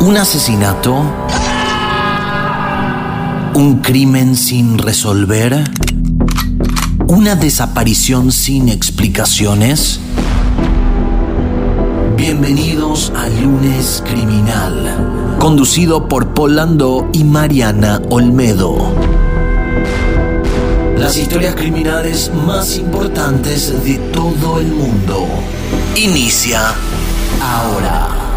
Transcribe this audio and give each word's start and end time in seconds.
¿Un 0.00 0.16
asesinato? 0.16 0.94
¿Un 3.54 3.80
crimen 3.82 4.36
sin 4.36 4.78
resolver? 4.78 5.64
¿Una 7.08 7.34
desaparición 7.34 8.30
sin 8.30 8.68
explicaciones? 8.68 9.98
Bienvenidos 12.16 13.12
a 13.16 13.28
Lunes 13.28 14.04
Criminal, 14.06 15.36
conducido 15.40 16.06
por 16.06 16.32
Polando 16.32 17.08
y 17.12 17.24
Mariana 17.24 18.00
Olmedo. 18.08 18.76
Las 20.96 21.16
historias 21.16 21.56
criminales 21.56 22.30
más 22.46 22.76
importantes 22.76 23.84
de 23.84 23.98
todo 24.12 24.60
el 24.60 24.68
mundo. 24.68 25.26
Inicia 25.96 26.72
ahora. 27.42 28.27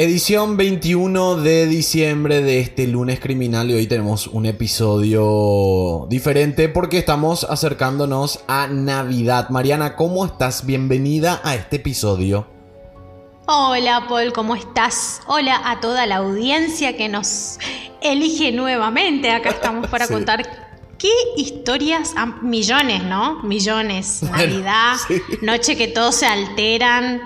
Edición 0.00 0.56
21 0.56 1.36
de 1.36 1.66
diciembre 1.66 2.40
de 2.40 2.60
este 2.60 2.86
lunes 2.86 3.20
criminal 3.20 3.70
y 3.70 3.74
hoy 3.74 3.86
tenemos 3.86 4.28
un 4.28 4.46
episodio 4.46 6.06
diferente 6.08 6.70
porque 6.70 6.96
estamos 6.96 7.44
acercándonos 7.44 8.40
a 8.48 8.66
Navidad. 8.66 9.50
Mariana, 9.50 9.96
¿cómo 9.96 10.24
estás? 10.24 10.64
Bienvenida 10.64 11.42
a 11.44 11.54
este 11.54 11.76
episodio. 11.76 12.46
Hola 13.44 14.06
Paul, 14.08 14.32
¿cómo 14.32 14.54
estás? 14.56 15.20
Hola 15.26 15.60
a 15.66 15.80
toda 15.80 16.06
la 16.06 16.16
audiencia 16.16 16.96
que 16.96 17.10
nos 17.10 17.58
elige 18.00 18.52
nuevamente. 18.52 19.30
Acá 19.30 19.50
estamos 19.50 19.86
para 19.88 20.06
Sí. 20.06 20.14
contar 20.14 20.70
qué 20.96 21.12
historias, 21.36 22.14
ah, 22.16 22.38
millones, 22.40 23.02
¿no? 23.02 23.42
Millones. 23.42 24.22
Navidad, 24.22 24.94
sí. 25.08 25.20
noche 25.42 25.76
que 25.76 25.88
todos 25.88 26.14
se 26.14 26.24
alteran. 26.24 27.20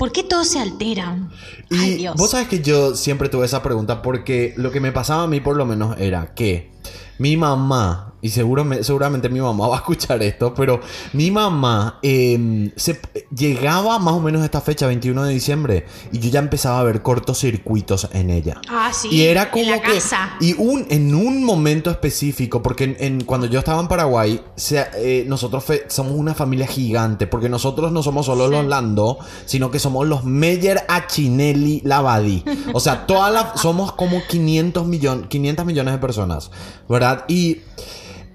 ¿Por 0.00 0.12
qué 0.12 0.22
todos 0.22 0.48
se 0.48 0.58
alteran? 0.58 1.30
Ay, 1.70 1.96
Dios. 1.96 2.16
vos 2.16 2.30
sabes 2.30 2.48
que 2.48 2.62
yo 2.62 2.96
siempre 2.96 3.28
tuve 3.28 3.44
esa 3.44 3.62
pregunta 3.62 4.00
porque 4.00 4.54
lo 4.56 4.70
que 4.70 4.80
me 4.80 4.92
pasaba 4.92 5.24
a 5.24 5.26
mí 5.26 5.40
por 5.40 5.56
lo 5.56 5.66
menos 5.66 5.94
era 6.00 6.32
que 6.34 6.70
mi 7.18 7.36
mamá, 7.36 8.14
y 8.22 8.30
seguro 8.30 8.64
me- 8.64 8.82
seguramente 8.84 9.28
mi 9.28 9.40
mamá 9.40 9.68
va 9.68 9.76
a 9.76 9.78
escuchar 9.78 10.22
esto, 10.22 10.54
pero 10.54 10.80
mi 11.12 11.30
mamá 11.30 11.98
eh, 12.02 12.72
se, 12.76 13.00
llegaba 13.34 13.98
más 13.98 14.14
o 14.14 14.20
menos 14.20 14.42
a 14.42 14.44
esta 14.46 14.60
fecha, 14.60 14.86
21 14.86 15.24
de 15.24 15.32
diciembre, 15.32 15.86
y 16.12 16.18
yo 16.18 16.30
ya 16.30 16.38
empezaba 16.40 16.80
a 16.80 16.82
ver 16.82 17.02
cortocircuitos 17.02 18.08
en 18.12 18.30
ella. 18.30 18.60
Ah, 18.68 18.90
sí. 18.92 19.08
Y 19.10 19.22
era 19.24 19.50
como 19.50 19.64
en 19.64 19.70
la 19.70 19.82
que. 19.82 19.94
casa. 19.94 20.36
Y 20.40 20.54
un, 20.54 20.86
en 20.90 21.14
un 21.14 21.44
momento 21.44 21.90
específico, 21.90 22.62
porque 22.62 22.84
en, 22.84 22.96
en- 23.00 23.24
cuando 23.24 23.46
yo 23.46 23.58
estaba 23.58 23.80
en 23.80 23.88
Paraguay, 23.88 24.40
se- 24.56 24.86
eh, 24.96 25.24
nosotros 25.26 25.64
fe- 25.64 25.84
somos 25.88 26.12
una 26.14 26.34
familia 26.34 26.66
gigante, 26.66 27.26
porque 27.26 27.48
nosotros 27.48 27.92
no 27.92 28.02
somos 28.02 28.26
solo 28.26 28.48
los 28.48 28.64
Lando, 28.66 29.18
sino 29.46 29.70
que 29.70 29.78
somos 29.78 30.06
los 30.06 30.24
Meyer 30.24 30.84
Achinelli 30.88 31.80
Lavadi. 31.84 32.44
O 32.72 32.80
sea, 32.80 33.06
toda 33.06 33.30
la, 33.30 33.56
somos 33.56 33.92
como 33.92 34.22
500, 34.28 34.86
millon- 34.86 35.28
500 35.28 35.66
millones 35.66 35.92
de 35.94 35.98
personas, 35.98 36.50
¿verdad? 36.90 37.24
Y 37.28 37.60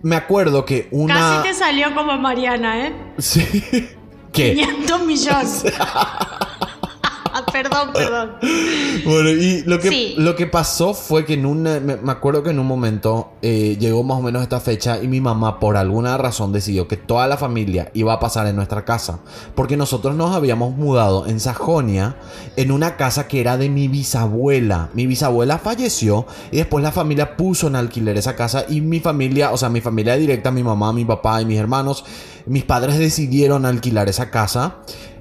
me 0.01 0.15
acuerdo 0.15 0.65
que 0.65 0.87
una. 0.91 1.13
Casi 1.13 1.49
te 1.49 1.53
salió 1.53 1.93
como 1.93 2.17
Mariana, 2.17 2.87
¿eh? 2.87 2.95
Sí. 3.17 3.45
¿Qué? 4.31 4.53
500 4.53 5.05
millones. 5.05 5.65
perdón, 7.51 7.89
perdón. 7.93 8.31
Bueno, 9.05 9.29
y 9.29 9.63
lo 9.65 9.79
que, 9.79 9.89
Sí. 9.89 10.15
lo 10.17 10.35
que 10.35 10.47
pasó 10.47 10.93
fue 10.93 11.25
que 11.25 11.33
en 11.33 11.45
un... 11.45 11.63
Me, 11.63 11.79
me 11.79 12.11
acuerdo 12.11 12.43
que 12.43 12.51
en 12.51 12.59
un 12.59 12.67
momento 12.67 13.31
eh, 13.41 13.77
llegó 13.79 14.03
más 14.03 14.19
o 14.19 14.21
menos 14.21 14.41
esta 14.41 14.59
fecha 14.59 15.01
y 15.01 15.07
mi 15.07 15.19
mamá 15.21 15.59
por 15.59 15.77
alguna 15.77 16.17
razón 16.17 16.51
decidió 16.51 16.87
que 16.87 16.97
toda 16.97 17.27
la 17.27 17.37
familia 17.37 17.91
iba 17.93 18.13
a 18.13 18.19
pasar 18.19 18.47
en 18.47 18.55
nuestra 18.55 18.85
casa. 18.85 19.19
Porque 19.55 19.75
nosotros 19.77 20.15
nos 20.15 20.35
habíamos 20.35 20.75
mudado 20.75 21.25
en 21.27 21.39
Sajonia 21.39 22.15
en 22.55 22.71
una 22.71 22.95
casa 22.97 23.27
que 23.27 23.41
era 23.41 23.57
de 23.57 23.69
mi 23.69 23.87
bisabuela. 23.87 24.89
Mi 24.93 25.07
bisabuela 25.07 25.57
falleció 25.59 26.25
y 26.51 26.57
después 26.57 26.83
la 26.83 26.91
familia 26.91 27.35
puso 27.37 27.67
en 27.67 27.75
alquiler 27.75 28.17
esa 28.17 28.35
casa 28.35 28.65
y 28.69 28.81
mi 28.81 28.99
familia, 28.99 29.51
o 29.51 29.57
sea, 29.57 29.69
mi 29.69 29.81
familia 29.81 30.15
directa, 30.15 30.51
mi 30.51 30.63
mamá, 30.63 30.93
mi 30.93 31.05
papá 31.05 31.41
y 31.41 31.45
mis 31.45 31.59
hermanos, 31.59 32.05
mis 32.45 32.63
padres 32.63 32.97
decidieron 32.97 33.65
alquilar 33.65 34.07
esa 34.09 34.29
casa. 34.31 34.77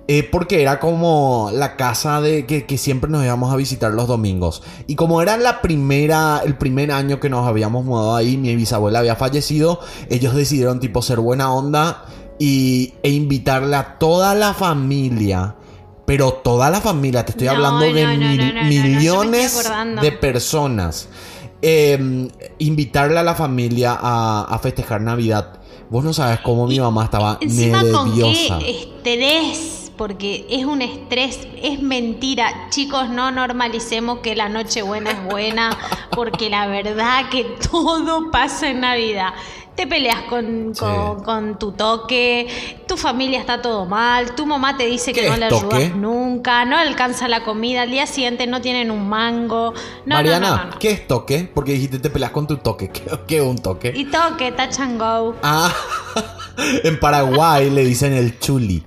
Eh, 0.06 0.22
porque 0.30 0.60
era 0.60 0.80
como 0.80 1.50
la 1.54 1.76
casa 1.76 2.20
de 2.20 2.44
que, 2.44 2.66
que 2.66 2.76
siempre 2.76 3.08
nos 3.10 3.24
íbamos 3.24 3.50
a 3.52 3.56
visitar 3.56 3.92
los 3.94 4.06
domingos. 4.06 4.62
Y 4.86 4.96
como 4.96 5.22
era 5.22 5.38
la 5.38 5.62
primera, 5.62 6.42
el 6.44 6.58
primer 6.58 6.92
año 6.92 7.20
que 7.20 7.30
nos 7.30 7.46
habíamos 7.48 7.86
mudado 7.86 8.14
ahí, 8.14 8.36
mi 8.36 8.54
bisabuela 8.54 8.98
había 8.98 9.16
fallecido, 9.16 9.80
ellos 10.10 10.34
decidieron 10.34 10.78
tipo 10.78 11.00
ser 11.00 11.20
buena 11.20 11.50
onda 11.54 12.04
y, 12.38 12.92
e 13.02 13.08
invitarle 13.10 13.76
a 13.76 13.98
toda 13.98 14.34
la 14.34 14.52
familia. 14.52 15.56
Pero 16.06 16.34
toda 16.34 16.68
la 16.68 16.82
familia, 16.82 17.24
te 17.24 17.30
estoy 17.30 17.46
No, 17.46 17.52
hablando 17.54 17.80
de 17.86 18.04
no, 18.06 18.64
mil- 18.68 18.82
millones 18.96 19.64
de 20.02 20.12
personas. 20.12 21.08
Eh, 21.62 22.28
invitarle 22.58 23.18
a 23.20 23.22
la 23.22 23.34
familia 23.34 23.96
a, 23.98 24.44
a 24.50 24.58
festejar 24.58 25.00
Navidad. 25.00 25.60
Vos 25.88 26.04
no 26.04 26.12
sabes 26.12 26.40
cómo 26.40 26.66
mi 26.66 26.78
mamá 26.78 27.04
estaba 27.04 27.38
con 27.38 27.48
nerviosa. 27.56 28.58
qué 28.58 28.70
estrés, 28.80 29.83
porque 29.96 30.46
es 30.50 30.64
un 30.64 30.82
estrés, 30.82 31.46
es 31.62 31.80
mentira. 31.80 32.68
Chicos, 32.70 33.08
no 33.08 33.30
normalicemos 33.30 34.18
que 34.18 34.34
la 34.36 34.48
noche 34.48 34.82
buena 34.82 35.10
es 35.12 35.24
buena, 35.24 35.76
porque 36.10 36.50
la 36.50 36.66
verdad 36.66 37.28
que 37.30 37.44
todo 37.70 38.30
pasa 38.30 38.68
en 38.70 38.80
Navidad. 38.80 39.34
Te 39.76 39.88
peleas 39.88 40.22
con, 40.28 40.72
Sí. 40.72 40.78
con, 40.84 41.24
con 41.24 41.58
tu 41.58 41.72
toque, 41.72 42.46
tu 42.86 42.96
familia 42.96 43.40
está 43.40 43.60
todo 43.60 43.86
mal, 43.86 44.36
tu 44.36 44.46
mamá 44.46 44.76
te 44.76 44.86
dice 44.86 45.12
que 45.12 45.22
¿Qué 45.22 45.30
no 45.30 45.36
le 45.36 45.48
toque? 45.48 45.76
ayudas 45.76 45.96
nunca, 45.96 46.64
no 46.64 46.78
alcanza 46.78 47.26
la 47.26 47.42
comida, 47.42 47.82
al 47.82 47.90
día 47.90 48.06
siguiente 48.06 48.46
no 48.46 48.60
tienen 48.60 48.92
un 48.92 49.08
mango. 49.08 49.74
No, 50.06 50.14
Mariana, 50.14 50.50
no, 50.50 50.64
no. 50.70 50.78
¿qué 50.78 50.92
es 50.92 51.08
toque? 51.08 51.50
Porque 51.52 51.72
dijiste 51.72 51.98
te 51.98 52.08
peleas 52.08 52.30
con 52.30 52.46
tu 52.46 52.58
toque. 52.58 52.88
¿Qué, 52.92 53.02
qué 53.26 53.36
es 53.38 53.42
un 53.42 53.58
toque? 53.58 53.92
Y 53.96 54.04
toque, 54.04 54.52
touch 54.52 54.78
and 54.78 54.96
go. 55.00 55.34
Ah, 55.42 55.72
en 56.84 57.00
Paraguay 57.00 57.68
le 57.68 57.84
dicen 57.84 58.12
el 58.12 58.38
chuli. 58.38 58.84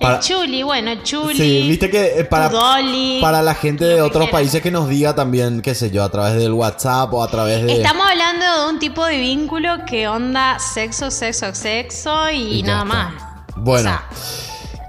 Para- 0.00 0.16
el 0.16 0.20
chuli, 0.22 0.62
bueno, 0.62 0.90
chuli. 1.02 1.36
Sí, 1.36 1.68
viste 1.68 1.88
que 1.88 2.18
eh, 2.20 2.24
para, 2.24 2.48
dolly, 2.48 3.18
para 3.20 3.42
la 3.42 3.54
gente 3.54 3.84
de 3.84 4.00
otros 4.02 4.24
quieras. 4.24 4.30
países 4.32 4.60
que 4.62 4.70
nos 4.70 4.88
diga 4.88 5.14
también, 5.14 5.62
qué 5.62 5.74
sé 5.74 5.90
yo, 5.90 6.02
a 6.02 6.08
través 6.10 6.34
del 6.34 6.52
WhatsApp 6.52 7.12
o 7.14 7.22
a 7.22 7.28
través 7.28 7.62
de... 7.64 7.74
Estamos 7.76 8.04
hablando 8.10 8.44
de 8.66 8.68
un 8.72 8.78
tipo 8.80 9.04
de 9.06 9.18
vínculo 9.18 9.84
que 9.86 10.08
onda 10.08 10.58
sexo, 10.58 11.10
sexo, 11.10 11.54
sexo 11.54 12.28
y, 12.30 12.58
Y 12.58 12.62
nada 12.64 12.82
está. 12.82 12.94
más. 12.94 13.12
Bueno. 13.56 13.90
O 13.90 13.92
sea, 13.92 14.04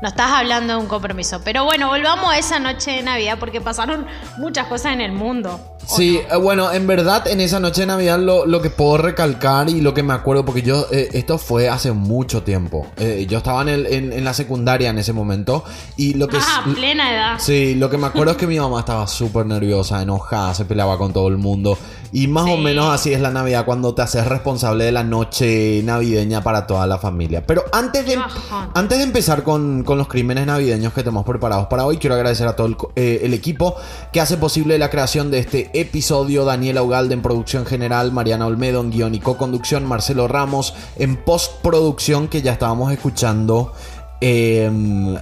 no 0.05 0.09
estás 0.09 0.29
hablando 0.33 0.73
de 0.73 0.79
un 0.79 0.85
compromiso. 0.85 1.41
Pero 1.43 1.65
bueno, 1.65 1.87
volvamos 1.87 2.29
a 2.31 2.37
esa 2.37 2.59
noche 2.59 2.91
de 2.91 3.01
Navidad 3.01 3.37
porque 3.39 3.59
pasaron 3.59 4.05
muchas 4.37 4.67
cosas 4.67 4.93
en 4.93 5.01
el 5.01 5.11
mundo. 5.13 5.59
¿o 5.89 5.95
Sí, 5.97 6.19
no? 6.29 6.35
eh, 6.35 6.37
bueno, 6.39 6.71
en 6.71 6.85
verdad 6.85 7.27
en 7.27 7.41
esa 7.41 7.59
noche 7.59 7.81
de 7.81 7.87
Navidad 7.87 8.19
lo, 8.19 8.45
lo 8.45 8.61
que 8.61 8.69
puedo 8.69 8.97
recalcar 8.97 9.67
y 9.67 9.81
lo 9.81 9.95
que 9.95 10.03
me 10.03 10.13
acuerdo, 10.13 10.45
porque 10.45 10.61
yo, 10.61 10.85
eh, 10.91 11.09
esto 11.13 11.39
fue 11.39 11.69
hace 11.69 11.91
mucho 11.91 12.43
tiempo. 12.43 12.85
Eh, 12.97 13.25
yo 13.27 13.39
estaba 13.39 13.63
en, 13.63 13.69
el- 13.69 13.85
en- 13.87 14.13
en 14.13 14.23
la 14.23 14.35
secundaria 14.35 14.91
en 14.91 14.99
ese 14.99 15.11
momento 15.11 15.63
y 15.97 16.13
lo 16.13 16.27
que... 16.27 16.37
Ah, 16.37 16.63
plena 16.75 17.11
edad. 17.11 17.39
Sí, 17.39 17.73
lo 17.73 17.89
que 17.89 17.97
me 17.97 18.05
acuerdo 18.05 18.33
es 18.33 18.37
que 18.37 18.45
mi 18.45 18.59
mamá 18.59 18.79
estaba 18.81 19.07
súper 19.07 19.47
nerviosa, 19.47 20.03
enojada, 20.03 20.53
se 20.53 20.65
peleaba 20.65 20.99
con 20.99 21.13
todo 21.13 21.27
el 21.29 21.37
mundo. 21.37 21.79
Y 22.11 22.27
más 22.27 22.45
o 22.49 22.55
menos 22.57 22.93
así 22.93 23.11
es 23.11 23.19
la 23.19 23.29
Navidad 23.31 23.65
cuando 23.65 23.93
te 23.93 24.01
haces 24.03 24.25
responsable 24.25 24.85
de 24.85 24.91
la 24.93 25.03
noche 25.03 25.81
navideña 25.83 26.41
para 26.41 26.65
toda 26.65 26.87
la 26.87 26.97
familia. 26.97 27.45
Pero 27.45 27.63
antes 27.73 28.05
de, 28.05 28.15
bajón. 28.15 28.69
antes 28.73 28.99
de 28.99 29.03
empezar 29.03 29.43
con, 29.43 29.83
con 29.83 29.94
los 29.97 30.07
crímenes 30.07 30.45
navideños 30.45 30.93
que 30.93 31.01
tenemos 31.01 31.25
preparados 31.25 31.67
para 31.67 31.85
hoy, 31.85 31.97
quiero 31.97 32.15
agradecer 32.15 32.47
a 32.47 32.55
todo 32.55 32.67
el, 32.67 32.77
eh, 32.95 33.21
el 33.23 33.33
equipo 33.33 33.75
que 34.11 34.21
hace 34.21 34.37
posible 34.37 34.77
la 34.77 34.89
creación 34.89 35.31
de 35.31 35.39
este 35.39 35.69
episodio. 35.73 36.45
Daniela 36.45 36.83
Ugalde 36.83 37.13
en 37.13 37.21
producción 37.21 37.65
general, 37.65 38.11
Mariana 38.11 38.47
Olmedo 38.47 38.81
en 38.81 38.91
guion 38.91 39.15
y 39.15 39.19
co-conducción, 39.19 39.85
Marcelo 39.85 40.27
Ramos 40.27 40.73
en 40.97 41.17
postproducción 41.17 42.27
que 42.27 42.41
ya 42.41 42.53
estábamos 42.53 42.91
escuchando 42.91 43.73
eh, 44.21 44.71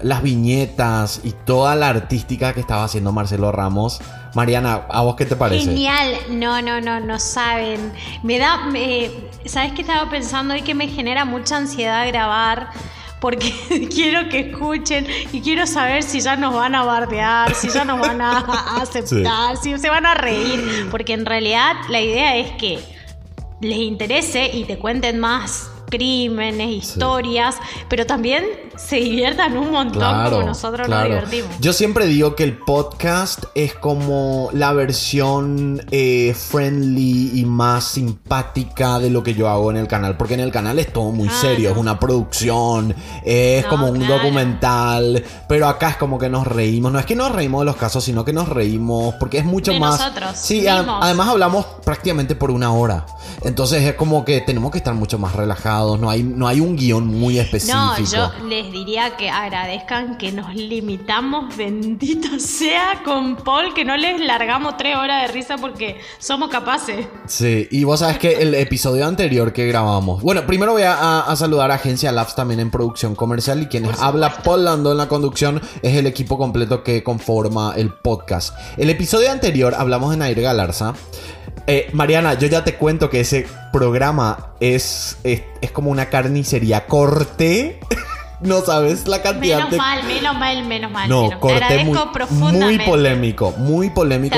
las 0.04 0.22
viñetas 0.22 1.22
y 1.24 1.31
toda 1.31 1.75
la 1.75 1.90
artística 1.90 2.54
que 2.54 2.60
estaba 2.60 2.84
haciendo 2.84 3.12
Marcelo 3.12 3.52
Ramos. 3.52 4.00
Mariana, 4.36 4.84
¿a 4.90 5.02
vos 5.02 5.16
qué 5.16 5.25
te 5.25 5.36
parece? 5.36 5.66
Genial, 5.66 6.16
no, 6.30 6.62
no, 6.62 6.80
no, 6.80 7.00
no 7.00 7.20
saben. 7.20 7.92
Me 8.24 8.40
da, 8.40 8.60
¿sabes 9.46 9.74
qué 9.74 9.81
estaba 9.81 10.10
pensando 10.10 10.54
hoy 10.54 10.62
que 10.62 10.74
me 10.74 10.88
genera 10.88 11.25
mucha 11.25 11.58
ansiedad 11.58 12.08
grabar? 12.08 12.70
Porque 13.24 13.54
quiero 13.90 14.28
que 14.28 14.52
escuchen 14.52 15.08
y 15.31 15.40
quiero 15.40 15.66
saber 15.66 16.04
si 16.04 16.20
ya 16.20 16.36
nos 16.36 16.54
van 16.54 16.75
a 16.75 16.84
bardear, 16.84 17.56
si 17.56 17.70
ya 17.70 17.86
nos 17.86 18.02
van 18.02 18.20
a, 18.20 18.40
aceptar, 18.81 19.56
si 19.56 19.78
se 19.80 19.90
van 19.90 20.06
a 20.06 20.14
reír, 20.14 20.90
porque 20.92 21.14
en 21.14 21.25
realidad 21.25 21.72
la 21.88 22.02
idea 22.02 22.36
es 22.36 22.52
que 22.58 22.80
les 23.62 23.78
interese 23.78 24.52
y 24.54 24.66
te 24.66 24.78
cuenten 24.78 25.22
más 25.22 25.72
crímenes, 25.90 26.70
historias, 26.70 27.56
pero 27.88 28.06
también 28.06 28.44
se 28.78 28.98
diviertan 28.98 29.58
un 29.58 29.72
montón 29.72 30.30
como 30.30 30.44
nosotros 30.44 30.88
nos 30.88 31.04
divertimos. 31.04 31.50
Yo 31.60 31.74
siempre 31.74 32.06
digo 32.08 32.36
que 32.36 32.44
el 32.44 32.58
podcast 32.58 33.46
es 33.56 33.74
como 33.74 34.50
la 34.54 34.74
versión 34.74 35.86
eh, 35.92 36.36
friendly 36.36 37.40
y 37.40 37.46
más 37.46 37.86
simpática 37.86 39.00
de 39.00 39.10
lo 39.10 39.24
que 39.24 39.34
yo 39.34 39.50
hago 39.50 39.72
en 39.72 39.78
el 39.78 39.88
canal, 39.88 40.18
porque 40.18 40.34
en 40.36 40.42
el 40.42 40.52
canal 40.52 40.80
es 40.80 40.92
todo 40.92 41.12
muy 41.12 41.30
serio, 41.30 41.72
es 41.72 41.78
una 41.78 42.00
producción, 42.00 42.96
es 43.24 43.66
como 43.66 43.88
un 43.88 44.08
documental, 44.08 45.24
pero 45.48 45.68
acá 45.68 45.90
es 45.90 45.98
como 45.98 46.20
que 46.20 46.30
nos 46.30 46.48
reímos, 46.48 46.92
no 46.92 47.00
es 47.00 47.06
que 47.06 47.16
nos 47.16 47.31
reímos 47.31 47.62
de 47.62 47.66
los 47.66 47.75
casos, 47.75 48.04
sino 48.04 48.25
que 48.25 48.34
nos 48.34 48.50
reímos 48.50 49.16
porque 49.20 49.40
es 49.40 49.46
mucho 49.46 49.74
más... 49.74 50.00
Nosotros, 50.00 50.31
sí, 50.36 50.68
además 50.68 51.28
hablamos 51.28 51.66
prácticamente 51.84 52.36
por 52.36 52.52
una 52.52 52.74
hora, 52.74 53.06
entonces 53.44 53.84
es 53.84 53.96
como 53.96 54.25
que 54.25 54.42
tenemos 54.42 54.72
que 54.72 54.78
estar 54.78 54.94
mucho 54.94 55.20
más 55.20 55.36
relajados 55.36 55.64
no 56.00 56.10
hay, 56.10 56.24
no 56.24 56.48
hay 56.48 56.60
un 56.60 56.75
guion 56.75 57.08
muy 57.08 57.40
específico. 57.40 57.78
No, 57.78 57.98
yo 58.00 58.31
les 58.48 58.62
diría 58.71 59.15
que 59.18 59.30
agradezcan 59.30 60.18
que 60.18 60.31
nos 60.31 60.54
limitamos, 60.56 61.56
bendito 61.56 62.39
sea, 62.39 63.01
con 63.04 63.36
Paul, 63.36 63.74
que 63.74 63.86
no 63.86 63.98
les 63.98 64.19
largamos 64.19 64.77
tres 64.77 64.95
horas 64.95 65.27
de 65.27 65.33
risa 65.33 65.57
porque 65.57 65.98
somos 66.19 66.50
capaces. 66.50 67.07
Sí, 67.27 67.68
y 67.71 67.83
vos 67.83 68.00
sabes 68.00 68.18
que 68.18 68.42
el 68.42 68.54
episodio 68.56 69.06
anterior 69.06 69.54
que 69.54 69.68
grabamos, 69.68 70.21
bueno, 70.21 70.45
primero 70.45 70.74
voy 70.74 70.83
a, 70.86 71.25
saludar 71.36 71.71
a 71.71 71.75
Agencia 71.75 72.12
Labs 72.12 72.36
también 72.36 72.60
en 72.60 72.71
producción 72.71 73.15
comercial 73.15 73.62
y 73.62 73.68
quienes 73.68 74.00
habla 74.00 74.42
Paul 74.44 74.65
Lando 74.65 74.92
en 74.92 74.98
la 74.98 75.07
conducción 75.07 75.62
es 75.81 75.95
el 75.95 76.07
equipo 76.07 76.38
completo 76.38 76.83
que 76.83 77.04
conforma 77.04 77.74
el 77.75 77.94
podcast. 77.94 78.56
El 78.77 78.89
episodio 78.89 79.31
anterior 79.31 79.74
hablamos 79.75 80.12
de 80.12 80.18
Nair 80.18 80.42
Galarza. 80.42 80.94
Eh, 81.65 81.89
Mariana, 81.94 82.33
yo 82.33 82.48
ya 82.48 82.63
te 82.63 82.75
cuento 82.75 83.10
que 83.10 83.21
ese 83.21 83.48
programa 83.71 84.54
es, 84.60 85.18
es, 85.24 85.71
como 85.71 85.92
una 85.92 86.10
carnicería. 86.10 86.86
Corté. 86.88 87.80
no 88.44 88.62
sabes 88.62 89.07
la 89.07 89.22
cantidad 89.22 89.69
menos 89.69 89.78
mal, 89.78 90.04
menos 90.04 90.38
mal, 90.38 90.66
menos 90.66 90.92
mal. 90.92 91.10
No, 91.10 91.40
corté 91.40 91.86
muy, 91.86 92.54
muy 92.54 92.80
polémico, 92.80 93.54
muy 93.57 93.90
polémico. 93.90 94.38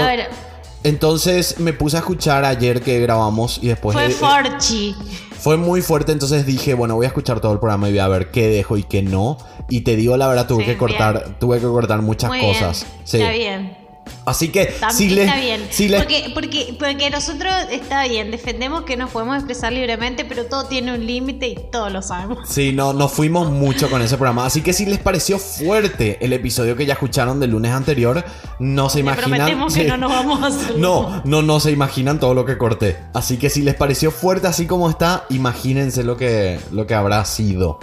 Entonces 0.84 1.60
me 1.60 1.74
puse 1.74 1.98
a 1.98 2.00
escuchar 2.00 2.46
ayer 2.46 2.82
que 2.82 3.00
grabamos 3.00 3.60
y 3.62 3.68
después... 3.70 3.96
Fue 3.96 4.10
forchi. 4.10 4.96
Fue 5.40 5.58
muy 5.58 5.82
fuerte, 5.82 6.12
entonces 6.12 6.46
dije, 6.46 6.74
bueno, 6.76 6.96
voy 6.96 7.06
a 7.06 7.08
escuchar 7.08 7.40
todo 7.40 7.54
el 7.54 7.60
programa 7.60 7.88
y 7.90 7.92
voy 7.92 8.00
a 8.00 8.08
ver 8.08 8.32
qué 8.32 8.48
dejo 8.48 8.78
y 8.78 8.84
qué 8.84 9.02
no. 9.02 9.38
Y 9.70 9.82
te 9.82 9.96
digo 9.96 10.16
la 10.18 10.28
verdad, 10.28 10.48
tuve 10.48 10.66
que 10.66 10.78
cortar, 10.78 11.38
tuve 11.40 11.60
que 11.60 11.66
cortar 11.66 12.02
muchas 12.02 12.32
cosas. 12.32 12.86
Sí. 13.04 13.18
Está 13.18 13.32
bien. 13.32 13.85
Así 14.26 14.50
que 14.50 14.74
si 14.92 15.10
le, 15.10 15.24
está 15.24 15.40
bien. 15.40 15.62
porque, 16.00 16.32
porque, 16.34 16.76
porque 16.80 17.10
nosotros 17.12 17.54
está 17.72 18.08
bien, 18.08 18.32
defendemos 18.32 18.84
que 18.84 18.98
nos 18.98 19.12
podemos 19.12 19.36
expresar 19.36 19.72
libremente, 19.72 20.26
pero 20.26 20.46
todo 20.46 20.66
tiene 20.66 20.94
un 20.94 21.06
límite 21.06 21.48
y 21.48 21.56
todos 21.72 21.92
lo 21.92 22.02
sabemos. 22.02 22.50
Sí, 22.50 22.72
no, 22.72 22.94
nos 22.94 23.12
fuimos 23.12 23.52
mucho 23.52 23.90
con 23.90 24.02
ese 24.02 24.18
programa. 24.18 24.46
Así 24.46 24.62
que 24.62 24.74
si 24.74 24.86
les 24.86 25.00
pareció 25.00 25.38
fuerte 25.38 26.18
el 26.22 26.34
episodio 26.34 26.76
que 26.76 26.86
ya 26.86 26.94
escucharon 26.94 27.40
del 27.40 27.52
lunes 27.52 27.72
anterior, 27.72 28.26
no 28.60 28.90
se 28.90 29.02
imaginan. 29.02 29.30
Prometemos 29.30 29.74
que 29.76 29.84
no 29.86 29.98
nos 29.98 30.12
vamos 30.12 30.42
a 30.42 30.48
hacer. 30.48 30.78
No, 30.78 31.22
no, 31.24 31.42
no 31.42 31.60
se 31.60 31.72
imaginan 31.72 32.20
todo 32.20 32.34
lo 32.34 32.46
que 32.46 32.58
corté. 32.58 32.98
Así 33.14 33.38
que 33.38 33.50
si 33.50 33.62
les 33.62 33.76
pareció 33.76 34.12
fuerte 34.12 34.48
así 34.48 34.66
como 34.66 34.90
está, 34.90 35.26
imagínense 35.30 36.04
lo 36.04 36.18
que, 36.18 36.60
lo 36.72 36.88
que 36.88 36.96
habrá 36.96 37.24
sido. 37.26 37.80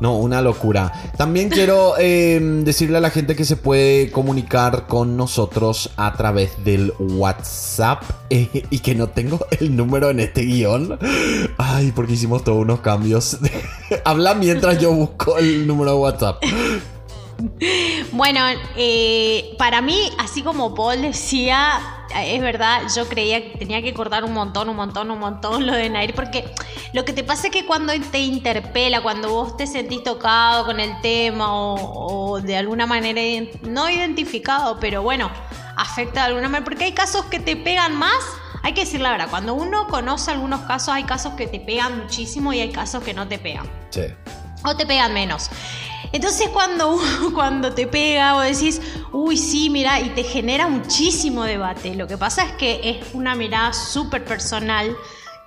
No, 0.00 0.16
una 0.16 0.40
locura. 0.40 0.92
También 1.16 1.48
quiero 1.48 1.94
em, 1.98 2.64
decirle 2.64 2.98
a 2.98 3.00
la 3.00 3.10
gente 3.10 3.36
que 3.36 3.44
se 3.44 3.56
puede 3.56 4.10
comunicar 4.10 4.86
con 4.86 5.16
nosotros 5.16 5.90
a 5.96 6.12
través 6.14 6.64
del 6.64 6.92
WhatsApp 6.98 8.02
eh, 8.30 8.64
y 8.70 8.78
que 8.78 8.94
no 8.94 9.08
tengo 9.08 9.46
el 9.60 9.76
número 9.76 10.10
en 10.10 10.20
este 10.20 10.42
guion. 10.42 10.98
Ay, 11.58 11.92
porque 11.94 12.14
hicimos 12.14 12.44
todos 12.44 12.58
unos 12.58 12.80
cambios. 12.80 13.38
Habla 14.04 14.34
mientras 14.34 14.78
yo 14.78 14.92
busco 14.92 15.38
el 15.38 15.66
número 15.66 15.92
de 15.92 15.96
WhatsApp. 15.98 16.42
Bueno, 18.12 18.40
eh, 18.76 19.54
para 19.58 19.80
mí, 19.80 20.10
así 20.18 20.42
como 20.42 20.74
Paul 20.74 21.02
decía, 21.02 21.99
es 22.14 22.40
verdad, 22.40 22.82
yo 22.94 23.08
creía 23.08 23.42
que 23.42 23.58
tenía 23.58 23.82
que 23.82 23.94
cortar 23.94 24.24
un 24.24 24.32
montón, 24.32 24.68
un 24.68 24.76
montón, 24.76 25.10
un 25.10 25.18
montón 25.18 25.66
lo 25.66 25.72
de 25.72 25.88
Nair, 25.88 26.14
porque 26.14 26.52
lo 26.92 27.04
que 27.04 27.12
te 27.12 27.24
pasa 27.24 27.48
es 27.48 27.52
que 27.52 27.66
cuando 27.66 27.92
te 28.10 28.18
interpela, 28.18 29.00
cuando 29.02 29.30
vos 29.30 29.56
te 29.56 29.66
sentís 29.66 30.02
tocado 30.02 30.64
con 30.66 30.80
el 30.80 31.00
tema 31.00 31.46
o, 31.50 32.40
de 32.40 32.56
alguna 32.56 32.86
manera 32.86 33.20
no 33.62 33.88
identificado, 33.88 34.78
pero 34.80 35.02
bueno, 35.02 35.30
afecta 35.76 36.20
de 36.20 36.26
alguna 36.26 36.48
manera, 36.48 36.64
porque 36.64 36.84
hay 36.84 36.92
casos 36.92 37.24
que 37.26 37.38
te 37.38 37.56
pegan 37.56 37.96
más. 37.96 38.18
Hay 38.62 38.74
que 38.74 38.82
decir 38.82 39.00
la 39.00 39.12
verdad, 39.12 39.28
cuando 39.30 39.54
uno 39.54 39.86
conoce 39.86 40.30
algunos 40.30 40.60
casos, 40.62 40.94
hay 40.94 41.04
casos 41.04 41.34
que 41.34 41.46
te 41.46 41.60
pegan 41.60 41.98
muchísimo 41.98 42.52
y 42.52 42.60
hay 42.60 42.70
casos 42.70 43.02
que 43.02 43.14
no 43.14 43.26
te 43.26 43.38
pegan. 43.38 43.66
Sí. 43.90 44.02
O 44.64 44.76
te 44.76 44.84
pegan 44.84 45.14
menos. 45.14 45.50
Entonces 46.12 46.48
cuando, 46.48 46.98
cuando 47.34 47.72
te 47.72 47.86
pega 47.86 48.36
o 48.36 48.40
decís, 48.40 48.80
uy, 49.12 49.36
sí, 49.36 49.70
mira, 49.70 50.00
y 50.00 50.10
te 50.10 50.22
genera 50.22 50.68
muchísimo 50.68 51.44
debate. 51.44 51.94
Lo 51.94 52.06
que 52.06 52.18
pasa 52.18 52.44
es 52.44 52.52
que 52.52 52.80
es 52.82 53.14
una 53.14 53.34
mirada 53.34 53.72
súper 53.72 54.24
personal 54.24 54.96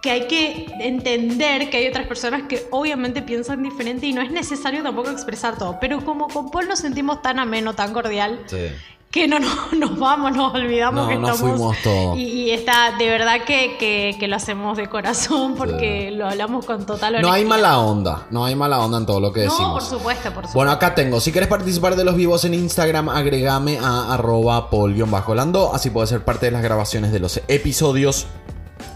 que 0.02 0.12
hay 0.12 0.28
que 0.28 0.68
entender 0.82 1.70
que 1.70 1.78
hay 1.78 1.88
otras 1.88 2.06
personas 2.06 2.44
que 2.50 2.68
obviamente 2.72 3.22
piensan 3.22 3.64
diferente 3.64 4.06
y 4.06 4.12
no 4.12 4.22
es 4.22 4.32
necesario 4.32 4.84
tampoco 4.84 5.10
expresar 5.10 5.58
todo. 5.58 5.78
Pero 5.80 6.04
como 6.04 6.28
con 6.28 6.52
Paul 6.52 6.68
nos 6.68 6.80
sentimos 6.80 7.22
tan 7.22 7.40
ameno, 7.40 7.74
tan 7.74 7.94
cordial, 7.94 8.44
sí 8.48 8.70
que 9.14 9.28
no, 9.28 9.38
nos 9.78 10.00
vamos, 10.00 10.36
nos 10.36 10.56
olvidamos 10.56 11.08
que 11.08 11.14
estamos. 11.14 11.40
Fuimos 11.40 11.78
todos. 11.84 12.18
Y, 12.18 12.50
está, 12.50 12.98
de 12.98 13.08
verdad 13.08 13.42
que, 13.46 14.18
lo 14.28 14.36
hacemos 14.36 14.76
de 14.76 14.90
corazón 14.90 15.54
porque 15.56 16.10
lo 16.10 16.28
hablamos 16.28 16.66
con 16.66 16.84
total 16.86 17.16
honestidad. 17.16 17.30
No 17.30 17.34
hay 17.34 17.46
mala 17.46 17.78
onda, 17.78 18.26
no 18.32 18.44
hay 18.44 18.56
mala 18.56 18.80
onda 18.80 18.98
en 18.98 19.06
todo 19.06 19.20
lo 19.20 19.32
que 19.32 19.42
decimos. 19.42 19.62
No, 19.62 19.74
por 19.74 19.84
supuesto, 19.84 20.24
por 20.24 20.34
supuesto. 20.34 20.58
Bueno, 20.58 20.72
acá 20.72 20.96
tengo. 20.96 21.20
Si 21.20 21.32
quieres 21.32 21.48
participar 21.48 21.96
de 21.96 22.04
los 22.04 22.16
vivos 22.16 22.44
en 22.46 22.56
Instagram, 22.56 23.10
agregame 23.10 23.78
a 23.78 24.16
arroba 24.16 24.72
pol-lando. 24.72 25.76
Así 25.76 25.92
puedes 25.92 26.10
ser 26.10 26.26
parte 26.26 26.48
de 26.48 26.52
las 26.52 26.64
grabaciones 26.64 27.12
de 27.12 27.20
los 27.20 27.40
episodios 27.48 28.26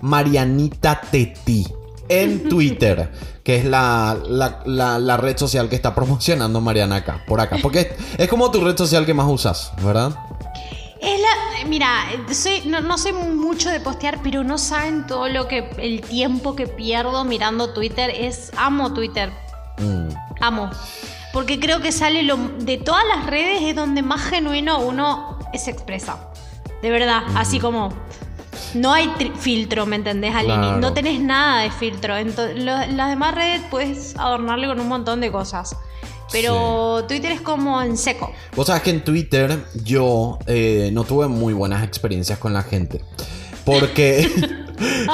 Marianita 0.00 1.00
Teti 1.10 1.66
en 2.08 2.48
Twitter 2.48 3.10
que 3.46 3.58
es 3.58 3.64
la, 3.64 4.18
la, 4.66 5.16
red 5.16 5.38
social 5.38 5.68
que 5.68 5.76
está 5.76 5.94
promocionando 5.94 6.60
Mariana 6.60 6.96
acá, 6.96 7.22
por 7.28 7.40
acá. 7.40 7.58
Porque 7.62 7.94
es, 8.18 8.28
como 8.28 8.50
tu 8.50 8.60
red 8.60 8.76
social 8.76 9.06
que 9.06 9.14
más 9.14 9.28
usas, 9.28 9.72
¿verdad? 9.84 10.16
Es 11.00 11.20
la, 11.20 11.68
mira, 11.68 12.06
soy, 12.32 12.62
no, 12.66 12.98
sé 12.98 13.12
mucho 13.12 13.70
de 13.70 13.78
postear, 13.78 14.18
pero 14.24 14.42
no 14.42 14.58
saben 14.58 15.06
todo 15.06 15.28
lo 15.28 15.46
que, 15.46 15.70
el 15.78 16.00
tiempo 16.00 16.56
que 16.56 16.66
pierdo 16.66 17.22
mirando 17.22 17.72
Twitter. 17.72 18.10
Es, 18.10 18.50
amo 18.56 18.92
Twitter. 18.92 19.30
Mm. 19.78 20.08
Amo. 20.40 20.68
Porque 21.32 21.60
creo 21.60 21.80
que 21.80 21.92
sale 21.92 22.24
lo, 22.24 22.36
de 22.58 22.78
todas 22.78 23.04
las 23.14 23.26
redes 23.26 23.62
es 23.62 23.76
donde 23.76 24.02
más 24.02 24.22
genuino 24.22 24.80
uno 24.80 25.38
se 25.54 25.70
expresa. 25.70 26.18
De 26.82 26.90
verdad, 26.90 27.22
así 27.36 27.60
como 27.60 27.92
no 28.74 28.92
hay 28.92 29.10
filtro, 29.38 29.86
¿me 29.86 29.96
entendés, 29.96 30.34
Alini? 30.34 30.72
No 30.80 30.92
tenés 30.92 31.20
nada 31.20 31.62
de 31.62 31.70
filtro. 31.70 32.16
Entonces, 32.16 32.62
las 32.62 33.08
demás 33.08 33.34
redes 33.34 33.62
puedes 33.70 34.16
adornarle 34.16 34.66
con 34.66 34.80
un 34.80 34.88
montón 34.88 35.20
de 35.20 35.30
cosas. 35.30 35.76
Pero 36.32 37.04
Twitter 37.06 37.32
es 37.32 37.40
como 37.40 37.80
en 37.80 37.96
seco. 37.96 38.32
Vos 38.54 38.66
sabés 38.66 38.82
que 38.82 38.90
en 38.90 39.04
Twitter 39.04 39.64
yo 39.84 40.38
eh, 40.46 40.90
no 40.92 41.04
tuve 41.04 41.28
muy 41.28 41.54
buenas 41.54 41.84
experiencias 41.84 42.38
con 42.38 42.52
la 42.52 42.62
gente. 42.62 43.00
Porque 43.64 44.28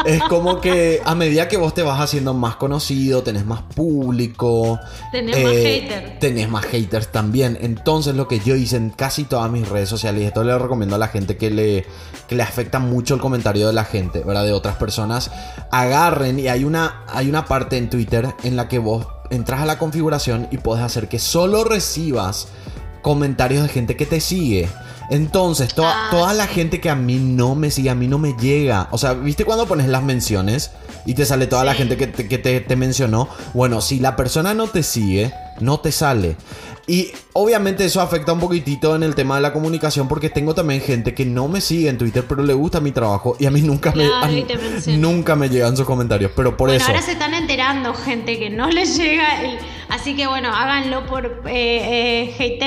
es 0.04 0.22
como 0.24 0.60
que 0.60 1.00
a 1.04 1.14
medida 1.14 1.48
que 1.48 1.56
vos 1.56 1.74
te 1.74 1.82
vas 1.82 2.00
haciendo 2.00 2.34
más 2.34 2.56
conocido, 2.56 3.22
tenés 3.22 3.44
más 3.44 3.62
público. 3.62 4.78
Tenés 5.10 5.42
más 5.42 5.52
eh, 5.52 5.80
haters. 5.88 6.18
Tenés 6.18 6.48
más 6.48 6.64
haters 6.66 7.08
también. 7.12 7.58
Entonces 7.60 8.14
lo 8.14 8.28
que 8.28 8.40
yo 8.40 8.56
hice 8.56 8.76
en 8.76 8.90
casi 8.90 9.24
todas 9.24 9.50
mis 9.50 9.68
redes 9.68 9.88
sociales, 9.88 10.22
y 10.22 10.26
esto 10.26 10.44
le 10.44 10.56
recomiendo 10.58 10.96
a 10.96 10.98
la 10.98 11.08
gente 11.08 11.36
que 11.36 11.50
le, 11.50 11.86
que 12.28 12.34
le 12.34 12.42
afecta 12.42 12.78
mucho 12.78 13.14
el 13.14 13.20
comentario 13.20 13.66
de 13.66 13.72
la 13.72 13.84
gente, 13.84 14.22
¿verdad? 14.24 14.44
De 14.44 14.52
otras 14.52 14.76
personas, 14.76 15.30
agarren 15.70 16.38
y 16.38 16.48
hay 16.48 16.64
una, 16.64 17.04
hay 17.08 17.28
una 17.28 17.44
parte 17.44 17.76
en 17.76 17.90
Twitter 17.90 18.28
en 18.42 18.56
la 18.56 18.68
que 18.68 18.78
vos 18.78 19.06
entras 19.30 19.60
a 19.60 19.66
la 19.66 19.78
configuración 19.78 20.48
y 20.50 20.58
puedes 20.58 20.84
hacer 20.84 21.08
que 21.08 21.18
solo 21.18 21.64
recibas 21.64 22.48
comentarios 23.02 23.62
de 23.62 23.68
gente 23.68 23.96
que 23.96 24.06
te 24.06 24.20
sigue. 24.20 24.68
Entonces, 25.10 25.74
toda, 25.74 26.06
Ah, 26.06 26.10
toda 26.10 26.32
la 26.34 26.46
gente 26.46 26.80
que 26.80 26.90
a 26.90 26.94
mí 26.94 27.16
no 27.16 27.54
me 27.54 27.70
sigue, 27.70 27.90
a 27.90 27.94
mí 27.94 28.08
no 28.08 28.18
me 28.18 28.34
llega. 28.34 28.88
O 28.90 28.98
sea, 28.98 29.12
¿viste 29.12 29.44
cuando 29.44 29.66
pones 29.66 29.88
las 29.88 30.02
menciones 30.02 30.70
y 31.06 31.14
te 31.14 31.24
sale 31.26 31.46
toda 31.46 31.64
la 31.64 31.74
gente 31.74 31.96
que, 31.96 32.06
te, 32.06 32.28
que 32.28 32.38
te- 32.38 32.60
te 32.60 32.76
mencionó? 32.76 33.28
Bueno, 33.54 33.80
si 33.80 33.98
la 34.00 34.16
persona 34.16 34.54
no 34.54 34.66
te 34.68 34.82
sigue, 34.82 35.32
no 35.60 35.80
te 35.80 35.92
sale. 35.92 36.36
Y 36.88 37.12
obviamente 37.32 37.84
eso 37.84 38.00
afecta 38.00 38.32
un 38.32 38.40
poquitito 38.40 38.96
en 38.96 39.04
el 39.04 39.14
tema 39.14 39.36
de 39.36 39.40
la 39.42 39.52
comunicación 39.52 40.08
porque 40.08 40.30
tengo 40.30 40.52
también 40.52 40.80
gente 40.80 41.14
que 41.14 41.24
no 41.24 41.46
me 41.46 41.60
sigue 41.60 41.88
en 41.88 41.96
Twitter 41.96 42.24
pero 42.28 42.42
le 42.42 42.54
gusta 42.54 42.80
mi 42.80 42.90
trabajo 42.90 43.36
y 43.38 43.46
a 43.46 43.52
mí 43.52 43.62
nunca 43.62 43.92
Claro, 43.92 44.26
me 44.26 44.42
te 44.42 44.58
menciona. 44.58 44.98
nunca 44.98 45.36
me 45.36 45.48
llegan 45.48 45.76
sus 45.76 45.86
comentarios, 45.86 46.32
pero 46.34 46.56
por 46.56 46.68
bueno, 46.70 46.82
eso 46.82 46.90
ahora 46.90 47.00
se 47.00 47.12
están 47.12 47.34
enterando 47.34 47.94
gente 47.94 48.36
que 48.36 48.50
no 48.50 48.68
les 48.70 48.96
llega. 48.96 49.42
el- 49.44 49.58
Así 49.90 50.16
que 50.16 50.26
bueno, 50.26 50.48
háganlo 50.52 51.06
por. 51.06 51.42
Eh, 51.46 52.34
eh, 52.40 52.58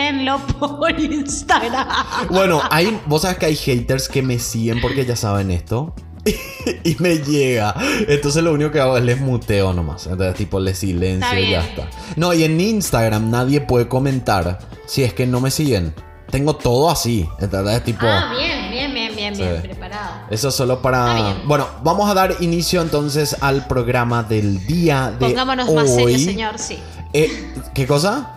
por 0.60 1.00
Instagram. 1.00 1.88
Bueno, 2.30 2.62
hay, 2.70 2.98
vos 3.08 3.24
sabes 3.24 3.38
que 3.38 3.48
hay 3.48 3.56
haters 3.56 4.08
que 4.08 4.22
me 4.22 4.39
siguen 4.39 4.80
porque 4.80 5.06
ya 5.06 5.15
saben 5.15 5.51
esto. 5.51 5.94
y 6.84 6.96
me 7.00 7.20
llega. 7.20 7.75
Entonces 8.08 8.44
lo 8.44 8.53
único 8.53 8.72
que 8.72 8.79
hago 8.79 8.98
es 8.98 9.03
les 9.03 9.20
muteo 9.20 9.74
nomás. 9.74 10.08
Entonces, 10.08 10.36
tipo, 10.36 10.60
les 10.60 10.77
silencio 10.77 11.39
y 11.39 11.51
ya 11.51 11.62
está. 11.62 11.89
No, 12.15 12.34
y 12.34 12.44
en 12.44 12.60
Instagram 12.60 13.29
nadie 13.29 13.62
puede 13.62 13.88
comentar 13.88 14.60
si 14.86 15.03
es 15.03 15.13
que 15.13 15.27
no 15.27 15.39
me 15.39 15.51
siguen. 15.51 15.94
Tengo 16.32 16.55
todo 16.55 16.89
así. 16.89 17.29
¿Entendés? 17.39 17.84
Tipo. 17.84 18.05
Ah, 18.08 18.34
bien, 18.36 18.72
bien, 18.72 18.94
bien, 18.94 19.15
bien, 19.15 19.38
bien, 19.38 19.62
preparado. 19.62 20.25
Eso 20.29 20.50
solo 20.51 20.82
para. 20.82 21.36
Bueno, 21.46 21.67
vamos 21.84 22.10
a 22.10 22.13
dar 22.13 22.36
inicio 22.39 22.82
entonces 22.82 23.38
al 23.41 23.67
programa 23.67 24.24
del 24.24 24.65
día 24.65 25.12
de 25.17 25.27
Pongámonos 25.27 25.70
hoy. 25.70 25.75
más 25.75 25.94
serios, 25.94 26.22
señor, 26.22 26.58
sí. 26.58 26.79
Eh, 27.13 27.53
¿Qué 27.74 27.86
cosa? 27.86 28.35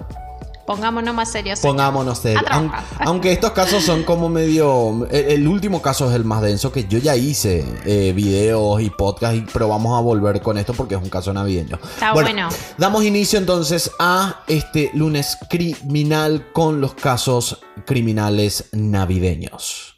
Pongámonos 0.68 1.14
más 1.14 1.32
serios. 1.32 1.60
Pongámonos 1.60 2.18
serios. 2.18 2.44
Aunque 3.00 3.32
estos 3.32 3.52
casos 3.52 3.82
son 3.82 4.04
como 4.04 4.28
medio. 4.28 5.08
El, 5.10 5.24
el 5.32 5.48
último 5.48 5.82
caso 5.82 6.08
es 6.08 6.14
el 6.14 6.24
más 6.24 6.42
denso 6.42 6.70
que 6.70 6.84
yo 6.86 6.98
ya 6.98 7.16
hice 7.16 7.64
eh, 7.86 8.12
videos 8.14 8.80
y 8.82 8.90
podcast, 8.90 9.34
y- 9.34 9.46
pero 9.52 9.68
vamos 9.68 9.98
a 9.98 10.02
volver 10.02 10.40
con 10.42 10.58
esto 10.58 10.74
porque 10.74 10.94
es 10.94 11.02
un 11.02 11.08
caso 11.08 11.32
navideño. 11.32 11.78
Está 11.94 12.12
bueno. 12.12 12.48
Damos 12.76 13.02
inicio 13.04 13.38
entonces 13.38 13.90
a 13.98 14.42
este 14.46 14.90
lunes 14.94 15.38
criminal 15.48 16.46
con 16.52 16.80
los 16.80 16.94
casos 16.94 17.58
criminales 17.86 18.66
navideños. 18.72 19.97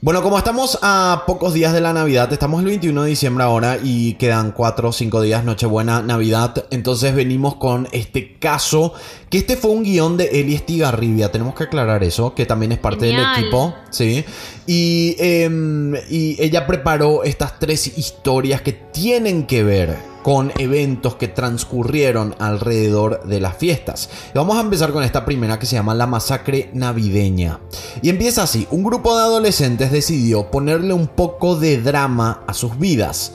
Bueno, 0.00 0.22
como 0.22 0.38
estamos 0.38 0.78
a 0.80 1.24
pocos 1.26 1.54
días 1.54 1.72
de 1.72 1.80
la 1.80 1.92
Navidad, 1.92 2.32
estamos 2.32 2.60
el 2.60 2.66
21 2.66 3.02
de 3.02 3.10
diciembre 3.10 3.42
ahora 3.42 3.78
y 3.82 4.14
quedan 4.14 4.52
4 4.52 4.90
o 4.90 4.92
5 4.92 5.22
días, 5.22 5.42
Nochebuena, 5.42 6.02
Navidad. 6.02 6.66
Entonces 6.70 7.16
venimos 7.16 7.56
con 7.56 7.88
este 7.90 8.38
caso, 8.38 8.92
que 9.30 9.38
este 9.38 9.56
fue 9.56 9.70
un 9.70 9.82
guion 9.82 10.16
de 10.16 10.26
Eli 10.40 10.54
Estigarribia. 10.54 11.30
Tenemos 11.30 11.54
que 11.54 11.64
aclarar 11.64 12.02
eso, 12.04 12.34
que 12.34 12.46
también 12.46 12.72
es 12.72 12.78
parte 12.78 13.06
Genial. 13.06 13.34
del 13.34 13.44
equipo. 13.44 13.74
Sí. 13.90 14.24
Y, 14.66 15.16
em, 15.18 15.94
y 16.08 16.36
ella 16.42 16.66
preparó 16.66 17.24
estas 17.24 17.58
tres 17.58 17.98
historias 17.98 18.62
que 18.62 18.72
tienen 18.72 19.46
que 19.46 19.64
ver 19.64 19.96
con 20.22 20.52
eventos 20.58 21.14
que 21.14 21.28
transcurrieron 21.28 22.34
alrededor 22.38 23.24
de 23.24 23.40
las 23.40 23.56
fiestas. 23.56 24.10
Y 24.34 24.36
vamos 24.38 24.58
a 24.58 24.60
empezar 24.60 24.92
con 24.92 25.02
esta 25.02 25.24
primera 25.24 25.58
que 25.58 25.66
se 25.66 25.76
llama 25.76 25.94
la 25.94 26.06
masacre 26.06 26.70
navideña. 26.74 27.60
Y 28.02 28.10
empieza 28.10 28.42
así, 28.42 28.66
un 28.70 28.82
grupo 28.82 29.16
de 29.16 29.22
adolescentes 29.22 29.90
decidió 29.90 30.50
ponerle 30.50 30.92
un 30.92 31.06
poco 31.06 31.56
de 31.56 31.80
drama 31.80 32.42
a 32.46 32.52
sus 32.52 32.78
vidas. 32.78 33.32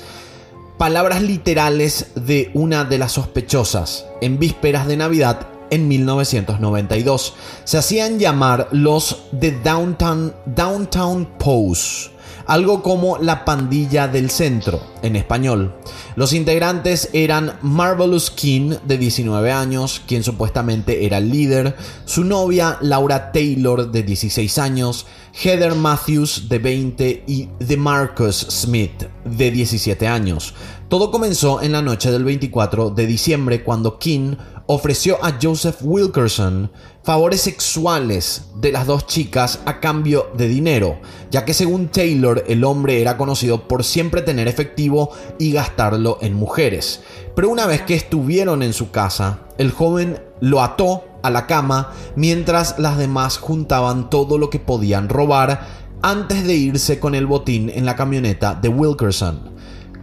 Palabras 0.77 1.21
literales 1.21 2.07
de 2.15 2.51
una 2.53 2.83
de 2.83 2.97
las 2.97 3.13
sospechosas 3.13 4.05
en 4.21 4.37
vísperas 4.37 4.85
de 4.85 4.97
Navidad 4.97 5.47
en 5.73 5.87
1992. 5.87 7.33
Se 7.63 7.77
hacían 7.77 8.19
llamar 8.19 8.67
los 8.71 9.23
The 9.39 9.59
Downtown, 9.63 10.33
Downtown 10.45 11.25
Pose, 11.39 12.11
algo 12.45 12.83
como 12.83 13.17
la 13.17 13.43
pandilla 13.45 14.07
del 14.07 14.29
centro 14.29 14.81
en 15.01 15.15
español. 15.15 15.73
Los 16.15 16.33
integrantes 16.33 17.09
eran 17.13 17.57
Marvelous 17.61 18.29
King, 18.29 18.75
de 18.85 18.97
19 18.97 19.51
años, 19.51 20.01
quien 20.07 20.23
supuestamente 20.23 21.05
era 21.05 21.17
el 21.17 21.31
líder, 21.31 21.75
su 22.05 22.23
novia 22.23 22.77
Laura 22.81 23.31
Taylor, 23.31 23.91
de 23.91 24.03
16 24.03 24.57
años, 24.59 25.07
Heather 25.33 25.73
Matthews, 25.73 26.47
de 26.49 26.59
20, 26.59 27.23
y 27.25 27.49
DeMarcus 27.59 28.35
Smith, 28.35 29.05
de 29.25 29.49
17 29.51 30.07
años. 30.07 30.53
Todo 30.89 31.09
comenzó 31.09 31.63
en 31.63 31.71
la 31.71 31.81
noche 31.81 32.11
del 32.11 32.23
24 32.23 32.91
de 32.91 33.07
diciembre 33.07 33.63
cuando 33.63 33.97
King 33.97 34.35
ofreció 34.65 35.23
a 35.23 35.37
Joseph 35.41 35.77
Wilkerson 35.81 36.71
favores 37.03 37.41
sexuales 37.41 38.45
de 38.55 38.71
las 38.71 38.87
dos 38.87 39.07
chicas 39.07 39.59
a 39.65 39.79
cambio 39.79 40.31
de 40.37 40.47
dinero, 40.47 40.99
ya 41.31 41.43
que 41.43 41.53
según 41.53 41.89
Taylor 41.89 42.43
el 42.47 42.63
hombre 42.63 43.01
era 43.01 43.17
conocido 43.17 43.67
por 43.67 43.83
siempre 43.83 44.21
tener 44.21 44.47
efectivo 44.47 45.11
y 45.37 45.51
gastarlo 45.51 46.17
en 46.21 46.33
mujeres. 46.33 47.01
Pero 47.35 47.49
una 47.49 47.65
vez 47.65 47.81
que 47.81 47.95
estuvieron 47.95 48.63
en 48.63 48.73
su 48.73 48.91
casa, 48.91 49.39
el 49.57 49.71
joven 49.71 50.21
lo 50.39 50.61
ató 50.61 51.03
a 51.23 51.29
la 51.29 51.45
cama 51.47 51.91
mientras 52.15 52.79
las 52.79 52.97
demás 52.97 53.37
juntaban 53.37 54.09
todo 54.09 54.37
lo 54.37 54.49
que 54.49 54.59
podían 54.59 55.09
robar 55.09 55.83
antes 56.01 56.45
de 56.45 56.53
irse 56.53 56.99
con 56.99 57.15
el 57.15 57.25
botín 57.25 57.69
en 57.69 57.85
la 57.85 57.95
camioneta 57.95 58.55
de 58.55 58.69
Wilkerson. 58.69 59.52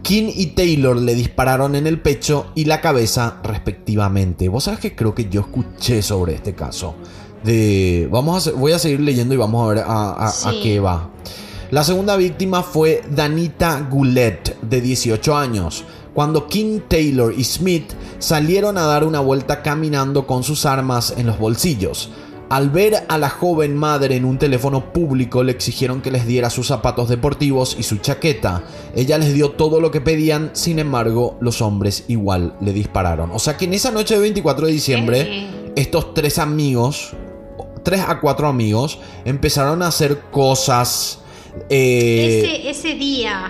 King 0.01 0.31
y 0.35 0.47
Taylor 0.47 0.97
le 0.97 1.13
dispararon 1.15 1.75
en 1.75 1.85
el 1.87 1.99
pecho 2.01 2.47
y 2.55 2.65
la 2.65 2.81
cabeza 2.81 3.37
respectivamente. 3.43 4.49
Vos 4.49 4.63
sabés 4.65 4.79
que 4.79 4.95
creo 4.95 5.13
que 5.13 5.29
yo 5.29 5.41
escuché 5.41 6.01
sobre 6.01 6.33
este 6.35 6.53
caso. 6.53 6.95
De, 7.43 8.07
vamos 8.11 8.47
a, 8.47 8.51
voy 8.51 8.71
a 8.71 8.79
seguir 8.79 8.99
leyendo 9.01 9.33
y 9.33 9.37
vamos 9.37 9.63
a 9.65 9.73
ver 9.73 9.83
a, 9.87 10.27
a- 10.27 10.51
qué 10.63 10.79
va. 10.79 11.09
La 11.71 11.83
segunda 11.83 12.15
víctima 12.17 12.63
fue 12.63 13.01
Danita 13.09 13.87
Goulet, 13.89 14.59
de 14.61 14.81
18 14.81 15.37
años. 15.37 15.85
Cuando 16.13 16.47
King, 16.47 16.81
Taylor 16.87 17.33
y 17.35 17.43
Smith 17.45 17.93
salieron 18.19 18.77
a 18.77 18.81
dar 18.85 19.05
una 19.05 19.21
vuelta 19.21 19.61
caminando 19.61 20.27
con 20.27 20.43
sus 20.43 20.65
armas 20.65 21.13
en 21.15 21.27
los 21.27 21.39
bolsillos. 21.39 22.09
Al 22.51 22.69
ver 22.69 23.05
a 23.07 23.17
la 23.17 23.29
joven 23.29 23.77
madre 23.77 24.17
en 24.17 24.25
un 24.25 24.37
teléfono 24.37 24.91
público 24.91 25.41
le 25.41 25.53
exigieron 25.53 26.01
que 26.01 26.11
les 26.11 26.27
diera 26.27 26.49
sus 26.49 26.67
zapatos 26.67 27.07
deportivos 27.07 27.77
y 27.79 27.83
su 27.83 27.99
chaqueta. 27.99 28.63
Ella 28.93 29.17
les 29.17 29.33
dio 29.33 29.51
todo 29.51 29.79
lo 29.79 29.89
que 29.89 30.01
pedían, 30.01 30.49
sin 30.51 30.77
embargo 30.77 31.37
los 31.39 31.61
hombres 31.61 32.03
igual 32.09 32.55
le 32.59 32.73
dispararon. 32.73 33.31
O 33.31 33.39
sea 33.39 33.55
que 33.55 33.63
en 33.63 33.73
esa 33.73 33.89
noche 33.91 34.15
de 34.15 34.19
24 34.19 34.67
de 34.67 34.73
diciembre 34.73 35.47
estos 35.77 36.13
tres 36.13 36.39
amigos, 36.39 37.13
tres 37.83 38.01
a 38.05 38.19
cuatro 38.19 38.49
amigos, 38.49 38.99
empezaron 39.23 39.81
a 39.81 39.87
hacer 39.87 40.19
cosas... 40.29 41.21
eh, 41.69 42.65
Ese, 42.67 42.69
ese 42.69 42.95
día, 42.95 43.49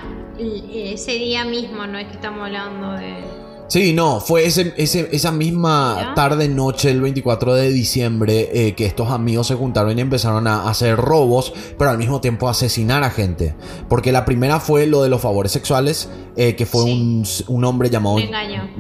ese 0.72 1.14
día 1.14 1.44
mismo, 1.44 1.88
no 1.88 1.98
es 1.98 2.06
que 2.06 2.14
estamos 2.14 2.46
hablando 2.46 2.92
de. 2.92 3.41
Sí, 3.72 3.94
no, 3.94 4.20
fue 4.20 4.46
ese, 4.46 4.74
ese- 4.76 5.08
esa 5.14 5.32
misma 5.32 5.96
¿Ya? 6.10 6.14
tarde 6.14 6.50
noche, 6.50 6.92
el 6.92 7.00
24 7.00 7.54
de 7.54 7.70
diciembre, 7.72 8.50
eh, 8.52 8.74
que 8.76 8.86
estos 8.86 9.10
amigos 9.10 9.48
se 9.48 9.56
juntaron 9.56 9.98
y 9.98 10.02
empezaron 10.02 10.46
a 10.46 10.70
hacer 10.70 10.98
robos, 10.98 11.54
pero 11.78 11.90
al 11.90 11.98
mismo 11.98 12.20
tiempo 12.20 12.50
a 12.50 12.52
asesinar 12.52 13.02
a 13.06 13.10
gente. 13.12 13.56
Porque 13.88 14.12
la 14.12 14.26
primera 14.26 14.60
fue 14.60 14.88
lo 14.88 15.04
de 15.04 15.08
los 15.08 15.22
favores 15.22 15.54
sexuales, 15.54 16.10
eh, 16.36 16.58
que 16.58 16.66
fue 16.66 16.84
Sí. 16.84 16.92
un, 16.92 17.26
un 17.56 17.64
hombre 17.64 17.90
llamado. 17.90 18.18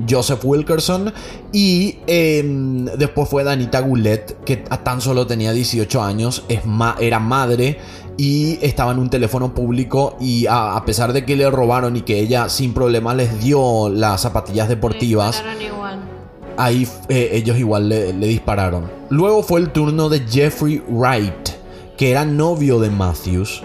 Joseph 0.10 0.44
Wilkerson, 0.44 1.14
y 1.54 2.00
eh, 2.08 2.44
después 2.98 3.30
fue 3.30 3.46
Danita 3.46 3.80
Goulet, 3.80 4.44
que 4.44 4.58
tan 4.58 5.00
solo 5.00 5.26
tenía 5.26 5.54
18 5.54 6.04
años, 6.04 6.44
es 6.50 6.66
ma- 6.66 6.98
era 7.00 7.20
madre 7.20 7.78
y 8.22 8.60
estaba 8.62 8.92
en 8.92 9.00
un 9.00 9.10
teléfono 9.10 9.56
público 9.56 10.16
y 10.20 10.46
a, 10.46 10.76
a 10.76 10.86
pesar 10.86 11.12
de 11.12 11.26
que 11.26 11.36
le 11.36 11.50
robaron 11.50 11.98
y 11.98 12.02
que 12.02 12.20
ella 12.20 12.50
sin 12.50 12.72
problema 12.72 13.16
les 13.16 13.42
dio 13.42 13.90
las 13.90 14.22
zapatillas 14.22 14.70
deportivas, 14.70 15.44
igual. 15.60 16.02
ahí 16.56 16.88
eh, 17.10 17.32
ellos 17.34 17.58
igual 17.58 17.90
le, 17.90 18.14
le 18.14 18.28
dispararon. 18.28 18.92
Luego 19.10 19.42
fue 19.42 19.60
el 19.60 19.72
turno 19.72 20.08
de 20.08 20.20
Jeffrey 20.20 20.84
Wright, 20.88 21.50
que 21.98 22.12
era 22.12 22.24
novio 22.24 22.80
de 22.80 22.92
Matthews, 22.92 23.64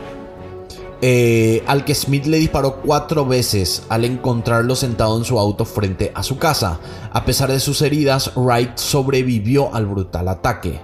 eh, 1.02 1.62
al 1.66 1.84
que 1.84 1.94
Smith 1.94 2.24
le 2.24 2.38
disparó 2.38 2.76
cuatro 2.76 3.26
veces 3.26 3.82
al 3.90 4.06
encontrarlo 4.06 4.74
sentado 4.74 5.18
en 5.18 5.26
su 5.26 5.38
auto 5.38 5.66
frente 5.66 6.12
a 6.14 6.22
su 6.22 6.38
casa. 6.38 6.80
A 7.12 7.26
pesar 7.26 7.52
de 7.52 7.60
sus 7.60 7.82
heridas, 7.82 8.32
Wright 8.34 8.78
sobrevivió 8.78 9.74
al 9.74 9.84
brutal 9.84 10.28
ataque. 10.28 10.80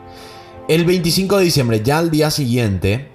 El 0.69 0.85
25 0.85 1.39
de 1.39 1.45
diciembre, 1.45 1.81
ya 1.83 1.97
al 1.97 2.11
día 2.11 2.31
siguiente, 2.31 3.12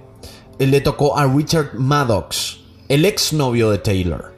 le 0.59 0.81
tocó 0.81 1.17
a 1.17 1.25
Richard 1.25 1.75
Maddox, 1.75 2.59
el 2.87 3.05
exnovio 3.05 3.69
de 3.69 3.77
Taylor. 3.77 4.37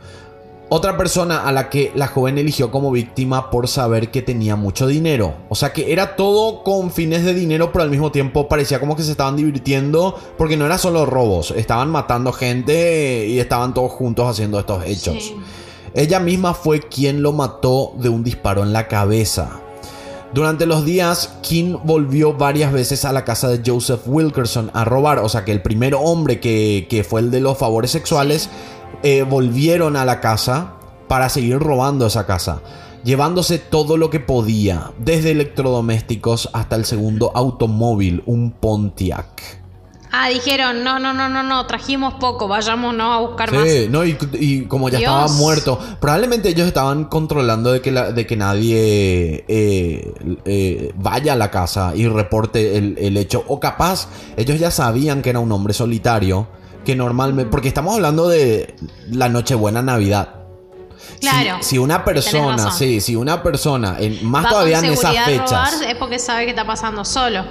Otra 0.71 0.97
persona 0.97 1.47
a 1.47 1.51
la 1.51 1.67
que 1.69 1.91
la 1.95 2.05
joven 2.05 2.37
eligió 2.37 2.69
como 2.69 2.91
víctima 2.91 3.49
por 3.49 3.67
saber 3.67 4.11
que 4.11 4.21
tenía 4.21 4.55
mucho 4.55 4.85
dinero. 4.85 5.33
O 5.49 5.55
sea 5.55 5.73
que 5.73 5.91
era 5.91 6.15
todo 6.15 6.63
con 6.63 6.91
fines 6.91 7.25
de 7.25 7.33
dinero, 7.33 7.71
pero 7.71 7.83
al 7.83 7.89
mismo 7.89 8.11
tiempo 8.11 8.47
parecía 8.47 8.79
como 8.79 8.95
que 8.95 9.01
se 9.01 9.11
estaban 9.11 9.35
divirtiendo 9.35 10.15
porque 10.37 10.57
no 10.57 10.67
era 10.67 10.77
solo 10.77 11.07
robos, 11.07 11.51
estaban 11.51 11.89
matando 11.89 12.31
gente 12.33 13.25
y 13.27 13.39
estaban 13.39 13.73
todos 13.73 13.91
juntos 13.93 14.27
haciendo 14.27 14.59
estos 14.59 14.85
hechos. 14.85 15.15
Sí. 15.23 15.35
Ella 15.95 16.19
misma 16.19 16.53
fue 16.53 16.81
quien 16.81 17.23
lo 17.23 17.33
mató 17.33 17.93
de 17.97 18.09
un 18.09 18.23
disparo 18.23 18.61
en 18.61 18.71
la 18.71 18.87
cabeza. 18.87 19.61
Durante 20.33 20.67
los 20.67 20.85
días, 20.85 21.37
King 21.41 21.77
volvió 21.83 22.33
varias 22.33 22.71
veces 22.71 23.03
a 23.03 23.11
la 23.11 23.25
casa 23.25 23.47
de 23.47 23.61
Joseph 23.65 24.01
Wilkerson 24.05 24.69
a 24.73 24.85
robar. 24.85 25.19
O 25.19 25.29
sea 25.29 25.43
que 25.43 25.51
el 25.51 25.61
primer 25.61 25.95
hombre 25.95 26.39
que, 26.39 26.85
que 26.89 27.03
fue 27.03 27.21
el 27.21 27.31
de 27.31 27.39
los 27.39 27.57
favores 27.57 27.91
sexuales, 27.91 28.49
eh, 29.01 29.23
volvieron 29.23 29.95
a 29.95 30.05
la 30.05 30.19
casa 30.19 30.73
para 31.07 31.29
seguir 31.29 31.57
robando 31.57 32.05
esa 32.05 32.25
casa. 32.25 32.61
Llevándose 33.03 33.57
todo 33.57 33.97
lo 33.97 34.09
que 34.09 34.19
podía, 34.19 34.91
desde 34.99 35.31
electrodomésticos 35.31 36.49
hasta 36.53 36.75
el 36.75 36.85
segundo 36.85 37.31
automóvil, 37.33 38.21
un 38.25 38.51
Pontiac. 38.51 39.59
Ah, 40.11 40.27
dijeron, 40.29 40.83
no, 40.83 40.97
no, 40.97 41.13
no, 41.13 41.29
no, 41.29 41.43
no, 41.43 41.65
trajimos 41.67 42.15
poco, 42.15 42.47
vayámonos 42.47 43.15
a 43.15 43.19
buscar 43.19 43.51
más. 43.53 43.69
Sí, 43.69 43.87
no, 43.91 44.03
y, 44.03 44.17
y 44.39 44.61
como 44.63 44.89
ya 44.89 44.97
Dios. 44.97 45.09
estaba 45.11 45.27
muerto, 45.37 45.79
probablemente 45.99 46.49
ellos 46.49 46.65
estaban 46.67 47.05
controlando 47.05 47.71
de 47.71 47.81
que, 47.81 47.91
la- 47.91 48.11
de 48.11 48.25
que 48.25 48.35
nadie 48.35 49.45
eh, 49.47 50.13
eh, 50.45 50.91
vaya 50.95 51.33
a 51.33 51.35
la 51.35 51.51
casa 51.51 51.93
y 51.95 52.07
reporte 52.07 52.77
el, 52.77 52.95
el 52.99 53.17
hecho. 53.17 53.43
O 53.47 53.59
capaz, 53.59 54.07
ellos 54.35 54.59
ya 54.59 54.71
sabían 54.71 55.21
que 55.21 55.29
era 55.29 55.39
un 55.39 55.51
hombre 55.51 55.73
solitario, 55.75 56.47
que 56.83 56.95
normalmente, 56.95 57.51
porque 57.51 57.67
estamos 57.67 57.93
hablando 57.93 58.27
de 58.27 58.75
la 59.11 59.29
Nochebuena 59.29 59.81
Navidad. 59.83 60.29
Claro, 61.21 61.57
Si, 61.61 61.77
una 61.77 62.03
persona, 62.03 62.71
sí, 62.71 62.99
si 63.01 63.15
una 63.15 63.43
persona, 63.43 63.97
en, 63.99 64.25
más 64.25 64.45
Va 64.45 64.49
todavía 64.49 64.79
en 64.79 64.85
esas 64.85 64.99
seguridad 65.13 65.23
a 65.23 65.25
fechas. 65.27 65.71
robar, 65.73 65.89
es 65.91 65.95
porque 65.97 66.17
sabe 66.19 66.45
que 66.45 66.49
está 66.51 66.65
pasando 66.65 67.03
solo. 67.05 67.43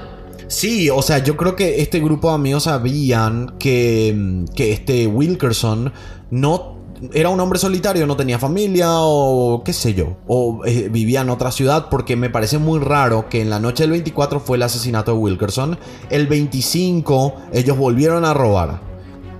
Sí, 0.48 0.88
o 0.90 1.02
sea, 1.02 1.18
yo 1.18 1.36
creo 1.36 1.54
que 1.54 1.80
este 1.82 2.00
grupo 2.00 2.28
de 2.28 2.34
amigos 2.34 2.64
sabían 2.64 3.54
que, 3.58 4.14
mm, 4.16 4.44
que 4.54 4.72
este 4.72 5.06
Wilkerson 5.06 5.92
no 6.30 6.78
era 7.12 7.28
un 7.28 7.38
hombre 7.38 7.58
solitario, 7.58 8.06
no 8.06 8.16
tenía 8.16 8.38
familia 8.38 8.88
o 8.92 9.62
qué 9.64 9.72
sé 9.72 9.94
yo, 9.94 10.16
o 10.26 10.64
eh, 10.64 10.88
vivía 10.90 11.20
en 11.20 11.30
otra 11.30 11.52
ciudad, 11.52 11.88
porque 11.90 12.16
me 12.16 12.28
parece 12.28 12.58
muy 12.58 12.80
raro 12.80 13.28
que 13.28 13.40
en 13.40 13.50
la 13.50 13.60
noche 13.60 13.84
del 13.84 13.92
24 13.92 14.40
fue 14.40 14.56
el 14.56 14.64
asesinato 14.64 15.12
de 15.12 15.18
Wilkerson, 15.18 15.78
el 16.10 16.26
25 16.26 17.34
ellos 17.52 17.76
volvieron 17.78 18.24
a 18.24 18.34
robar 18.34 18.80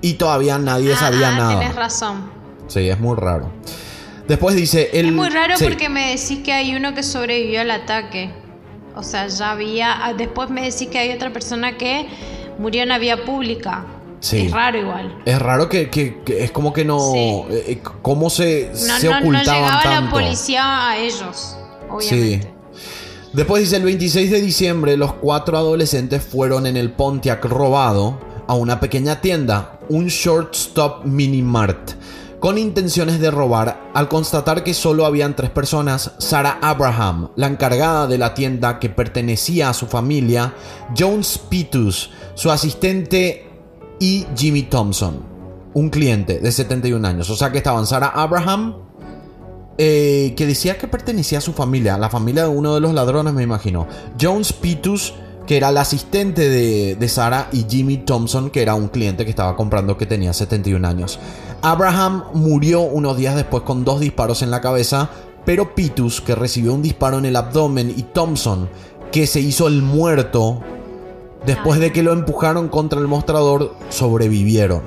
y 0.01 0.15
todavía 0.15 0.59
nadie 0.59 0.93
Ah, 0.93 1.01
sabía 1.01 1.31
ah, 1.31 1.39
nada. 1.39 1.59
Tienes 1.59 1.75
razón. 1.77 2.31
Sí, 2.69 2.89
es 2.89 3.01
muy 3.01 3.17
raro. 3.17 3.51
Después 4.29 4.55
dice 4.55 4.91
el 4.93 5.07
Es 5.07 5.13
muy 5.13 5.31
raro 5.31 5.57
sí. 5.57 5.65
porque 5.65 5.89
me 5.89 6.11
decís 6.11 6.41
que 6.45 6.53
hay 6.53 6.77
uno 6.77 6.95
que 6.95 7.03
sobrevivió 7.03 7.63
al 7.63 7.71
ataque. 7.71 8.31
O 8.99 9.03
sea, 9.05 9.29
ya 9.29 9.53
había. 9.53 10.05
ah, 10.05 10.13
Después 10.13 10.51
me 10.51 10.63
decís 10.63 10.89
que 10.89 10.99
hay 10.99 11.13
otra 11.13 11.33
persona 11.33 11.77
que 11.79 12.09
murió 12.59 12.83
en 12.83 12.89
la 12.89 12.99
vía 12.99 13.25
pública. 13.25 13.85
Sí. 14.21 14.47
Es 14.47 14.51
raro 14.51 14.77
igual. 14.79 15.17
Es 15.25 15.39
raro 15.41 15.69
que, 15.69 15.89
que- 15.89 16.21
que 16.25 16.43
es 16.43 16.51
como 16.51 16.73
que 16.73 16.85
no. 16.85 16.99
Sí. 17.13 17.19
eh, 17.19 17.65
eh, 17.69 17.79
¿Cómo 18.03 18.29
se, 18.29 18.71
No, 18.73 18.99
se 18.99 19.07
no, 19.07 19.13
no 19.13 19.19
ocultaban 19.29 19.63
llegaba 19.63 20.01
la 20.01 20.11
policía 20.11 20.89
a 20.91 20.97
ellos, 20.99 21.57
obviamente. 21.89 22.53
Después 23.33 23.63
dice 23.63 23.77
el 23.77 23.85
26 23.85 24.31
de 24.33 24.41
diciembre, 24.41 24.97
los 24.97 25.13
cuatro 25.13 25.57
adolescentes 25.57 26.25
fueron 26.25 26.67
en 26.67 26.77
el 26.77 26.91
Pontiac 26.91 27.45
robado 27.45 28.19
a 28.49 28.55
una 28.55 28.81
pequeña 28.81 29.21
tienda, 29.21 29.79
un 29.91 30.07
shortstop 30.09 31.05
mini 31.05 31.43
mart, 31.43 31.93
con 32.41 32.59
intenciones 32.59 33.21
de 33.21 33.31
robar. 33.31 33.91
Al 33.95 34.09
constatar 34.09 34.65
que 34.65 34.75
solo 34.75 35.07
habían 35.07 35.37
tres 35.37 35.51
personas, 35.51 36.13
Sarah 36.19 36.59
Abraham, 36.63 37.31
la 37.37 37.47
encargada 37.47 38.07
de 38.07 38.19
la 38.19 38.35
tienda 38.35 38.79
que 38.79 38.91
pertenecía 38.91 39.71
a 39.71 39.75
su 39.75 39.87
familia, 39.87 40.55
Jones 40.97 41.39
Pitus, 41.39 42.11
su 42.35 42.51
asistente 42.51 43.51
y 43.99 44.27
Jimmy 44.37 44.63
Thompson, 44.63 45.23
un 45.75 45.91
cliente 45.91 46.39
de 46.41 46.53
71 46.53 47.07
años. 47.07 47.31
O 47.31 47.37
sea 47.37 47.51
que 47.51 47.59
estaban 47.59 47.87
Sarah 47.87 48.09
Abraham, 48.09 48.77
eh, 49.77 50.35
que 50.37 50.47
decía 50.47 50.79
que 50.79 50.89
pertenecía 50.89 51.39
a 51.39 51.41
su 51.41 51.53
familia, 51.53 51.99
la 51.99 52.11
familia 52.11 52.45
de 52.45 52.49
uno 52.49 52.75
de 52.75 52.81
los 52.81 52.95
ladrones, 52.95 53.35
me 53.35 53.43
imagino. 53.43 53.87
Jones 54.21 54.53
Pitus, 54.53 55.15
que 55.47 55.57
era 55.57 55.71
el 55.71 55.77
asistente 55.79 56.49
de, 56.49 56.97
de 56.97 57.09
Sarah, 57.09 57.49
y 57.53 57.65
Jimmy 57.69 57.99
Thompson, 57.99 58.51
que 58.51 58.63
era 58.63 58.75
un 58.75 58.89
cliente 58.89 59.25
que 59.25 59.31
estaba 59.31 59.57
comprando 59.57 59.97
que 59.97 60.07
tenía 60.07 60.33
71 60.33 60.87
años. 60.87 61.19
Abraham 61.63 62.25
murió 62.35 62.83
unos 62.83 63.17
días 63.17 63.35
después 63.35 63.65
con 63.65 63.85
dos 63.85 63.99
disparos 63.99 64.43
en 64.43 64.51
la 64.51 64.61
cabeza, 64.61 65.11
pero 65.45 65.75
Pitus, 65.75 66.21
que 66.21 66.37
recibió 66.37 66.73
un 66.73 66.83
disparo 66.83 67.19
en 67.19 67.25
el 67.25 67.35
abdomen, 67.35 67.93
y 67.97 68.03
Thompson, 68.03 68.69
que 69.11 69.27
se 69.27 69.41
hizo 69.41 69.67
el 69.67 69.83
muerto 69.83 70.61
después 71.47 71.81
de 71.81 71.93
que 71.93 72.03
lo 72.03 72.13
empujaron 72.13 72.69
contra 72.69 73.01
el 73.01 73.09
mostrador, 73.09 73.75
sobrevivieron. 73.89 74.83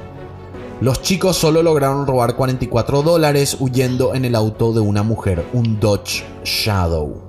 Los 0.80 1.02
chicos 1.02 1.36
solo 1.36 1.62
lograron 1.62 2.08
robar 2.08 2.36
44 2.36 3.04
dólares 3.04 3.58
huyendo 3.60 4.16
en 4.16 4.26
el 4.26 4.34
auto 4.34 4.72
de 4.72 4.80
una 4.80 5.04
mujer, 5.04 5.46
un 5.54 5.80
Dodge 5.80 6.24
Shadow. 6.44 7.22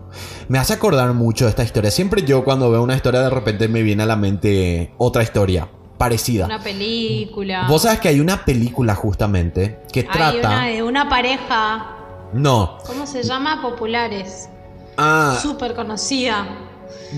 Me 0.48 0.58
hace 0.58 0.74
acordar 0.74 1.12
mucho 1.14 1.46
de 1.46 1.50
esta 1.50 1.64
historia. 1.64 1.90
Siempre 1.90 2.22
yo 2.22 2.44
cuando 2.44 2.70
veo 2.70 2.82
una 2.82 2.96
historia 2.96 3.22
de 3.22 3.30
repente 3.30 3.68
me 3.68 3.82
viene 3.82 4.04
a 4.04 4.06
la 4.06 4.16
mente 4.16 4.94
otra 4.98 5.22
historia 5.22 5.68
parecida. 6.02 6.46
Una 6.46 6.62
película. 6.62 7.66
Vos 7.68 7.82
sabes 7.82 8.00
que 8.00 8.08
hay 8.08 8.18
una 8.20 8.44
película 8.44 8.94
justamente 8.94 9.78
que 9.92 10.00
Hay 10.00 10.06
trata... 10.06 10.38
una 10.48 10.66
de 10.66 10.82
una 10.82 11.08
pareja. 11.08 11.96
No. 12.32 12.78
¿Cómo 12.86 13.06
se 13.06 13.22
llama? 13.22 13.60
Populares. 13.62 14.48
Ah, 14.96 15.38
Súper 15.40 15.74
conocida. 15.74 16.46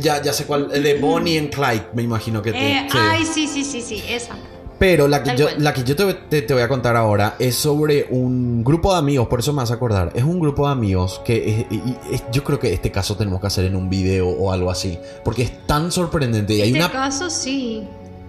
ya, 0.00 0.20
ya 0.22 0.32
sé 0.32 0.44
cuál. 0.44 0.68
El 0.72 0.82
de 0.82 0.98
Bonnie 0.98 1.38
and 1.38 1.50
Clyde, 1.50 1.86
me 1.94 2.02
imagino 2.02 2.42
que 2.42 2.52
te... 2.52 2.58
Eh, 2.72 2.88
sí. 2.90 2.98
Ay, 3.00 3.24
sí, 3.24 3.46
sí, 3.48 3.64
sí, 3.64 3.80
sí, 3.80 4.02
esa. 4.08 4.34
Pero 4.78 5.06
la 5.06 5.22
que 5.22 5.30
Tal 5.30 5.36
yo, 5.38 5.44
cual. 5.46 5.62
la 5.62 5.72
que 5.72 5.84
yo 5.84 5.94
te, 5.96 6.14
te- 6.14 6.42
te 6.42 6.52
voy 6.52 6.62
a 6.62 6.68
contar 6.68 6.96
ahora 6.96 7.36
es 7.38 7.54
sobre 7.54 8.06
un 8.10 8.64
grupo 8.64 8.92
de 8.92 8.98
amigos, 8.98 9.28
por 9.28 9.38
eso 9.38 9.52
me 9.52 9.58
vas 9.62 9.70
a 9.70 9.74
acordar. 9.74 10.10
Es 10.14 10.24
un 10.24 10.40
grupo 10.40 10.66
de 10.66 10.72
amigos 10.72 11.20
que 11.24 11.66
es- 11.70 11.80
es- 12.12 12.24
yo 12.32 12.42
creo 12.42 12.58
que 12.58 12.72
este 12.72 12.90
caso 12.90 13.16
tenemos 13.16 13.40
que 13.40 13.46
hacer 13.46 13.64
en 13.66 13.76
un 13.76 13.88
video 13.88 14.28
o 14.28 14.50
algo 14.52 14.70
así. 14.70 14.98
Porque 15.24 15.42
es 15.42 15.66
tan 15.66 15.90
sorprendente. 15.92 16.54
Y 16.54 16.60
hay 16.62 16.68
este 16.72 16.78
una. 16.80 16.90
caso, 16.90 17.30
sí. 17.30 17.84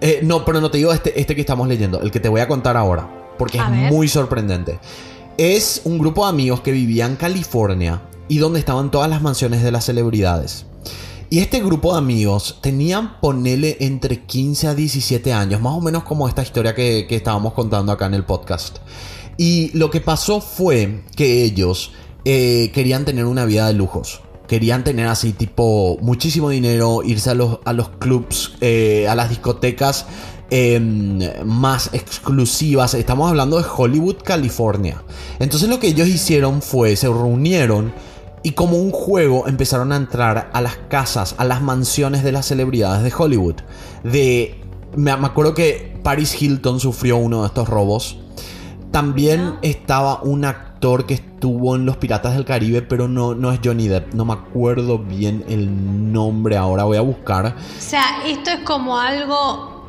Eh, 0.06 0.20
no, 0.22 0.46
pero 0.46 0.62
no 0.62 0.70
te 0.70 0.78
digo 0.78 0.94
este, 0.94 1.20
este 1.20 1.34
que 1.34 1.42
estamos 1.42 1.68
leyendo, 1.68 2.00
el 2.00 2.12
que 2.12 2.20
te 2.20 2.30
voy 2.30 2.40
a 2.40 2.48
contar 2.48 2.78
ahora. 2.78 3.34
Porque 3.40 3.60
A 3.60 3.66
es 3.66 3.72
ver. 3.72 3.92
muy 3.92 4.08
sorprendente. 4.08 4.80
Es 5.38 5.82
un 5.84 5.98
grupo 5.98 6.24
de 6.26 6.30
amigos 6.30 6.62
que 6.62 6.72
vivía 6.72 7.08
en 7.08 7.16
California 7.16 8.04
y 8.28 8.38
donde 8.38 8.60
estaban 8.60 8.92
todas 8.92 9.10
las 9.10 9.24
mansiones 9.24 9.64
de 9.64 9.72
las 9.72 9.86
celebridades. 9.86 10.68
Y 11.32 11.40
este 11.40 11.60
grupo 11.60 11.94
de 11.94 11.98
amigos 11.98 12.60
tenían, 12.62 13.20
ponele, 13.20 13.78
entre 13.80 14.26
15 14.26 14.68
a 14.68 14.76
17 14.76 15.34
años, 15.34 15.60
más 15.60 15.74
o 15.74 15.82
menos 15.82 16.04
como 16.04 16.28
esta 16.28 16.44
historia 16.44 16.76
que, 16.76 17.08
que 17.10 17.16
estábamos 17.16 17.54
contando 17.54 17.92
acá 17.92 18.06
en 18.06 18.14
el 18.14 18.26
podcast. 18.26 18.78
Y 19.38 19.76
lo 19.76 19.90
que 19.90 20.02
pasó 20.02 20.40
fue 20.40 21.02
que 21.16 21.44
ellos 21.44 21.94
eh, 22.26 22.72
querían 22.76 23.06
tener 23.06 23.26
una 23.26 23.46
vida 23.46 23.68
de 23.68 23.74
lujos. 23.74 24.22
Querían 24.48 24.84
tener 24.84 25.08
así 25.08 25.34
tipo 25.34 25.98
muchísimo 26.02 26.50
dinero, 26.50 27.02
irse 27.04 27.32
a 27.32 27.34
los, 27.34 27.60
a 27.66 27.74
los 27.74 27.90
clubs, 27.90 28.54
eh, 28.62 29.08
a 29.10 29.16
las 29.16 29.30
discotecas 29.30 30.06
eh, 30.52 30.80
más 31.44 31.90
exclusivas. 31.94 32.94
Estamos 32.94 33.30
hablando 33.30 33.58
de 33.58 33.66
Hollywood, 33.68 34.18
California. 34.24 35.04
Entonces 35.40 35.70
lo 35.70 35.80
que 35.80 35.88
ellos 35.88 36.08
hicieron 36.08 36.62
fue, 36.62 36.96
se 36.96 37.08
reunieron 37.08 37.94
y 38.44 38.52
como 38.52 38.78
un 38.78 38.92
juego 38.92 39.48
empezaron 39.48 39.92
a 39.92 39.96
entrar 39.96 40.52
a 40.54 40.62
las 40.62 40.78
casas, 40.88 41.34
a 41.40 41.46
las 41.46 41.64
mansiones 41.64 42.24
de 42.24 42.32
las 42.32 42.46
celebridades 42.46 43.04
de 43.04 43.12
Hollywood. 43.18 43.56
De, 44.04 44.62
me, 44.96 45.18
me 45.18 45.26
acuerdo 45.26 45.56
que 45.56 46.00
Paris 46.04 46.40
Hilton 46.40 46.80
sufrió 46.80 47.18
uno 47.18 47.42
de 47.42 47.48
estos 47.48 47.68
robos. 47.68 48.20
También 48.92 49.56
estaba 49.62 50.22
un 50.22 50.46
actor 50.46 51.06
que 51.06 51.16
estuvo 51.16 51.76
en 51.76 51.86
Los 51.86 51.98
Piratas 51.98 52.34
del 52.34 52.46
Caribe, 52.46 52.82
pero 52.82 53.08
no, 53.08 53.36
no 53.36 53.52
es 53.52 53.60
Johnny 53.64 53.88
Depp. 53.88 54.14
No 54.14 54.26
me 54.26 54.34
acuerdo 54.34 55.00
bien 55.00 55.44
el 55.50 56.14
nombre 56.14 56.58
ahora, 56.58 56.86
voy 56.86 56.98
a 56.98 57.02
buscar. 57.02 57.48
O 57.48 57.82
sea, 57.82 58.22
esto 58.26 58.52
es 58.52 58.60
como 58.60 58.98
algo 58.98 59.86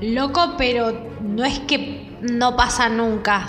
loco, 0.00 0.54
pero 0.56 0.92
no 1.22 1.44
es 1.44 1.60
que 1.60 2.08
no 2.22 2.56
pasa 2.56 2.88
nunca. 2.88 3.46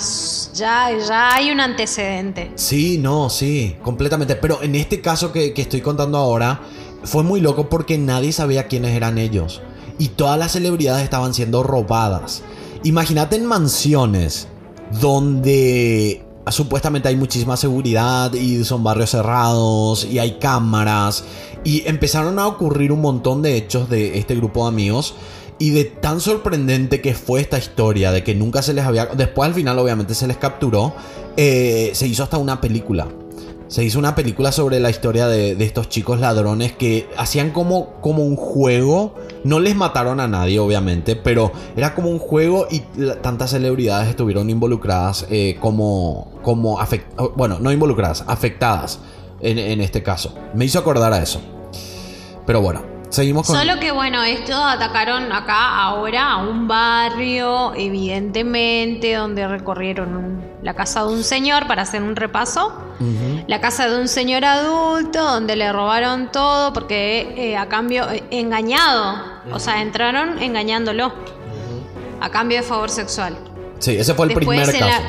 Ya, 0.53 0.89
ya 1.07 1.35
hay 1.35 1.51
un 1.51 1.59
antecedente. 1.59 2.51
Sí, 2.55 2.97
no, 2.97 3.29
sí, 3.29 3.75
completamente. 3.81 4.35
Pero 4.35 4.61
en 4.61 4.75
este 4.75 5.01
caso 5.01 5.31
que, 5.31 5.53
que 5.53 5.61
estoy 5.61 5.81
contando 5.81 6.17
ahora, 6.17 6.61
fue 7.03 7.23
muy 7.23 7.41
loco 7.41 7.69
porque 7.69 7.97
nadie 7.97 8.31
sabía 8.31 8.67
quiénes 8.67 8.95
eran 8.95 9.17
ellos. 9.17 9.61
Y 9.97 10.09
todas 10.09 10.37
las 10.37 10.53
celebridades 10.53 11.03
estaban 11.03 11.33
siendo 11.33 11.63
robadas. 11.63 12.43
Imagínate 12.83 13.35
en 13.35 13.45
mansiones 13.45 14.47
donde 15.01 16.23
supuestamente 16.47 17.09
hay 17.09 17.15
muchísima 17.15 17.57
seguridad 17.57 18.33
y 18.33 18.63
son 18.63 18.83
barrios 18.83 19.11
cerrados 19.11 20.05
y 20.05 20.19
hay 20.19 20.39
cámaras. 20.39 21.23
Y 21.63 21.87
empezaron 21.87 22.39
a 22.39 22.47
ocurrir 22.47 22.91
un 22.91 23.01
montón 23.01 23.41
de 23.41 23.57
hechos 23.57 23.89
de 23.89 24.17
este 24.17 24.35
grupo 24.35 24.63
de 24.63 24.69
amigos. 24.69 25.15
Y 25.61 25.71
de 25.71 25.83
tan 25.83 26.21
sorprendente 26.21 27.01
que 27.01 27.13
fue 27.13 27.41
esta 27.41 27.57
historia, 27.57 28.13
de 28.13 28.23
que 28.23 28.33
nunca 28.33 28.61
se 28.61 28.73
les 28.73 28.85
había... 28.85 29.07
Después 29.07 29.49
al 29.49 29.53
final 29.53 29.77
obviamente 29.77 30.15
se 30.15 30.25
les 30.25 30.37
capturó, 30.37 30.93
eh, 31.35 31.91
se 31.93 32.07
hizo 32.07 32.23
hasta 32.23 32.37
una 32.37 32.61
película. 32.61 33.09
Se 33.69 33.83
hizo 33.83 33.99
una 33.99 34.15
película 34.15 34.51
sobre 34.51 34.79
la 34.79 34.89
historia 34.89 35.27
de, 35.27 35.53
de 35.55 35.63
estos 35.63 35.89
chicos 35.89 36.19
ladrones 36.19 36.71
que 36.73 37.07
hacían 37.17 37.51
como, 37.51 37.91
como 38.01 38.23
un 38.23 38.35
juego. 38.35 39.13
No 39.43 39.59
les 39.59 39.75
mataron 39.75 40.19
a 40.19 40.27
nadie, 40.27 40.59
obviamente, 40.59 41.15
pero 41.15 41.51
era 41.77 41.93
como 41.93 42.09
un 42.09 42.17
juego 42.17 42.65
y 42.71 42.79
tantas 43.21 43.51
celebridades 43.51 44.09
estuvieron 44.09 44.49
involucradas 44.49 45.27
eh, 45.29 45.55
como, 45.61 46.31
como 46.41 46.79
afect- 46.79 47.31
bueno, 47.35 47.59
no 47.59 47.71
involucradas, 47.71 48.23
afectadas 48.27 48.99
en, 49.39 49.59
en 49.59 49.81
este 49.81 50.01
caso. 50.01 50.33
Me 50.55 50.65
hizo 50.65 50.79
acordar 50.79 51.13
a 51.13 51.21
eso. 51.21 51.39
Pero 52.47 52.61
bueno, 52.61 52.81
seguimos 53.09 53.45
con... 53.45 53.55
Solo 53.55 53.79
que 53.79 53.91
bueno, 53.91 54.23
estos 54.23 54.55
atacaron 54.59 55.31
acá 55.31 55.77
ahora 55.83 56.31
a 56.31 56.37
un 56.37 56.67
barrio, 56.67 57.75
evidentemente, 57.75 59.13
donde 59.13 59.47
recorrieron 59.47 60.15
un- 60.15 60.49
la 60.63 60.73
casa 60.73 61.03
de 61.05 61.13
un 61.13 61.23
señor 61.23 61.67
para 61.67 61.83
hacer 61.83 62.01
un 62.01 62.15
repaso. 62.15 62.73
La 63.49 63.59
casa 63.59 63.89
de 63.89 63.99
un 63.99 64.07
señor 64.07 64.45
adulto, 64.45 65.23
donde 65.23 65.55
le 65.55 65.71
robaron 65.73 66.31
todo, 66.31 66.71
porque 66.71 67.33
eh, 67.35 67.57
a 67.57 67.67
cambio, 67.67 68.07
eh, 68.11 68.23
engañado. 68.29 69.15
O 69.51 69.59
sea, 69.59 69.81
entraron 69.81 70.39
engañándolo. 70.39 71.11
A 72.21 72.29
cambio 72.29 72.57
de 72.57 72.63
favor 72.63 72.89
sexual. 72.91 73.35
Sí, 73.79 73.95
ese 73.97 74.13
fue 74.13 74.27
el 74.27 74.35
Después 74.35 74.47
primer 74.59 74.75
en 74.75 74.79
caso. 74.81 75.01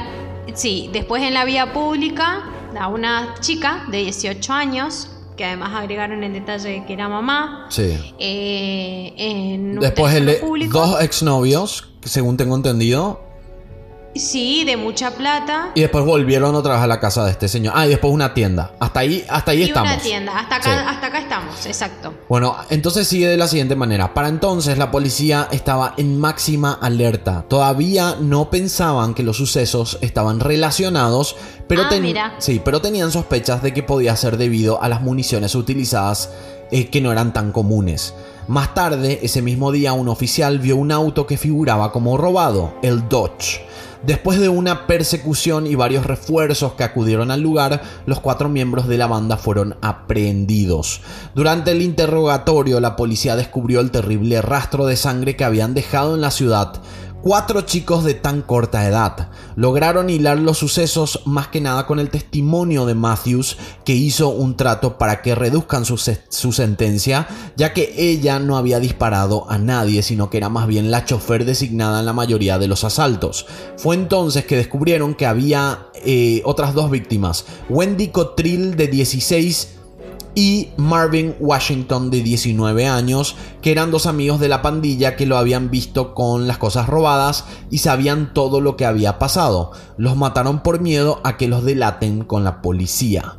la- 0.49 0.57
sí, 0.57 0.89
después 0.93 1.23
en 1.23 1.35
la 1.35 1.45
vía 1.45 1.73
pública, 1.75 2.45
a 2.81 2.89
una 2.89 3.35
chica 3.41 3.85
de 3.89 3.99
18 3.99 4.53
años, 4.55 5.11
que 5.37 5.45
además 5.45 5.73
agregaron 5.75 6.25
el 6.25 6.33
detalle 6.33 6.69
de 6.71 6.85
que 6.87 6.93
era 6.95 7.09
mamá. 7.11 7.67
Sí. 7.69 8.15
eh, 8.19 9.13
en 9.19 9.73
un 9.73 9.81
Después 9.81 10.15
el, 10.15 10.37
público. 10.37 10.79
dos 10.79 11.03
exnovios, 11.03 11.91
según 12.05 12.37
tengo 12.39 12.55
entendido, 12.57 13.21
Sí, 14.15 14.65
de 14.65 14.77
mucha 14.77 15.13
plata. 15.13 15.71
y 15.75 15.83
después 15.83 16.05
volvieron 16.05 16.55
otra 16.57 16.75
vez 16.75 16.83
a 16.83 16.87
la 16.89 16.99
casa 16.99 17.25
de 17.25 17.31
este 17.31 17.47
señor. 17.49 17.75
Ah, 17.77 17.87
y 17.87 17.91
después 17.91 18.13
una 18.13 18.35
tienda. 18.35 18.73
Hasta 18.81 19.01
ahí, 19.01 19.25
hasta 19.29 19.53
ahí 19.53 19.61
Y 19.61 19.63
estamos. 19.65 19.93
una 19.93 20.03
tienda. 20.03 20.37
Hasta 20.39 20.57
acá, 20.57 20.65
Sí. 20.65 20.85
hasta 20.89 21.07
acá 21.07 21.19
estamos, 21.21 21.67
exacto. 21.67 22.15
Bueno, 22.29 22.57
entonces 22.71 23.07
sigue 23.07 23.29
de 23.29 23.37
la 23.37 23.47
siguiente 23.47 23.77
manera. 23.77 24.13
Para 24.13 24.29
entonces 24.29 24.77
la 24.79 24.91
policía 24.91 25.47
estaba 25.53 25.95
en 25.97 26.19
máxima 26.19 26.73
alerta. 26.83 27.45
Todavía 27.49 28.17
no 28.21 28.51
pensaban 28.51 29.15
que 29.15 29.23
los 29.23 29.37
sucesos 29.37 29.97
estaban 30.01 30.41
relacionados, 30.41 31.37
pero, 31.69 31.83
Ah, 31.83 31.89
ten- 31.89 32.03
mira. 32.03 32.35
sí, 32.39 32.61
pero 32.65 32.81
tenían 32.81 33.13
sospechas 33.13 33.63
de 33.63 33.73
que 33.73 33.85
podía 33.85 34.17
ser 34.17 34.37
debido 34.39 34.83
a 34.83 34.89
las 34.89 35.03
municiones 35.03 35.55
utilizadas 35.55 36.31
eh, 36.73 36.89
que 36.89 37.01
no 37.01 37.11
eran 37.13 37.33
tan 37.33 37.53
comunes. 37.53 38.15
Más 38.49 38.75
tarde, 38.75 39.21
ese 39.23 39.41
mismo 39.43 39.71
día, 39.71 39.93
un 39.93 40.09
oficial 40.09 40.59
vio 40.59 40.77
un 40.77 40.91
auto 40.91 41.27
que 41.27 41.37
figuraba 41.37 41.93
como 41.93 42.17
robado, 42.17 42.75
el 42.83 43.09
Dodge. 43.09 43.61
Después 44.03 44.41
de 44.41 44.49
una 44.49 44.87
persecución 44.87 45.67
y 45.67 45.75
varios 45.75 46.07
refuerzos 46.07 46.73
que 46.73 46.85
acudieron 46.85 47.31
al 47.31 47.43
lugar, 47.43 47.83
los 48.07 48.21
cuatro 48.21 48.49
miembros 48.49 48.89
de 48.89 48.97
la 48.97 49.07
banda 49.07 49.37
fueron 49.37 49.77
aprehendidos. 49.83 51.03
Durante 51.35 51.73
el 51.73 51.83
interrogatorio, 51.83 52.81
la 52.81 52.97
policía 52.97 53.37
descubrió 53.37 53.81
el 53.81 53.91
terrible 53.91 54.41
rastro 54.41 54.87
de 54.87 54.97
sangre 54.97 55.37
que 55.37 55.45
habían 55.45 55.75
dejado 55.75 56.15
en 56.15 56.23
la 56.23 56.31
ciudad. 56.31 56.81
Cuatro 57.23 57.61
chicos 57.63 58.03
de 58.05 58.15
tan 58.15 58.41
corta 58.41 58.87
edad 58.89 59.29
lograron 59.55 60.09
hilar 60.09 60.39
los 60.39 60.57
sucesos 60.57 61.21
más 61.27 61.49
que 61.49 61.61
nada 61.61 61.87
con 61.87 61.99
el 61.99 62.09
testimonio 62.09 62.87
de 62.87 62.95
Matthews, 62.95 63.59
que 63.85 63.93
hizo 63.95 64.31
un 64.31 64.57
trato 64.57 64.97
para 64.97 65.21
que 65.21 65.35
reduzcan 65.35 65.85
su, 65.85 65.99
se- 65.99 66.23
su 66.31 66.53
sentencia, 66.53 67.29
ya 67.57 67.75
que 67.75 67.93
ella 67.99 68.39
no 68.39 68.57
había 68.57 68.81
disparado 68.81 69.45
a 69.51 69.59
nadie, 69.59 70.03
sino 70.03 70.31
que 70.31 70.39
era 70.39 70.49
más 70.49 70.67
bien 70.67 70.91
la 70.91 71.05
chofer 71.05 71.45
designada 71.45 72.01
en 72.01 72.07
la 72.07 72.15
mayoría 72.15 72.59
de 72.59 72.69
los 72.69 72.85
asaltos. 72.85 73.45
Fue 73.77 73.97
entonces 73.97 74.47
que 74.47 74.57
descubrieron 74.57 75.15
que 75.15 75.27
había 75.27 75.89
eh, 76.03 76.41
otras 76.47 76.73
dos 76.73 76.91
víctimas, 76.91 77.45
Wendy 77.69 78.09
Cottrill 78.09 78.77
de 78.77 78.87
16 78.89 79.77
y 80.35 80.69
Marvin 80.77 81.35
Washington 81.41 82.11
de 82.11 82.23
19 82.23 82.87
años, 82.87 83.37
que 83.63 83.73
eran 83.73 83.91
dos 83.91 84.07
amigos 84.07 84.41
de 84.41 84.49
la 84.49 84.63
pandilla 84.63 85.17
que 85.17 85.27
lo 85.27 85.37
habían 85.37 85.71
visto 85.71 86.15
con 86.15 86.47
las 86.47 86.59
cosas 86.59 86.89
robadas 86.89 87.45
y 87.71 87.79
sabían 87.79 88.33
todo 88.33 88.61
lo 88.61 88.77
que 88.77 88.87
había 88.87 89.19
pasado. 89.19 89.73
Los 89.97 90.17
mataron 90.17 90.63
por 90.63 90.81
miedo 90.81 91.21
a 91.25 91.37
que 91.37 91.49
los 91.49 91.65
delaten 91.65 92.25
con 92.25 92.45
la 92.45 92.63
policía. 92.63 93.37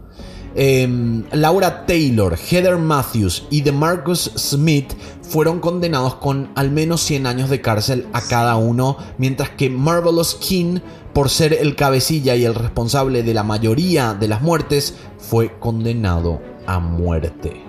Em, 0.54 1.24
Laura 1.32 1.86
Taylor, 1.86 2.38
Heather 2.38 2.78
Matthews 2.78 3.46
y 3.50 3.62
DeMarcus 3.62 4.32
Smith 4.36 4.92
fueron 5.22 5.62
condenados 5.62 6.16
con 6.16 6.52
al 6.56 6.72
menos 6.72 7.02
100 7.02 7.26
años 7.26 7.50
de 7.50 7.62
cárcel 7.62 8.08
a 8.12 8.20
cada 8.20 8.58
uno, 8.58 8.98
mientras 9.18 9.52
que 9.52 9.70
Marvelous 9.70 10.36
King, 10.36 10.80
por 11.14 11.30
ser 11.30 11.54
el 11.54 11.78
cabecilla 11.78 12.36
y 12.36 12.44
el 12.44 12.56
responsable 12.56 13.24
de 13.24 13.34
la 13.34 13.44
mayoría 13.44 14.14
de 14.14 14.28
las 14.28 14.42
muertes, 14.42 14.96
fue 15.18 15.58
condenado 15.58 16.51
a 16.66 16.80
muerte. 16.80 17.64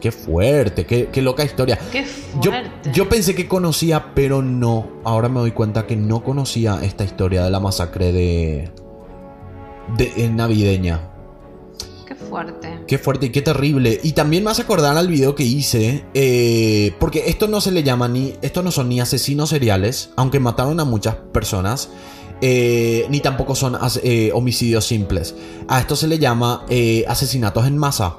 Qué 0.00 0.10
fuerte, 0.10 0.84
qué, 0.84 1.08
qué 1.12 1.22
loca 1.22 1.44
historia. 1.44 1.78
Qué 1.92 2.04
Yo, 2.40 2.50
fuerte. 2.50 2.90
yo 2.92 3.08
pensé 3.08 3.36
que 3.36 3.46
conocía, 3.46 4.12
pero 4.16 4.42
no. 4.42 4.88
Ahora 5.04 5.28
me 5.28 5.38
doy 5.38 5.52
cuenta 5.52 5.86
que 5.86 5.94
no 5.96 6.24
conocía 6.24 6.80
esta 6.82 7.04
historia 7.04 7.44
de 7.44 7.50
la 7.50 7.60
masacre 7.60 8.10
de, 8.12 8.70
de 9.96 10.28
navideña. 10.30 11.08
Qué 12.06 12.16
fuerte. 12.16 12.80
Qué 12.88 12.98
fuerte 12.98 13.26
y 13.26 13.30
qué 13.30 13.42
terrible. 13.42 14.00
Y 14.02 14.12
también 14.12 14.42
me 14.42 14.50
hace 14.50 14.62
acordar 14.62 14.96
al 14.96 15.06
video 15.06 15.36
que 15.36 15.44
hice. 15.44 16.04
eh, 16.14 16.92
porque 16.98 17.24
esto 17.28 17.46
no 17.46 17.60
se 17.60 17.70
le 17.70 17.84
llama 17.84 18.08
ni. 18.08 18.34
Estos 18.42 18.64
no 18.64 18.72
son 18.72 18.88
ni 18.88 19.00
asesinos 19.00 19.50
seriales. 19.50 20.10
Aunque 20.16 20.40
mataron 20.40 20.80
a 20.80 20.84
muchas 20.84 21.14
personas. 21.14 21.90
Eh, 22.44 23.06
ni 23.08 23.20
tampoco 23.20 23.54
son 23.54 23.78
eh, 24.02 24.32
homicidios 24.34 24.84
simples. 24.84 25.34
A 25.68 25.78
esto 25.78 25.94
se 25.94 26.08
le 26.08 26.18
llama 26.18 26.66
eh, 26.68 27.04
asesinatos 27.06 27.68
en 27.68 27.78
masa. 27.78 28.16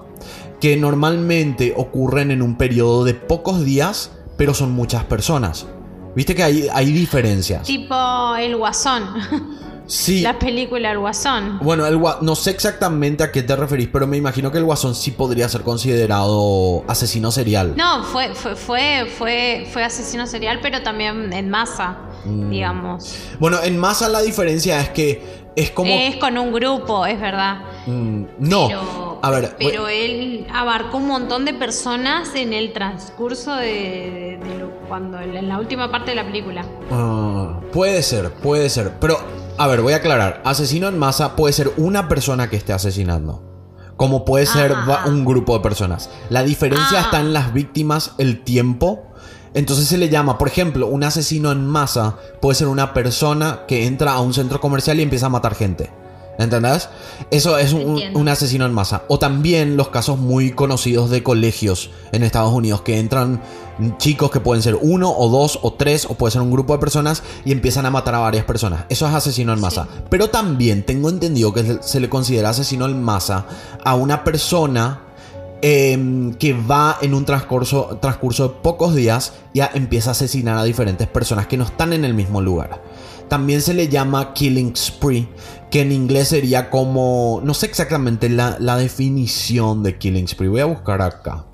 Que 0.61 0.77
normalmente 0.77 1.73
ocurren 1.75 2.31
en 2.31 2.41
un 2.41 2.57
periodo 2.57 3.03
de 3.03 3.15
pocos 3.15 3.65
días. 3.65 4.11
Pero 4.37 4.53
son 4.53 4.71
muchas 4.71 5.03
personas. 5.03 5.67
Viste 6.15 6.35
que 6.35 6.43
hay, 6.43 6.67
hay 6.73 6.91
diferencias. 6.93 7.67
Tipo 7.67 8.35
el 8.37 8.55
Guasón. 8.55 9.03
Sí. 9.85 10.21
La 10.21 10.39
película 10.39 10.91
El 10.91 10.99
Guasón. 10.99 11.59
Bueno, 11.61 11.85
el 11.85 11.99
no 12.21 12.35
sé 12.35 12.51
exactamente 12.51 13.23
a 13.23 13.31
qué 13.31 13.43
te 13.43 13.55
referís, 13.55 13.89
pero 13.91 14.07
me 14.07 14.17
imagino 14.17 14.51
que 14.51 14.57
el 14.57 14.63
guasón 14.63 14.95
sí 14.95 15.11
podría 15.11 15.49
ser 15.49 15.61
considerado 15.61 16.83
asesino 16.87 17.31
serial. 17.31 17.73
No, 17.75 18.03
fue, 18.03 18.33
fue, 18.33 18.55
fue, 18.55 19.07
fue, 19.17 19.67
fue 19.71 19.83
asesino 19.83 20.25
serial, 20.27 20.59
pero 20.61 20.81
también 20.83 21.31
en 21.33 21.49
masa, 21.49 21.97
Mm. 22.25 22.49
digamos. 22.49 23.15
Bueno, 23.39 23.57
en 23.63 23.77
masa 23.77 24.07
la 24.07 24.21
diferencia 24.21 24.79
es 24.79 24.89
que 24.89 25.43
es 25.55 25.71
como... 25.71 25.91
Es 25.93 26.15
con 26.15 26.37
un 26.37 26.53
grupo, 26.53 27.05
es 27.05 27.19
verdad. 27.19 27.57
Mm, 27.85 28.23
no, 28.39 28.67
Pero, 28.69 29.19
a 29.21 29.29
ver, 29.29 29.55
pero 29.59 29.87
él 29.89 30.47
abarcó 30.53 30.97
un 30.97 31.07
montón 31.07 31.43
de 31.45 31.53
personas 31.53 32.33
en 32.35 32.53
el 32.53 32.71
transcurso 32.71 33.53
de, 33.55 34.39
de 34.41 34.57
lo- 34.57 34.71
cuando 34.87 35.19
en 35.19 35.49
la 35.49 35.59
última 35.59 35.91
parte 35.91 36.11
de 36.11 36.15
la 36.15 36.25
película. 36.25 36.65
ah, 36.91 37.59
puede 37.73 38.01
ser, 38.03 38.31
puede 38.31 38.69
ser, 38.69 38.93
pero 39.01 39.17
a 39.57 39.67
ver, 39.67 39.81
voy 39.81 39.93
a 39.93 39.97
aclarar. 39.97 40.41
Asesino 40.45 40.87
en 40.87 40.97
masa 40.97 41.35
puede 41.35 41.53
ser 41.53 41.71
una 41.77 42.07
persona 42.07 42.49
que 42.49 42.55
esté 42.57 42.73
asesinando. 42.73 43.43
Como 43.97 44.25
puede 44.25 44.45
ser 44.45 44.73
Ah. 44.75 45.03
un 45.05 45.23
grupo 45.23 45.53
de 45.53 45.59
personas. 45.61 46.09
La 46.29 46.43
diferencia 46.43 46.99
Ah. 46.99 47.03
está 47.03 47.19
en 47.19 47.31
las 47.33 47.53
víctimas, 47.53 48.11
el 48.17 48.43
tiempo. 48.43 49.03
Entonces 49.53 49.87
se 49.87 49.97
le 49.97 50.09
llama, 50.09 50.39
por 50.39 50.47
ejemplo, 50.47 50.87
un 50.87 51.03
asesino 51.03 51.51
en 51.51 51.65
masa 51.67 52.17
puede 52.41 52.55
ser 52.55 52.67
una 52.67 52.93
persona 52.93 53.61
que 53.67 53.85
entra 53.85 54.13
a 54.13 54.19
un 54.21 54.33
centro 54.33 54.59
comercial 54.59 54.99
y 54.99 55.03
empieza 55.03 55.27
a 55.27 55.29
matar 55.29 55.53
gente. 55.53 55.91
¿Entendés? 56.39 56.89
Eso 57.29 57.59
es 57.59 57.73
un 57.73 58.27
asesino 58.27 58.65
en 58.65 58.73
masa. 58.73 59.03
O 59.07 59.19
también 59.19 59.77
los 59.77 59.89
casos 59.89 60.17
muy 60.17 60.49
conocidos 60.51 61.11
de 61.11 61.21
colegios 61.21 61.91
en 62.11 62.23
Estados 62.23 62.51
Unidos, 62.51 62.81
que 62.81 62.97
entran 62.97 63.39
chicos 63.97 64.29
que 64.31 64.39
pueden 64.39 64.61
ser 64.63 64.77
uno 64.81 65.11
o 65.11 65.29
dos 65.29 65.59
o 65.61 65.73
tres, 65.73 66.05
o 66.09 66.13
puede 66.15 66.31
ser 66.31 66.41
un 66.41 66.51
grupo 66.51 66.73
de 66.73 66.79
personas 66.79 67.23
y 67.45 67.51
empiezan 67.51 67.85
a 67.85 67.89
matar 67.91 68.15
a 68.15 68.19
varias 68.19 68.45
personas. 68.45 68.85
Eso 68.89 69.07
es 69.07 69.13
asesino 69.13 69.51
en 69.53 69.59
masa. 69.59 69.87
Pero 70.09 70.29
también 70.29 70.83
tengo 70.83 71.09
entendido 71.09 71.53
que 71.53 71.79
se- 71.81 71.99
le 71.99 72.09
considera 72.09 72.49
asesino 72.49 72.85
en 72.85 73.01
masa 73.01 73.45
a 73.83 73.95
una 73.95 74.23
persona 74.23 75.01
em, 75.65 76.33
que 76.33 76.51
va 76.53 76.97
en 77.01 77.13
un 77.13 77.23
transcurso, 77.23 77.97
transcurso 78.01 78.49
de 78.49 78.55
pocos 78.61 78.93
días 78.95 79.31
y 79.53 79.61
a- 79.61 79.71
empieza 79.73 80.09
a 80.09 80.11
asesinar 80.11 80.57
a 80.57 80.63
diferentes 80.65 81.07
personas 81.07 81.47
que 81.47 81.55
no 81.55 81.63
están 81.63 81.93
en 81.93 82.03
el 82.03 82.13
mismo 82.13 82.41
lugar. 82.41 82.81
También 83.29 83.61
se 83.61 83.73
le 83.73 83.87
llama 83.87 84.33
killing 84.33 84.75
spree, 84.75 85.29
que 85.71 85.81
en 85.81 85.93
inglés 85.93 86.27
sería 86.27 86.69
como, 86.69 87.39
no 87.45 87.53
sé 87.53 87.67
exactamente 87.67 88.27
la, 88.29 88.57
la 88.59 88.75
definición 88.77 89.83
de 89.83 89.97
killing 89.97 90.27
spree. 90.27 90.49
Voy 90.49 90.59
a 90.59 90.65
buscar 90.65 91.01
acá. 91.01 91.45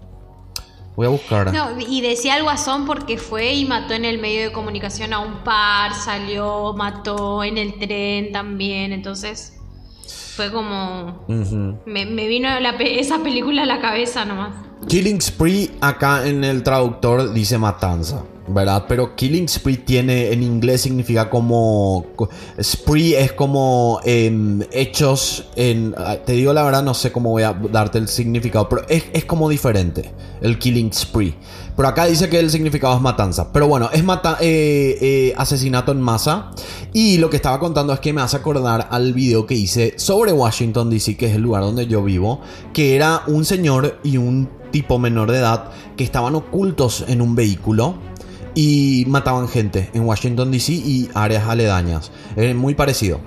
Voy 0.99 1.05
a 1.05 1.12
buscar. 1.12 1.53
No, 1.53 1.79
y 1.79 2.01
decía 2.01 2.35
el 2.35 2.43
Guasón 2.43 2.85
porque 2.85 3.17
fue 3.17 3.53
y 3.53 3.63
mató 3.63 3.93
en 3.93 4.03
el 4.03 4.19
medio 4.19 4.41
de 4.41 4.51
comunicación 4.51 5.13
a 5.13 5.19
un 5.19 5.45
par, 5.45 5.93
salió, 5.93 6.73
mató 6.73 7.41
en 7.41 7.57
el 7.57 7.79
tren 7.79 8.33
también, 8.33 8.91
entonces 8.91 9.53
fue 10.35 10.51
como... 10.51 11.23
Me, 11.85 12.05
me 12.05 12.27
vino 12.27 12.49
la 12.59 12.77
pe- 12.77 12.99
esa 12.99 13.19
película 13.19 13.63
a 13.63 13.65
la 13.65 13.79
cabeza 13.79 14.25
nomás. 14.25 14.53
Killing 14.89 15.21
spree 15.21 15.71
acá 15.79 16.27
en 16.27 16.43
el 16.43 16.63
traductor 16.63 17.31
dice 17.31 17.57
matanza. 17.57 18.25
¿Verdad? 18.53 18.85
Pero 18.88 19.15
Killing 19.15 19.47
Spree 19.47 19.77
tiene, 19.77 20.31
en 20.31 20.43
inglés 20.43 20.81
significa 20.81 21.29
como... 21.29 22.05
co- 22.15 22.29
Spree 22.62 23.15
es 23.15 23.31
como 23.33 23.99
em, 24.03 24.62
hechos 24.71 25.45
en... 25.55 25.93
ah, 25.97 26.17
Te 26.25 26.33
digo 26.33 26.51
la 26.53 26.63
verdad, 26.63 26.83
no 26.83 26.93
sé 26.93 27.12
cómo 27.12 27.29
voy 27.31 27.43
a 27.43 27.53
darte 27.71 27.97
el 27.97 28.07
significado, 28.07 28.67
pero 28.69 28.83
es, 28.89 29.05
es 29.13 29.25
como 29.25 29.49
diferente 29.49 30.12
el 30.41 30.57
Killing 30.57 30.91
Spree. 30.93 31.35
Pero 31.75 31.88
acá 31.88 32.05
dice 32.07 32.27
que 32.27 32.39
el 32.39 32.49
significado 32.49 32.93
es 32.95 33.01
matanza. 33.01 33.53
Pero 33.53 33.67
bueno, 33.67 33.89
es 33.93 34.03
mata 34.03 34.38
eh, 34.41 34.97
eh, 34.99 35.33
asesinato 35.38 35.93
en 35.93 36.01
masa. 36.01 36.51
Y 36.91 37.17
lo 37.19 37.29
que 37.29 37.38
estaba 37.38 37.57
contando 37.59 37.93
es 37.93 38.01
que 38.01 38.12
me 38.12 38.21
hace 38.21 38.35
acordar 38.35 38.88
al 38.91 39.13
video 39.13 39.45
que 39.45 39.53
hice 39.55 39.93
sobre 39.97 40.33
Washington 40.33 40.89
DC, 40.89 41.15
que 41.15 41.27
es 41.27 41.35
el 41.35 41.41
lugar 41.41 41.62
donde 41.63 41.88
yo 41.88 42.03
vivo, 42.03 42.41
que 42.73 42.95
era 42.97 43.21
un 43.27 43.45
señor 43.45 43.99
y 44.03 44.17
un 44.17 44.49
tipo 44.71 44.99
menor 44.99 45.31
de 45.31 45.38
edad 45.38 45.69
que 45.95 46.03
estaban 46.03 46.35
ocultos 46.35 47.05
en 47.07 47.21
un 47.21 47.35
vehículo 47.35 47.95
y 48.55 49.05
mataban 49.07 49.47
gente 49.47 49.89
en 49.93 50.03
Washington 50.03 50.51
DC 50.51 50.73
y 50.73 51.09
áreas 51.13 51.47
aledañas. 51.47 52.12
Es 52.35 52.55
muy 52.55 52.73
parecido. 52.75 53.19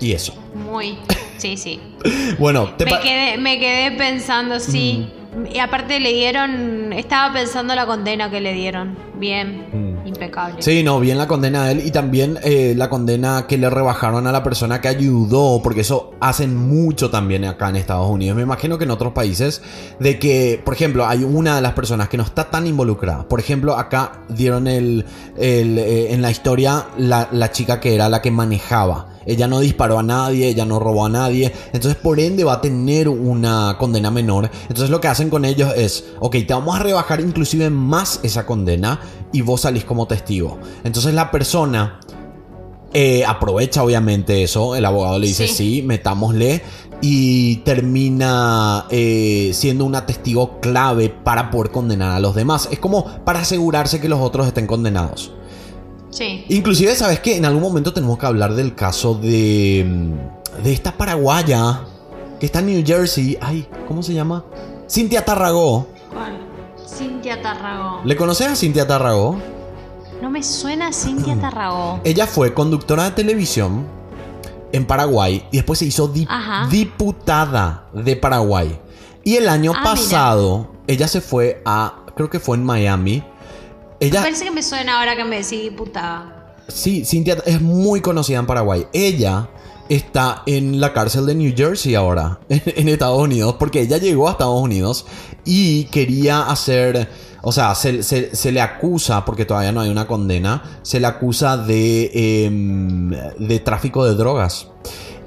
Y 0.00 0.12
eso. 0.12 0.34
Muy. 0.54 0.98
Sí, 1.38 1.56
sí. 1.56 1.80
Bueno, 2.38 2.74
te 2.74 2.84
Me 2.84 3.00
quedé, 3.00 3.38
me 3.38 3.58
quedé 3.60 3.96
pensando, 3.96 4.58
sí. 4.58 5.08
Y 5.52 5.58
aparte 5.58 6.00
le 6.00 6.12
dieron. 6.12 6.92
Estaba 6.92 7.32
pensando 7.32 7.74
la 7.74 7.86
condena 7.86 8.30
que 8.30 8.40
le 8.40 8.52
dieron. 8.52 8.96
Bien. 9.18 9.91
Impecable. 10.04 10.62
Sí, 10.62 10.82
no, 10.82 11.00
bien 11.00 11.18
la 11.18 11.26
condena 11.26 11.64
a 11.64 11.70
él 11.70 11.82
y 11.84 11.90
también 11.90 12.38
eh, 12.42 12.74
la 12.76 12.88
condena 12.88 13.46
que 13.46 13.58
le 13.58 13.70
rebajaron 13.70 14.26
a 14.26 14.32
la 14.32 14.42
persona 14.42 14.80
que 14.80 14.88
ayudó, 14.88 15.60
porque 15.62 15.82
eso 15.82 16.12
hacen 16.20 16.56
mucho 16.56 17.10
también 17.10 17.44
acá 17.44 17.68
en 17.68 17.76
Estados 17.76 18.08
Unidos. 18.10 18.36
Me 18.36 18.42
imagino 18.42 18.78
que 18.78 18.84
en 18.84 18.90
otros 18.90 19.12
países, 19.12 19.62
de 19.98 20.18
que, 20.18 20.60
por 20.64 20.74
ejemplo, 20.74 21.06
hay 21.06 21.24
una 21.24 21.56
de 21.56 21.62
las 21.62 21.72
personas 21.72 22.08
que 22.08 22.16
no 22.16 22.24
está 22.24 22.50
tan 22.50 22.66
involucrada. 22.66 23.28
Por 23.28 23.40
ejemplo, 23.40 23.76
acá 23.76 24.24
dieron 24.28 24.66
el, 24.66 25.04
el, 25.36 25.78
eh, 25.78 26.12
en 26.12 26.22
la 26.22 26.30
historia 26.30 26.86
la, 26.96 27.28
la 27.32 27.50
chica 27.50 27.80
que 27.80 27.94
era 27.94 28.08
la 28.08 28.22
que 28.22 28.30
manejaba. 28.30 29.11
Ella 29.26 29.46
no 29.48 29.60
disparó 29.60 29.98
a 29.98 30.02
nadie, 30.02 30.48
ella 30.48 30.64
no 30.64 30.78
robó 30.78 31.06
a 31.06 31.08
nadie. 31.08 31.52
Entonces, 31.72 31.96
por 31.96 32.18
ende, 32.20 32.44
va 32.44 32.54
a 32.54 32.60
tener 32.60 33.08
una 33.08 33.76
condena 33.78 34.10
menor. 34.10 34.50
Entonces, 34.62 34.90
lo 34.90 35.00
que 35.00 35.08
hacen 35.08 35.30
con 35.30 35.44
ellos 35.44 35.72
es, 35.76 36.04
ok, 36.20 36.32
te 36.46 36.54
vamos 36.54 36.76
a 36.76 36.80
rebajar 36.82 37.20
inclusive 37.20 37.70
más 37.70 38.20
esa 38.22 38.46
condena 38.46 39.00
y 39.32 39.40
vos 39.42 39.62
salís 39.62 39.84
como 39.84 40.06
testigo. 40.06 40.58
Entonces, 40.84 41.14
la 41.14 41.30
persona 41.30 42.00
eh, 42.94 43.24
aprovecha 43.26 43.82
obviamente 43.82 44.42
eso. 44.42 44.76
El 44.76 44.84
abogado 44.84 45.18
le 45.18 45.26
dice, 45.28 45.48
sí, 45.48 45.54
Sí. 45.54 45.82
metámosle. 45.82 46.62
Y 47.04 47.56
termina 47.64 48.86
eh, 48.90 49.50
siendo 49.54 49.84
una 49.84 50.06
testigo 50.06 50.60
clave 50.60 51.08
para 51.08 51.50
poder 51.50 51.72
condenar 51.72 52.12
a 52.12 52.20
los 52.20 52.34
demás. 52.34 52.68
Es 52.70 52.78
como 52.78 53.04
para 53.24 53.40
asegurarse 53.40 54.00
que 54.00 54.08
los 54.08 54.20
otros 54.20 54.46
estén 54.46 54.66
condenados. 54.68 55.32
Sí. 56.12 56.44
Inclusive, 56.48 56.94
¿sabes 56.94 57.20
qué? 57.20 57.36
En 57.36 57.44
algún 57.44 57.62
momento 57.62 57.92
tenemos 57.92 58.18
que 58.18 58.26
hablar 58.26 58.54
del 58.54 58.74
caso 58.74 59.14
de... 59.14 59.84
mm, 59.88 60.62
De 60.62 60.72
esta 60.72 60.92
paraguaya 60.96 61.80
que 62.38 62.46
está 62.46 62.58
en 62.60 62.66
New 62.66 62.82
Jersey. 62.86 63.36
Ay, 63.40 63.66
¿cómo 63.88 64.02
se 64.02 64.12
llama? 64.14 64.44
Cintia 64.88 65.24
Tarragó. 65.24 65.86
¿Cuál? 66.12 66.38
Cintia 66.86 67.40
Tarragó. 67.42 68.02
¿Le 68.04 68.14
conoces 68.16 68.46
a 68.48 68.56
Cintia 68.56 68.86
Tarragó? 68.86 69.36
No 70.20 70.30
me 70.30 70.42
suena 70.42 70.92
Cintia 70.92 71.34
Tarragó. 71.40 72.00
Ella 72.04 72.26
fue 72.26 72.52
conductora 72.54 73.04
de 73.04 73.10
televisión 73.12 73.86
en 74.72 74.86
Paraguay 74.86 75.46
y 75.50 75.56
después 75.56 75.78
se 75.78 75.86
hizo 75.86 76.12
Ajá. 76.28 76.68
diputada 76.70 77.88
de 77.92 78.16
Paraguay. 78.16 78.78
Y 79.24 79.36
el 79.36 79.48
año 79.48 79.72
Ah, 79.74 79.80
mira. 79.80 79.90
pasado, 79.94 80.68
ella 80.86 81.08
se 81.08 81.20
fue 81.20 81.62
a... 81.64 82.04
Creo 82.14 82.28
que 82.28 82.38
fue 82.40 82.56
en 82.56 82.64
Miami. 82.64 83.24
Ella... 84.02 84.20
Parece 84.20 84.44
que 84.44 84.50
me 84.50 84.62
suena 84.64 84.98
ahora 84.98 85.14
que 85.14 85.24
me 85.24 85.36
decís 85.36 85.62
diputada. 85.62 86.56
Sí, 86.66 87.04
Cintia 87.04 87.36
es 87.46 87.60
muy 87.60 88.00
conocida 88.00 88.38
en 88.38 88.46
Paraguay. 88.46 88.86
Ella 88.92 89.48
está 89.88 90.42
en 90.46 90.80
la 90.80 90.92
cárcel 90.92 91.24
de 91.26 91.34
New 91.36 91.52
Jersey 91.56 91.94
ahora, 91.94 92.40
en, 92.48 92.88
Estados 92.88 93.20
Unidos, 93.20 93.56
porque 93.58 93.80
ella 93.82 93.98
llegó 93.98 94.28
a 94.28 94.32
Estados 94.32 94.60
Unidos 94.60 95.06
y 95.44 95.84
quería 95.84 96.42
hacer, 96.42 97.08
o 97.42 97.52
sea, 97.52 97.74
se, 97.76 98.02
se- 98.02 98.34
se 98.34 98.50
le 98.52 98.60
acusa, 98.60 99.24
porque 99.24 99.44
todavía 99.44 99.70
no 99.70 99.80
hay 99.80 99.90
una 99.90 100.06
condena, 100.08 100.80
se 100.82 100.98
le 100.98 101.06
acusa 101.06 101.56
de, 101.56 102.44
em, 102.46 103.10
de 103.10 103.58
tráfico 103.60 104.04
de 104.04 104.14
drogas. 104.14 104.68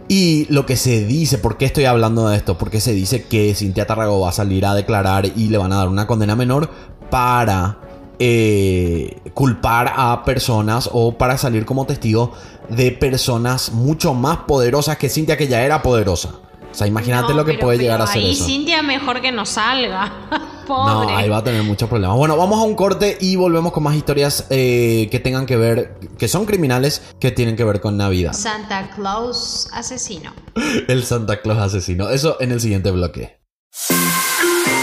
Y 0.08 0.46
lo 0.50 0.66
que 0.66 0.76
se 0.76 1.06
dice, 1.06 1.38
¿por 1.38 1.58
qué 1.58 1.66
estoy 1.66 1.86
hablando 1.86 2.28
de 2.28 2.38
esto? 2.38 2.58
Porque 2.58 2.82
se 2.82 2.94
dice 2.94 3.24
que 3.24 3.56
Cintia 3.56 3.88
Tarrago 3.88 4.20
va 4.20 4.30
a 4.30 4.34
salir 4.34 4.66
a 4.66 4.76
declarar 4.76 5.26
y 5.26 5.48
le 5.48 5.58
van 5.58 5.72
a 5.74 5.78
dar 5.78 5.88
una 5.88 6.06
condena 6.08 6.36
menor 6.36 6.70
para 7.10 7.80
eh, 8.20 9.20
culpar 9.34 9.94
a 9.96 10.24
personas 10.24 10.90
o 10.92 11.18
para 11.18 11.38
salir 11.38 11.66
como 11.66 11.86
testigo 11.86 12.34
de 12.70 12.92
personas 12.92 13.72
mucho 13.72 14.14
más 14.14 14.38
poderosas 14.48 14.98
que 14.98 15.10
Cintia, 15.10 15.38
que 15.38 15.48
ya 15.48 15.64
era 15.64 15.82
poderosa. 15.82 16.30
O 16.72 16.78
sea, 16.78 16.88
imagínate 16.88 17.30
No, 17.30 17.38
lo 17.38 17.46
que 17.46 17.54
pero- 17.54 17.68
puede 17.68 17.78
pero 17.78 17.84
llegar 17.84 18.02
a 18.02 18.08
ser 18.08 18.22
ahí 18.22 18.32
eso. 18.32 18.46
Cintia 18.46 18.82
mejor 18.84 19.22
que 19.22 19.32
no 19.32 19.46
salga. 19.46 20.12
No, 20.68 21.16
ahí 21.16 21.30
va 21.30 21.38
a 21.38 21.44
tener 21.44 21.62
muchos 21.62 21.88
problemas. 21.88 22.18
Bueno, 22.18 22.36
vamos 22.38 22.58
a 22.60 22.64
un 22.64 22.74
corte 22.74 23.20
y 23.22 23.36
volvemos 23.36 23.72
con 23.72 23.84
más 23.84 23.96
historias 23.96 24.48
eh, 24.50 25.08
que 25.12 25.20
tengan 25.20 25.46
que 25.46 25.58
ver, 25.58 26.00
que 26.18 26.28
son 26.28 26.46
criminales, 26.48 27.04
que 27.20 27.30
tienen 27.30 27.56
que 27.56 27.64
ver 27.64 27.80
con 27.82 27.98
Navidad. 27.98 28.34
Santa 28.34 28.90
Claus 28.96 29.70
asesino. 29.74 30.34
El 30.88 31.04
Santa 31.04 31.40
Claus 31.44 31.60
asesino. 31.60 32.10
Eso 32.10 32.38
en 32.40 32.52
el 32.52 32.60
siguiente 32.60 32.90
bloque. 32.90 33.38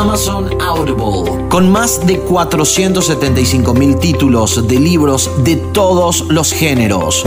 Amazon 0.00 0.48
Audible, 0.62 1.46
con 1.50 1.70
más 1.70 2.06
de 2.06 2.18
475 2.20 3.74
mil 3.74 3.98
títulos 3.98 4.66
de 4.66 4.80
libros 4.80 5.30
de 5.44 5.56
todos 5.56 6.22
los 6.30 6.54
géneros. 6.54 7.26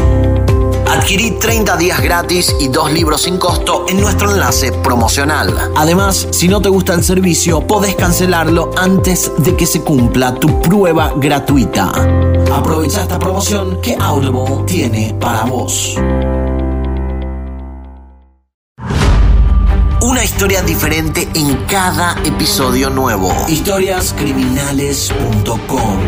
Adquirí 0.88 1.38
30 1.40 1.78
días 1.78 2.02
gratis 2.02 2.56
y 2.60 2.70
dos 2.70 2.92
libros 2.92 3.22
sin 3.22 3.38
costo 3.38 3.86
en 3.88 4.02
nuestro 4.02 4.32
enlace 4.32 4.72
promocional. 4.72 5.72
Además, 5.76 6.28
si 6.32 6.48
no 6.48 6.64
te 6.64 6.70
gusta 6.70 6.96
el 6.96 7.04
servicio, 7.04 7.62
podés 7.62 7.94
cancelarlo 7.94 8.72
antes 8.76 9.32
de 9.38 9.56
que 9.56 9.68
se 9.68 9.82
cumpla 9.82 10.34
tu 10.34 10.60
prueba 10.60 11.14
gratuita. 11.16 11.92
Aprovecha 12.52 13.04
esta 13.04 13.20
promoción 13.20 13.82
que 13.82 13.96
Audible 14.00 14.64
tiene 14.66 15.16
para 15.20 15.44
vos. 15.44 15.96
Historia 20.44 20.64
diferente 20.64 21.30
en 21.36 21.56
cada 21.68 22.18
episodio 22.26 22.90
nuevo. 22.90 23.34
Historiascriminales.com 23.48 26.00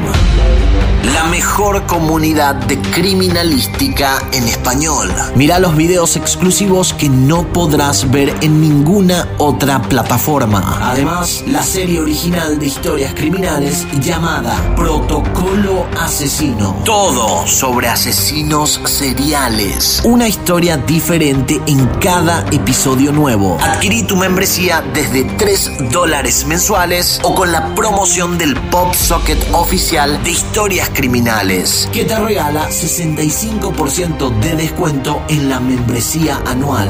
La 1.13 1.23
mejor 1.25 1.85
comunidad 1.85 2.55
de 2.55 2.81
criminalística 2.81 4.17
en 4.33 4.45
español. 4.49 5.09
Mira 5.35 5.59
los 5.59 5.77
videos 5.77 6.17
exclusivos 6.17 6.93
que 6.93 7.07
no 7.07 7.43
podrás 7.53 8.11
ver 8.11 8.35
en 8.41 8.59
ninguna 8.59 9.29
otra 9.37 9.81
plataforma. 9.81 10.79
Además, 10.81 11.45
la 11.47 11.63
serie 11.63 12.01
original 12.01 12.59
de 12.59 12.65
historias 12.65 13.13
criminales 13.13 13.87
llamada 14.01 14.75
Protocolo 14.75 15.85
Asesino. 15.97 16.75
Todo 16.83 17.47
sobre 17.47 17.87
asesinos 17.87 18.81
seriales. 18.83 20.01
Una 20.03 20.27
historia 20.27 20.75
diferente 20.75 21.61
en 21.67 21.85
cada 22.01 22.45
episodio 22.51 23.13
nuevo. 23.13 23.57
Adquirí 23.61 24.03
tu 24.03 24.17
membresía 24.27 24.83
desde 24.91 25.23
3 25.23 25.91
dólares 25.91 26.47
mensuales 26.47 27.19
o 27.21 27.35
con 27.35 27.51
la 27.51 27.75
promoción 27.75 28.39
del 28.39 28.55
Pop 28.71 28.95
Socket 28.95 29.37
oficial 29.51 30.23
de 30.23 30.31
historias 30.31 30.89
criminales, 30.89 31.87
que 31.93 32.05
te 32.05 32.17
regala 32.17 32.67
65% 32.67 34.39
de 34.39 34.55
descuento 34.55 35.21
en 35.29 35.47
la 35.47 35.59
membresía 35.59 36.41
anual. 36.47 36.89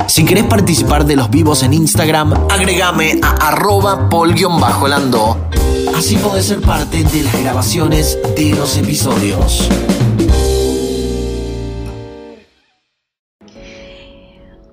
Si 0.07 0.23
querés 0.23 0.45
participar 0.45 1.03
de 1.03 1.17
los 1.17 1.29
vivos 1.29 1.63
en 1.63 1.73
Instagram, 1.73 2.33
agregame 2.49 3.19
a 3.21 3.49
arroba 3.49 4.09
pol-lando. 4.09 5.49
Así 5.89 6.15
podés 6.17 6.47
ser 6.47 6.61
parte 6.61 7.03
de 7.03 7.23
las 7.23 7.41
grabaciones 7.41 8.17
de 8.35 8.55
los 8.55 8.77
episodios. 8.77 9.69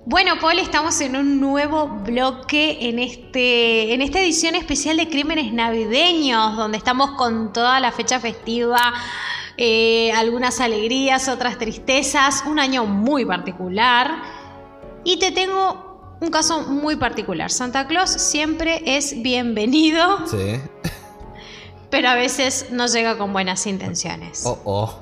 Bueno, 0.04 0.34
Paul, 0.40 0.58
estamos 0.58 1.00
en 1.00 1.16
un 1.16 1.40
nuevo 1.40 1.86
bloque 1.86 2.88
en, 2.88 2.98
este, 2.98 3.92
en 3.92 4.00
esta 4.00 4.20
edición 4.20 4.54
especial 4.54 4.96
de 4.96 5.08
Crímenes 5.08 5.52
Navideños, 5.52 6.56
donde 6.56 6.78
estamos 6.78 7.10
con 7.12 7.52
toda 7.52 7.78
la 7.80 7.92
fecha 7.92 8.18
festiva, 8.18 8.78
eh, 9.56 10.10
algunas 10.12 10.60
alegrías, 10.60 11.28
otras 11.28 11.58
tristezas, 11.58 12.44
un 12.46 12.58
año 12.58 12.86
muy 12.86 13.24
particular. 13.24 14.22
Y 15.04 15.18
te 15.18 15.30
tengo 15.30 16.16
un 16.20 16.30
caso 16.30 16.62
muy 16.62 16.96
particular. 16.96 17.50
Santa 17.50 17.86
Claus 17.86 18.10
siempre 18.10 18.82
es 18.84 19.22
bienvenido. 19.22 20.26
Sí. 20.26 20.60
Pero 21.90 22.08
a 22.08 22.14
veces 22.14 22.66
no 22.70 22.86
llega 22.86 23.16
con 23.16 23.32
buenas 23.32 23.66
intenciones. 23.66 24.42
Oh, 24.44 24.58
oh. 24.64 25.00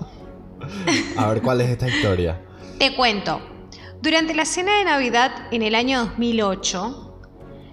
A 1.17 1.29
ver, 1.29 1.43
¿cuál 1.43 1.61
es 1.61 1.71
esta 1.71 1.89
historia? 1.89 2.41
Te 2.79 2.95
cuento. 2.95 3.41
Durante 4.03 4.35
la 4.35 4.45
cena 4.45 4.79
de 4.79 4.85
Navidad 4.85 5.33
en 5.51 5.63
el 5.63 5.75
año 5.75 6.05
2008, 6.07 7.07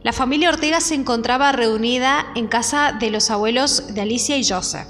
la 0.04 0.14
familia 0.14 0.50
Ortega 0.50 0.82
se 0.82 0.96
encontraba 0.96 1.52
reunida 1.52 2.32
en 2.36 2.48
casa 2.48 2.98
de 3.00 3.10
los 3.10 3.30
abuelos 3.30 3.94
de 3.94 4.02
Alicia 4.02 4.38
y 4.38 4.48
Joseph. 4.48 4.88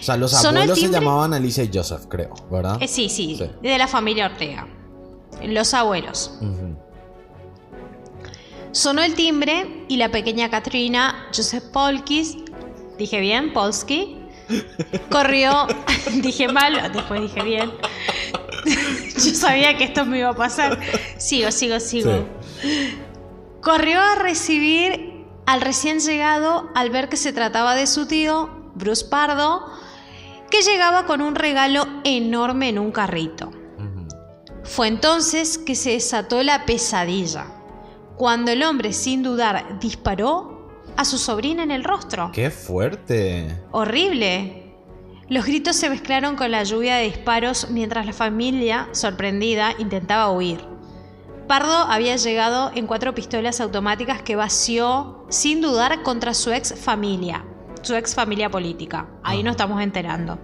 O 0.00 0.02
sea, 0.02 0.16
los 0.16 0.32
abuelos 0.32 0.78
se 0.78 0.88
llamaban 0.88 1.34
Alicia 1.34 1.64
y 1.64 1.70
Joseph, 1.72 2.06
creo, 2.08 2.34
¿verdad? 2.50 2.80
Eh, 2.80 2.88
sí, 2.88 3.08
sí, 3.08 3.36
sí, 3.36 3.50
de 3.60 3.78
la 3.78 3.88
familia 3.88 4.26
Ortega. 4.26 4.66
Los 5.42 5.74
abuelos. 5.74 6.38
Sonó 8.72 9.02
el 9.02 9.14
timbre 9.14 9.84
y 9.88 9.96
la 9.96 10.10
pequeña 10.10 10.50
Katrina, 10.50 11.28
Joseph 11.34 11.64
Polkis, 11.72 12.36
dije 12.98 13.20
bien, 13.20 13.52
Polsky, 13.52 14.18
corrió, 15.10 15.66
dije 16.22 16.48
mal, 16.48 16.92
después 16.92 17.22
dije 17.22 17.42
bien. 17.42 17.70
Yo 19.14 19.34
sabía 19.34 19.76
que 19.76 19.84
esto 19.84 20.04
me 20.04 20.18
iba 20.18 20.30
a 20.30 20.36
pasar. 20.36 20.78
Sigo, 21.16 21.50
sigo, 21.50 21.80
sigo. 21.80 22.26
Corrió 23.62 24.00
a 24.00 24.16
recibir 24.16 25.24
al 25.46 25.60
recién 25.60 26.00
llegado 26.00 26.68
al 26.74 26.90
ver 26.90 27.08
que 27.08 27.16
se 27.16 27.32
trataba 27.32 27.74
de 27.74 27.86
su 27.86 28.06
tío, 28.06 28.70
Bruce 28.74 29.06
Pardo, 29.06 29.66
que 30.50 30.62
llegaba 30.62 31.06
con 31.06 31.22
un 31.22 31.34
regalo 31.34 31.86
enorme 32.04 32.68
en 32.68 32.78
un 32.78 32.92
carrito. 32.92 33.50
Fue 34.64 34.88
entonces 34.88 35.56
que 35.56 35.74
se 35.74 35.92
desató 35.92 36.42
la 36.42 36.66
pesadilla, 36.66 37.46
cuando 38.16 38.50
el 38.50 38.62
hombre 38.62 38.92
sin 38.92 39.22
dudar 39.22 39.78
disparó 39.80 40.57
a 40.98 41.04
su 41.04 41.16
sobrina 41.16 41.62
en 41.62 41.70
el 41.70 41.84
rostro. 41.84 42.32
¡Qué 42.32 42.50
fuerte! 42.50 43.56
Horrible. 43.70 44.74
Los 45.28 45.46
gritos 45.46 45.76
se 45.76 45.88
mezclaron 45.88 46.34
con 46.34 46.50
la 46.50 46.64
lluvia 46.64 46.96
de 46.96 47.04
disparos 47.04 47.68
mientras 47.70 48.04
la 48.04 48.12
familia, 48.12 48.88
sorprendida, 48.90 49.74
intentaba 49.78 50.32
huir. 50.32 50.58
Pardo 51.46 51.72
había 51.72 52.16
llegado 52.16 52.72
en 52.74 52.88
cuatro 52.88 53.14
pistolas 53.14 53.60
automáticas 53.60 54.22
que 54.22 54.34
vació 54.34 55.24
sin 55.28 55.60
dudar 55.60 56.02
contra 56.02 56.34
su 56.34 56.50
ex 56.50 56.74
familia, 56.74 57.44
su 57.82 57.94
ex 57.94 58.16
familia 58.16 58.50
política. 58.50 59.06
Ahí 59.22 59.44
nos 59.44 59.52
estamos 59.52 59.80
enterando. 59.80 60.40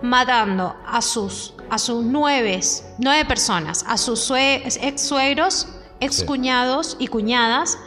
Matando 0.00 0.74
a 0.86 1.02
sus, 1.02 1.52
a 1.68 1.78
sus 1.78 2.02
nueve, 2.02 2.58
nueve 2.98 3.26
personas, 3.26 3.84
a 3.86 3.98
sus 3.98 4.30
ex 4.30 5.02
suegros, 5.02 5.68
ex 6.00 6.24
cuñados 6.24 6.96
y 6.98 7.08
cuñadas, 7.08 7.78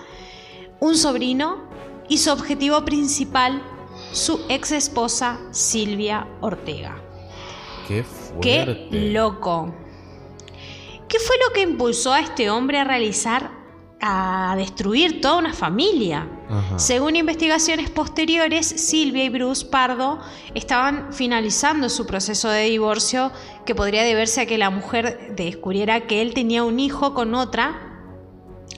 un 0.79 0.95
sobrino 0.95 1.70
y 2.11 2.17
su 2.17 2.29
objetivo 2.29 2.83
principal, 2.83 3.63
su 4.11 4.41
ex 4.49 4.73
esposa 4.73 5.39
Silvia 5.51 6.27
Ortega. 6.41 7.01
Qué 7.87 8.03
Qué 8.41 8.89
loco. 8.91 9.73
¿Qué 11.07 11.19
fue 11.19 11.37
lo 11.37 11.53
que 11.53 11.61
impulsó 11.61 12.11
a 12.11 12.19
este 12.19 12.49
hombre 12.49 12.79
a 12.79 12.83
realizar 12.83 13.51
a 14.01 14.55
destruir 14.57 15.21
toda 15.21 15.37
una 15.37 15.53
familia. 15.53 16.27
Según 16.75 17.15
investigaciones 17.15 17.91
posteriores, 17.91 18.65
Silvia 18.65 19.25
y 19.25 19.29
Bruce 19.29 19.67
Pardo 19.67 20.19
estaban 20.55 21.13
finalizando 21.13 21.87
su 21.87 22.07
proceso 22.07 22.49
de 22.49 22.63
divorcio 22.63 23.31
que 23.63 23.75
podría 23.75 24.03
deberse 24.03 24.41
a 24.41 24.45
que 24.47 24.57
la 24.57 24.71
mujer 24.71 25.35
descubriera 25.35 26.07
que 26.07 26.21
él 26.23 26.33
tenía 26.33 26.63
un 26.63 26.79
hijo 26.79 27.13
con 27.13 27.35
otra, 27.35 27.90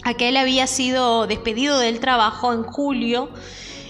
a 0.04 0.13
que 0.13 0.30
él 0.30 0.38
había 0.38 0.68
sido 0.68 1.28
despedido 1.28 1.80
del 1.80 2.00
trabajo 2.00 2.54
en 2.54 2.63
julio 2.63 3.30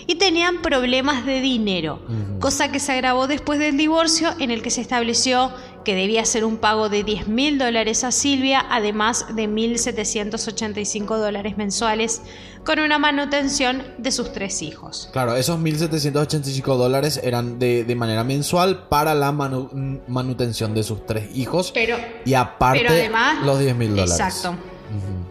y 0.08 0.16
tenían 0.16 0.62
problemas 0.62 1.26
de 1.26 1.42
dinero, 1.42 2.00
cosa 2.40 2.72
que 2.72 2.80
se 2.80 2.92
agravó 2.92 3.28
después 3.28 3.60
del 3.60 3.78
divorcio 3.78 4.34
en 4.40 4.52
el 4.52 4.62
que 4.62 4.70
se 4.70 4.82
estableció 4.82 5.52
que 5.84 5.96
debía 5.96 6.22
hacer 6.22 6.46
un 6.46 6.58
pago 6.58 6.90
de 6.90 7.04
10 7.04 7.28
mil 7.28 7.58
dólares 7.58 8.04
a 8.04 8.12
Silvia, 8.12 8.66
además 8.70 9.26
de 9.36 9.50
1.785 9.50 11.18
dólares 11.18 11.58
mensuales, 11.58 12.22
con 12.64 12.80
una 12.80 13.00
manutención 13.00 13.84
de 13.98 14.12
sus 14.12 14.32
tres 14.32 14.62
hijos. 14.62 15.10
Claro, 15.12 15.36
esos 15.36 15.60
1.785 15.60 16.78
dólares 16.78 17.20
eran 17.24 17.60
de, 17.60 17.94
manera 17.96 18.24
mensual 18.24 18.88
para 18.88 19.14
la 19.14 19.32
manutención 19.32 20.74
de 20.74 20.84
sus 20.84 21.06
tres 21.06 21.36
hijos. 21.36 21.72
Pero, 21.74 21.98
y 22.26 22.34
aparte, 22.34 22.88
además, 22.88 23.46
los 23.46 23.60
10 23.60 23.76
mil 23.76 23.90
dólares. 23.90 24.12
Exacto. 24.14 24.56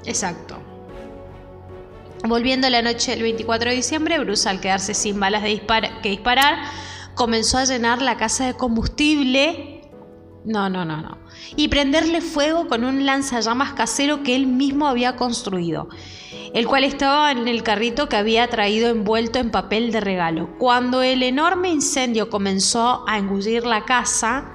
Exacto. 0.05 0.62
Volviendo 2.25 2.71
la 2.71 2.83
noche 2.83 3.11
del 3.11 3.23
24 3.23 3.71
de 3.71 3.77
diciembre, 3.77 4.19
Bruce, 4.21 4.49
al 4.49 4.61
quedarse 4.61 4.95
sin 4.95 5.19
balas 5.19 5.43
de 5.43 5.61
que 6.03 6.11
disparar, 6.11 6.57
comenzó 7.15 7.59
a 7.59 7.65
llenar 7.65 8.01
la 8.01 8.17
casa 8.17 8.47
de 8.47 8.55
combustible. 8.55 9.81
No, 10.45 10.71
no, 10.71 10.85
no, 10.85 10.99
no. 10.99 11.19
Y 11.57 11.67
prenderle 11.67 12.21
fuego 12.21 12.69
con 12.69 12.85
un 12.85 13.07
lanzallamas 13.07 13.73
casero 13.73 14.23
que 14.23 14.37
él 14.37 14.47
mismo 14.47 14.87
había 14.87 15.17
construido, 15.17 15.89
el 16.55 16.67
cual 16.69 16.85
estaba 16.85 17.33
en 17.33 17.49
el 17.49 17.65
carrito 17.65 18.09
que 18.09 18.17
había 18.17 18.49
traído 18.49 18.89
envuelto 18.89 19.41
en 19.41 19.51
papel 19.51 19.91
de 19.91 20.01
regalo. 20.01 20.57
Cuando 20.59 21.03
el 21.03 21.25
enorme 21.25 21.71
incendio 21.71 22.31
comenzó 22.31 23.05
a 23.09 23.19
engullir 23.19 23.67
la 23.67 23.85
casa, 23.85 24.53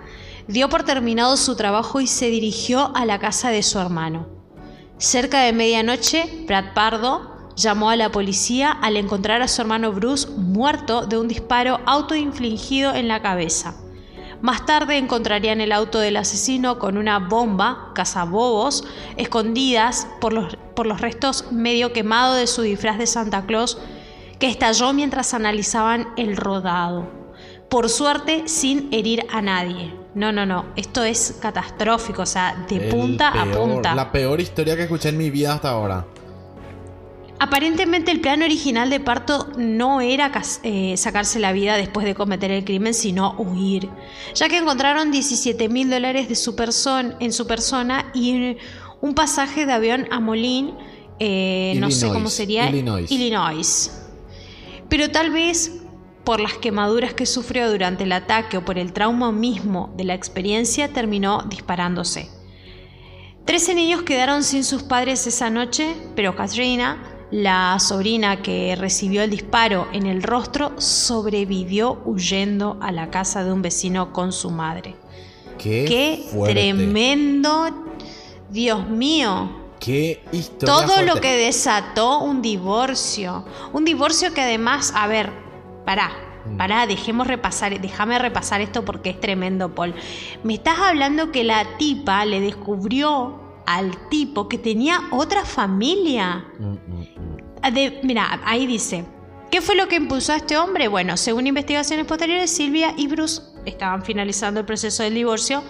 dio 0.48 0.70
por 0.70 0.84
terminado 0.84 1.36
su 1.36 1.58
trabajo 1.58 2.00
y 2.00 2.08
se 2.08 2.30
dirigió 2.30 2.96
a 2.96 3.06
la 3.06 3.20
casa 3.20 3.50
de 3.50 3.62
su 3.62 3.78
hermano. 3.78 4.28
Cerca 4.98 5.42
de 5.42 5.54
medianoche, 5.54 6.46
Brad 6.48 6.74
Pardo, 6.74 7.37
llamó 7.58 7.90
a 7.90 7.96
la 7.96 8.12
policía 8.12 8.72
al 8.72 8.96
encontrar 8.96 9.42
a 9.42 9.48
su 9.48 9.62
hermano 9.62 9.92
Bruce 9.92 10.30
muerto 10.30 11.06
de 11.06 11.18
un 11.18 11.28
disparo 11.28 11.82
autoinfligido 11.86 12.94
en 12.94 13.08
la 13.08 13.22
cabeza. 13.22 13.76
Más 14.40 14.68
tarde 14.68 14.98
encontrarían 14.98 15.62
el 15.62 15.72
auto 15.72 15.98
del 15.98 16.16
asesino 16.16 16.78
con 16.78 16.98
una 16.98 17.18
bomba, 17.18 17.92
cazabobos, 17.96 18.84
escondidas 19.18 20.08
por 20.22 20.32
los, 20.32 20.56
por 20.76 20.86
los 20.86 21.02
restos 21.02 21.52
medio 21.52 21.92
quemados 21.92 22.38
de 22.38 22.46
su 22.46 22.62
disfraz 22.62 23.00
de 23.00 23.08
Santa 23.08 23.48
Claus, 23.48 23.80
que 24.38 24.48
estalló 24.48 24.94
mientras 24.94 25.34
analizaban 25.34 26.10
el 26.18 26.38
rodado. 26.38 27.10
Por 27.68 27.90
suerte, 27.90 28.44
sin 28.46 28.88
herir 28.94 29.26
a 29.32 29.42
nadie. 29.42 29.94
No, 30.14 30.32
no, 30.32 30.46
no. 30.46 30.66
Esto 30.76 31.04
es 31.04 31.40
catastrófico, 31.42 32.22
o 32.22 32.26
sea, 32.28 32.66
de 32.70 32.80
punta 32.82 33.30
a 33.30 33.46
punta. 33.46 33.96
La 33.96 34.12
peor 34.12 34.40
historia 34.40 34.76
que 34.76 34.84
escuché 34.84 35.10
en 35.10 35.18
mi 35.18 35.32
vida 35.32 35.54
hasta 35.54 35.72
ahora. 35.72 36.06
Aparentemente 37.40 38.10
el 38.10 38.20
plan 38.20 38.42
original 38.42 38.90
de 38.90 39.00
Parto 39.00 39.50
no 39.58 40.02
era 40.02 40.32
eh, 40.64 40.98
sacarse 40.98 41.40
la 41.40 41.52
vida 41.52 41.78
después 41.78 42.06
de 42.06 42.16
cometer 42.16 42.50
el 42.50 42.66
crimen, 42.66 42.96
sino 42.96 43.36
huir, 43.38 43.90
ya 44.34 44.50
que 44.50 44.58
encontraron 44.58 45.12
17 45.12 45.70
mil 45.70 45.90
dólares 45.90 46.30
de 46.30 46.36
su 46.36 46.56
en 47.20 47.34
su 47.34 47.46
persona 47.46 48.12
y 48.16 48.58
un 49.02 49.14
pasaje 49.14 49.68
de 49.68 49.74
avión 49.74 50.08
a 50.10 50.20
Molín, 50.20 50.74
eh, 51.20 51.76
no 51.78 51.92
sé 51.92 52.08
cómo 52.08 52.30
sería, 52.30 52.70
Illinois. 52.70 53.12
Illinois. 53.12 53.92
Pero 54.90 55.12
tal 55.12 55.30
vez 55.30 55.72
por 56.24 56.40
las 56.40 56.54
quemaduras 56.54 57.14
que 57.14 57.26
sufrió 57.26 57.72
durante 57.72 58.04
el 58.04 58.12
ataque 58.12 58.58
o 58.58 58.66
por 58.66 58.78
el 58.78 58.94
trauma 58.94 59.32
mismo 59.32 59.94
de 59.96 60.04
la 60.06 60.14
experiencia, 60.14 60.92
terminó 60.92 61.44
disparándose. 61.44 62.30
Trece 63.46 63.74
niños 63.74 64.02
quedaron 64.02 64.44
sin 64.44 64.66
sus 64.66 64.84
padres 64.84 65.26
esa 65.26 65.50
noche, 65.50 65.96
pero 66.18 66.36
Katrina 66.36 67.07
la 67.32 67.78
sobrina 67.80 68.42
que 68.42 68.76
recibió 68.78 69.24
el 69.24 69.30
disparo 69.30 69.88
en 69.92 70.06
el 70.06 70.24
rostro 70.24 70.80
sobrevivió 70.80 72.02
huyendo 72.06 72.78
a 72.82 72.92
la 72.92 73.10
casa 73.10 73.44
de 73.44 73.52
un 73.52 73.62
vecino 73.62 74.14
con 74.14 74.32
su 74.32 74.50
madre. 74.50 74.96
Qué, 75.58 75.86
Qué 75.88 76.26
tremendo, 76.46 77.70
Dios 78.50 78.88
mío. 78.88 79.68
Qué 79.80 80.24
historia 80.32 80.76
Todo 80.76 81.02
lo 81.02 81.20
que 81.20 81.36
desató 81.36 82.20
un 82.20 82.42
divorcio. 82.42 83.46
Un 83.74 83.86
divorcio 83.86 84.34
que 84.34 84.42
además, 84.42 84.94
a 84.96 85.08
ver, 85.08 85.32
pará, 85.86 86.12
Mm. 86.48 86.58
pará, 86.58 86.88
dejemos 86.88 87.28
repasar, 87.28 87.80
déjame 87.80 88.20
repasar 88.20 88.62
esto 88.62 88.86
porque 88.86 89.10
es 89.10 89.20
tremendo, 89.20 89.74
Paul. 89.74 89.94
Me 90.44 90.56
estás 90.56 90.80
hablando 90.80 91.32
que 91.32 91.44
la 91.44 91.78
tipa 91.78 92.26
le 92.26 92.40
descubrió 92.40 93.47
al 93.68 94.10
tipo 94.10 94.48
que 94.50 94.58
tenía 94.58 95.02
otra 95.12 95.46
familia. 95.46 96.46
Mm, 96.58 96.64
mm, 96.66 97.68
mm. 97.70 97.74
De- 97.74 98.00
mira, 98.04 98.42
ahí 98.46 98.66
dice. 98.66 99.06
¿Qué 99.52 99.62
fue 99.62 99.76
lo 99.76 99.88
que 99.88 99.96
impulsó 99.96 100.34
a 100.34 100.38
este 100.38 100.58
hombre? 100.58 100.88
Bueno, 100.90 101.16
según 101.16 101.48
investigaciones 101.48 102.06
posteriores, 102.06 102.50
Silvia 102.52 102.94
y 102.98 103.08
Bruce 103.08 103.42
estaban 103.66 104.04
finalizando 104.04 104.60
el 104.60 104.66
proceso 104.66 105.04
del 105.04 105.14
divorcio, 105.14 105.64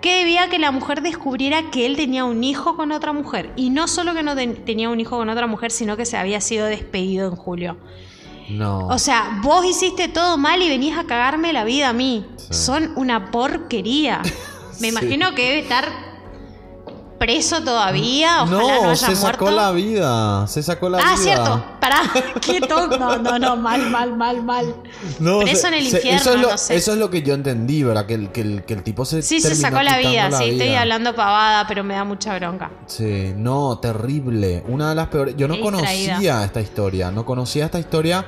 que 0.00 0.18
debía 0.18 0.48
que 0.48 0.58
la 0.58 0.70
mujer 0.70 1.02
descubriera 1.02 1.70
que 1.70 1.84
él 1.84 1.96
tenía 1.96 2.24
un 2.24 2.42
hijo 2.42 2.74
con 2.76 2.92
otra 2.92 3.12
mujer. 3.12 3.52
Y 3.56 3.68
no 3.70 3.86
solo 3.86 4.14
que 4.14 4.22
no 4.22 4.34
ten- 4.34 4.64
tenía 4.64 4.88
un 4.88 4.98
hijo 5.00 5.16
con 5.18 5.28
otra 5.28 5.46
mujer, 5.46 5.70
sino 5.72 5.96
que 5.98 6.06
se 6.06 6.16
había 6.16 6.40
sido 6.40 6.66
despedido 6.66 7.28
en 7.28 7.36
julio. 7.36 7.76
No. 8.48 8.86
O 8.88 8.98
sea, 8.98 9.40
vos 9.42 9.64
hiciste 9.66 10.08
todo 10.08 10.38
mal 10.38 10.62
y 10.62 10.68
venís 10.68 10.96
a 10.96 11.04
cagarme 11.04 11.52
la 11.52 11.64
vida 11.64 11.90
a 11.90 11.92
mí. 11.92 12.24
Sí. 12.36 12.54
Son 12.54 12.92
una 12.96 13.30
porquería. 13.30 14.22
Me 14.80 14.88
Sí. 14.88 14.88
imagino 14.88 15.34
que 15.34 15.42
debe 15.42 15.58
estar 15.60 15.84
preso 17.18 17.62
todavía. 17.62 18.42
Ojalá 18.44 18.58
no, 18.60 18.82
no, 18.84 18.90
haya 18.90 18.96
se 18.96 19.16
sacó 19.16 19.50
la 19.50 19.72
vida. 19.72 20.46
Se 20.46 20.62
sacó 20.62 20.88
la 20.88 20.98
Ah, 20.98 21.12
vida. 21.14 21.16
cierto. 21.16 21.64
Pará. 21.80 22.00
Qué 22.40 22.60
tonto. 22.60 22.98
No, 22.98 23.16
no, 23.18 23.38
no. 23.38 23.56
Mal, 23.56 23.90
mal, 23.90 24.16
mal, 24.16 24.42
mal. 24.42 24.74
No, 25.18 25.40
Preso 25.40 25.62
se- 25.62 25.68
en 25.68 25.74
el 25.74 25.86
se- 25.88 25.96
infierno, 25.96 26.20
eso 26.20 26.34
es, 26.34 26.40
lo, 26.40 26.50
no 26.50 26.58
sé. 26.58 26.76
eso 26.76 26.92
es 26.92 26.98
lo 26.98 27.10
que 27.10 27.22
yo 27.22 27.34
entendí, 27.34 27.82
¿verdad? 27.82 28.06
Que 28.06 28.14
el, 28.14 28.30
que 28.30 28.40
el, 28.40 28.64
que 28.64 28.74
el 28.74 28.82
tipo 28.82 29.04
se. 29.04 29.22
Sí, 29.22 29.40
se 29.40 29.54
sacó 29.54 29.82
la 29.82 29.98
vida. 29.98 30.28
la 30.28 30.38
sí, 30.38 30.50
estoy 30.50 30.68
vida. 30.68 30.80
hablando 30.82 31.14
pavada, 31.14 31.66
pero 31.66 31.82
me 31.84 31.94
da 31.94 32.04
mucha 32.04 32.36
bronca. 32.38 32.70
Sí, 32.86 33.32
no, 33.36 33.78
terrible. 33.78 34.62
Una 34.68 34.88
de 34.90 34.94
las 34.94 35.08
peores. 35.08 35.34
Yo 35.36 35.48
no 35.48 35.58
conocía 35.60 36.44
esta 36.44 36.60
historia. 36.60 37.10
No 37.10 37.24
conocía 37.24 37.66
esta 37.66 37.78
historia. 37.78 38.26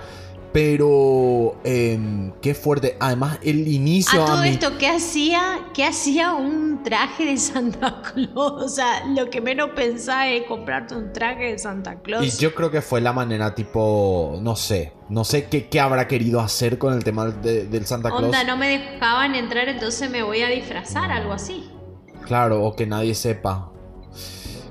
Pero 0.53 1.57
em, 1.64 2.32
qué 2.40 2.55
fuerte. 2.55 2.96
Además, 3.01 3.38
el 3.42 3.68
inicio 3.68 4.22
A 4.22 4.26
todo 4.26 4.42
mí- 4.42 4.49
esto, 4.49 4.78
¿qué 4.78 4.88
hacía? 4.88 5.42
¿Qué 5.74 5.84
hacía 5.84 6.32
un 6.34 6.82
traje 6.82 7.26
de 7.26 7.36
Santa 7.36 8.01
Claus? 8.03 8.62
O 8.64 8.68
sea, 8.68 9.05
lo 9.07 9.28
que 9.28 9.40
menos 9.40 9.70
pensaba 9.76 10.26
es 10.28 10.44
comprarte 10.46 10.94
un 10.96 11.12
traje 11.12 11.53
de 11.53 11.59
Santa 11.59 12.01
Claus. 12.01 12.24
Y 12.24 12.30
yo 12.40 12.55
creo 12.55 12.70
que 12.70 12.80
fue 12.80 13.01
la 13.01 13.12
manera 13.12 13.55
tipo, 13.55 14.38
no 14.40 14.57
sé, 14.57 14.94
no 15.11 15.22
sé 15.24 15.49
qué, 15.49 15.68
qué 15.68 15.80
habrá 15.80 16.09
querido 16.09 16.40
hacer 16.40 16.78
con 16.78 16.94
el 16.94 17.05
tema 17.05 17.26
de- 17.26 17.66
del 17.66 17.84
Santa 17.86 18.09
Claus. 18.09 18.24
Onda, 18.24 18.42
no 18.44 18.57
me 18.57 18.68
dejaban 18.78 19.34
entrar, 19.34 19.68
entonces 19.68 20.11
me 20.11 20.22
voy 20.22 20.40
a 20.42 20.49
disfrazar, 20.49 21.11
algo 21.12 21.32
así. 21.34 21.70
Claro, 22.26 22.64
o 22.64 22.74
que 22.74 22.86
nadie 22.86 23.14
sepa. 23.14 23.70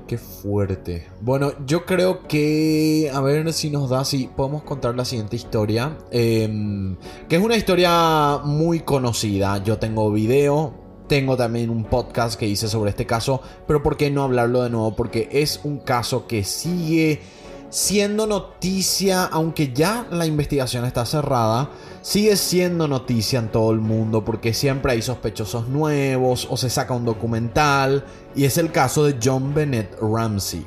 Qué 0.08 0.16
fuerte. 0.16 1.06
Bueno, 1.20 1.52
yo 1.66 1.84
creo 1.84 2.26
que. 2.26 3.10
A 3.12 3.20
ver 3.20 3.52
si 3.52 3.68
nos 3.68 3.90
da. 3.90 4.06
Si 4.06 4.26
podemos 4.26 4.62
contar 4.62 4.96
la 4.96 5.04
siguiente 5.04 5.36
historia. 5.36 5.98
em, 6.10 6.96
que 7.28 7.36
es 7.36 7.42
una 7.42 7.56
historia 7.58 8.38
muy 8.42 8.80
conocida. 8.80 9.62
Yo 9.62 9.76
tengo 9.78 10.10
video. 10.10 10.72
Tengo 11.08 11.36
también 11.36 11.68
un 11.68 11.84
podcast 11.84 12.40
que 12.40 12.46
hice 12.46 12.68
sobre 12.68 12.88
este 12.88 13.04
caso. 13.04 13.42
Pero 13.66 13.82
¿por 13.82 13.98
qué 13.98 14.10
no 14.10 14.22
hablarlo 14.22 14.62
de 14.62 14.70
nuevo? 14.70 14.96
Porque 14.96 15.28
es 15.30 15.60
un 15.64 15.78
caso 15.78 16.26
que 16.26 16.42
sigue 16.42 17.20
siendo 17.70 18.26
noticia. 18.26 19.24
Aunque 19.24 19.72
ya 19.72 20.06
la 20.10 20.26
investigación 20.26 20.84
está 20.84 21.04
cerrada. 21.06 21.70
Sigue 22.02 22.36
siendo 22.36 22.88
noticia 22.88 23.38
en 23.38 23.50
todo 23.50 23.70
el 23.72 23.80
mundo 23.80 24.24
porque 24.24 24.54
siempre 24.54 24.92
hay 24.92 25.02
sospechosos 25.02 25.68
nuevos 25.68 26.46
o 26.50 26.56
se 26.56 26.70
saca 26.70 26.94
un 26.94 27.04
documental 27.04 28.04
y 28.34 28.44
es 28.44 28.56
el 28.56 28.72
caso 28.72 29.04
de 29.04 29.16
John 29.22 29.52
Bennett 29.52 29.96
Ramsey. 30.00 30.64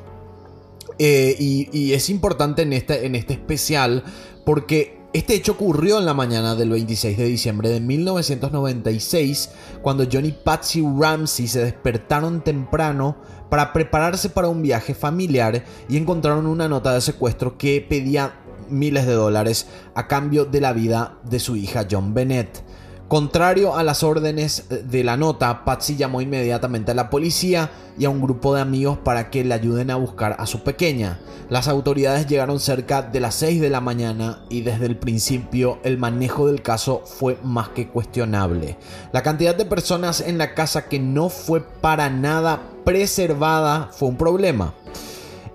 Eh, 0.99 1.36
y, 1.39 1.93
es 1.93 2.10
importante 2.12 2.62
en 2.62 2.74
este, 2.74 3.08
en 3.08 3.16
este 3.16 3.34
especial 3.34 4.04
porque 4.45 4.99
este 5.14 5.34
hecho 5.34 5.54
ocurrió 5.54 5.97
en 5.97 6.06
la 6.06 6.14
mañana 6.14 6.56
del 6.56 6.70
26 6.70 7.18
de 7.18 7.26
diciembre 7.26 7.70
de 7.70 7.80
1996 7.80 9.49
cuando 9.82 10.06
John 10.12 10.26
y 10.26 10.32
Patsy 10.32 10.82
Ramsey 10.82 11.47
se 11.47 11.64
despertaron 11.64 12.43
temprano 12.43 13.18
para 13.52 13.74
prepararse 13.74 14.30
para 14.30 14.47
un 14.47 14.62
viaje 14.62 14.93
familiar 14.93 15.66
y 15.89 15.97
encontraron 15.97 16.47
una 16.47 16.70
nota 16.70 16.93
de 16.93 17.02
secuestro 17.02 17.58
que 17.58 17.82
pedía 17.82 18.36
miles 18.70 19.06
de 19.06 19.12
dólares 19.12 19.68
a 19.93 20.08
cambio 20.08 20.45
de 20.45 20.62
la 20.62 20.72
vida 20.72 21.18
de 21.26 21.38
su 21.38 21.58
hija 21.58 21.86
John 21.91 22.14
Bennett. 22.14 22.64
Contrario 23.12 23.76
a 23.76 23.84
las 23.84 24.03
órdenes 24.03 24.68
de 24.70 25.03
la 25.03 25.18
nota, 25.18 25.66
Patsy 25.66 25.97
llamó 25.97 26.22
inmediatamente 26.22 26.91
a 26.91 26.95
la 26.95 27.09
policía 27.09 27.70
y 27.99 28.05
a 28.05 28.09
un 28.09 28.22
grupo 28.22 28.55
de 28.55 28.62
amigos 28.62 28.99
para 28.99 29.30
que 29.30 29.43
le 29.43 29.53
ayuden 29.53 29.91
a 29.91 29.97
buscar 29.97 30.38
a 30.39 30.45
su 30.45 30.64
pequeña. 30.64 31.20
Las 31.49 31.68
autoridades 31.68 32.26
llegaron 32.28 32.62
cerca 32.62 33.01
de 33.01 33.20
las 33.20 33.36
6 33.36 33.59
de 33.59 33.70
la 33.70 33.82
mañana 33.82 34.45
y 34.49 34.62
desde 34.62 34.86
el 34.86 34.95
principio 34.95 35.80
el 35.84 35.97
manejo 35.97 36.47
del 36.47 36.62
caso 36.62 37.01
fue 37.03 37.38
más 37.43 37.68
que 37.68 37.89
cuestionable. 37.89 38.78
La 39.12 39.24
cantidad 39.24 39.55
de 39.55 39.66
personas 39.66 40.22
en 40.22 40.38
la 40.38 40.53
casa 40.53 40.88
que 40.88 40.99
no 40.99 41.28
fue 41.28 41.59
para 41.59 42.09
nada 42.09 42.62
preservada 42.86 43.89
fue 43.91 44.07
un 44.07 44.16
problema. 44.16 44.74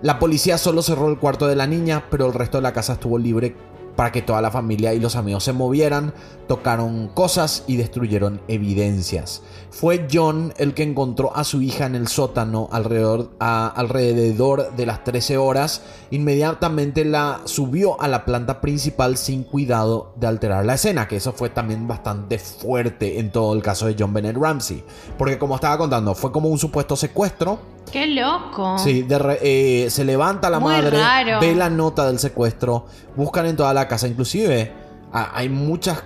La 0.03 0.19
policía 0.19 0.59
solo 0.59 0.83
cerró 0.83 1.09
el 1.09 1.17
cuarto 1.17 1.47
de 1.47 1.55
la 1.55 1.65
niña, 1.65 2.05
pero 2.11 2.27
el 2.27 2.35
resto 2.35 2.59
de 2.59 2.61
la 2.61 2.73
casa 2.73 2.93
estuvo 2.93 3.17
libre 3.17 3.55
para 3.97 4.11
que 4.11 4.21
toda 4.21 4.41
la 4.41 4.51
familia 4.51 4.93
y 4.93 4.99
los 4.99 5.17
amigos 5.17 5.43
se 5.43 5.51
movieran, 5.51 6.13
tocaron 6.47 7.09
cosas 7.09 7.63
y 7.67 7.75
destruyeron 7.77 8.41
evidencias. 8.47 9.41
Fue 9.69 10.07
John 10.11 10.53
el 10.57 10.73
que 10.73 10.83
encontró 10.83 11.35
a 11.35 11.43
su 11.43 11.61
hija 11.61 11.85
en 11.85 11.95
el 11.95 12.07
sótano 12.07 12.69
alrededor, 12.71 13.31
a- 13.39 13.67
alrededor 13.67 14.73
de 14.75 14.85
las 14.85 15.03
13 15.03 15.37
horas. 15.37 15.81
Inmediatamente 16.09 17.05
la 17.05 17.41
subió 17.45 17.99
a 18.01 18.07
la 18.07 18.25
planta 18.25 18.59
principal 18.61 19.17
sin 19.17 19.43
cuidado 19.43 20.13
de 20.15 20.27
alterar 20.27 20.65
la 20.65 20.75
escena, 20.75 21.07
que 21.07 21.17
eso 21.17 21.33
fue 21.33 21.49
también 21.49 21.87
bastante 21.87 22.37
fuerte 22.39 23.19
en 23.19 23.31
todo 23.31 23.53
el 23.53 23.61
caso 23.61 23.85
de 23.87 23.95
John 23.97 24.13
Bennett 24.13 24.37
Ramsey. 24.37 24.83
Porque 25.17 25.37
como 25.37 25.55
estaba 25.55 25.77
contando, 25.77 26.15
fue 26.15 26.31
como 26.31 26.49
un 26.49 26.57
supuesto 26.59 26.95
secuestro. 26.95 27.59
¡Qué 27.91 28.07
loco! 28.07 28.77
Sí, 28.79 29.03
de 29.03 29.17
re- 29.19 29.39
eh, 29.41 29.89
se 29.89 30.03
levanta 30.03 30.49
la 30.49 30.59
Muy 30.59 30.73
madre, 30.73 30.97
raro. 30.99 31.39
ve 31.39 31.55
la 31.55 31.69
nota 31.69 32.05
del 32.07 32.19
secuestro, 32.19 32.85
buscan 33.15 33.45
en 33.45 33.55
toda 33.55 33.73
la 33.73 33.87
casa, 33.87 34.07
inclusive 34.07 34.73
a- 35.13 35.37
hay 35.37 35.49
muchas... 35.49 36.03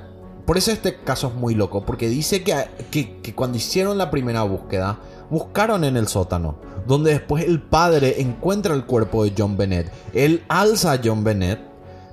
Por 0.52 0.58
eso 0.58 0.72
este 0.72 0.97
caso 0.97 1.30
es 1.30 1.34
muy 1.36 1.56
loco, 1.56 1.86
porque 1.86 2.10
dice 2.10 2.43
que, 2.43 2.54
que, 2.91 3.22
que 3.22 3.34
cuando 3.34 3.58
hicieron 3.58 3.97
la 3.97 4.12
primera 4.12 4.43
búsqueda, 4.43 4.99
buscaron 5.30 5.86
en 5.86 5.95
el 5.95 6.10
sótano, 6.10 6.58
donde 6.86 7.12
después 7.12 7.45
el 7.45 7.62
padre 7.62 8.20
encuentra 8.20 8.76
el 8.76 8.84
cuerpo 8.84 9.24
de 9.24 9.32
John 9.38 9.56
Bennett. 9.56 9.89
Él 10.14 10.43
alza 10.49 10.91
a 10.91 10.99
John 11.02 11.24
Bennett, 11.24 11.62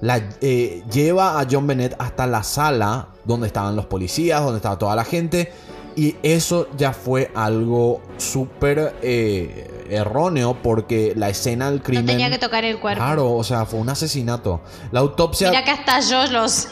la, 0.01 0.23
eh, 0.41 0.85
lleva 0.89 1.41
a 1.41 1.49
John 1.51 1.67
Bennett 1.67 1.97
hasta 1.99 2.29
la 2.29 2.45
sala 2.45 3.09
donde 3.25 3.49
estaban 3.49 3.75
los 3.75 3.87
policías, 3.87 4.41
donde 4.41 4.59
estaba 4.59 4.79
toda 4.79 4.95
la 4.95 5.05
gente. 5.05 5.53
Y 5.97 6.15
eso 6.23 6.69
ya 6.77 6.93
fue 6.93 7.33
algo 7.35 8.01
súper 8.19 8.95
eh, 9.03 9.87
erróneo 9.91 10.57
porque 10.63 11.13
la 11.17 11.29
escena 11.29 11.73
del 11.73 11.83
crimen... 11.83 12.07
No 12.07 12.13
tenía 12.13 12.31
que 12.31 12.39
tocar 12.39 12.65
el 12.65 12.79
cuerpo. 12.79 13.03
Claro, 13.03 13.33
o 13.33 13.43
sea, 13.43 13.67
fue 13.67 13.81
un 13.81 13.89
asesinato. 13.89 14.61
La 14.93 15.01
autopsia... 15.01 15.51
Mira 15.51 15.65
que 15.65 15.73
hasta 15.73 15.99
yo 15.99 16.25
los... 16.29 16.69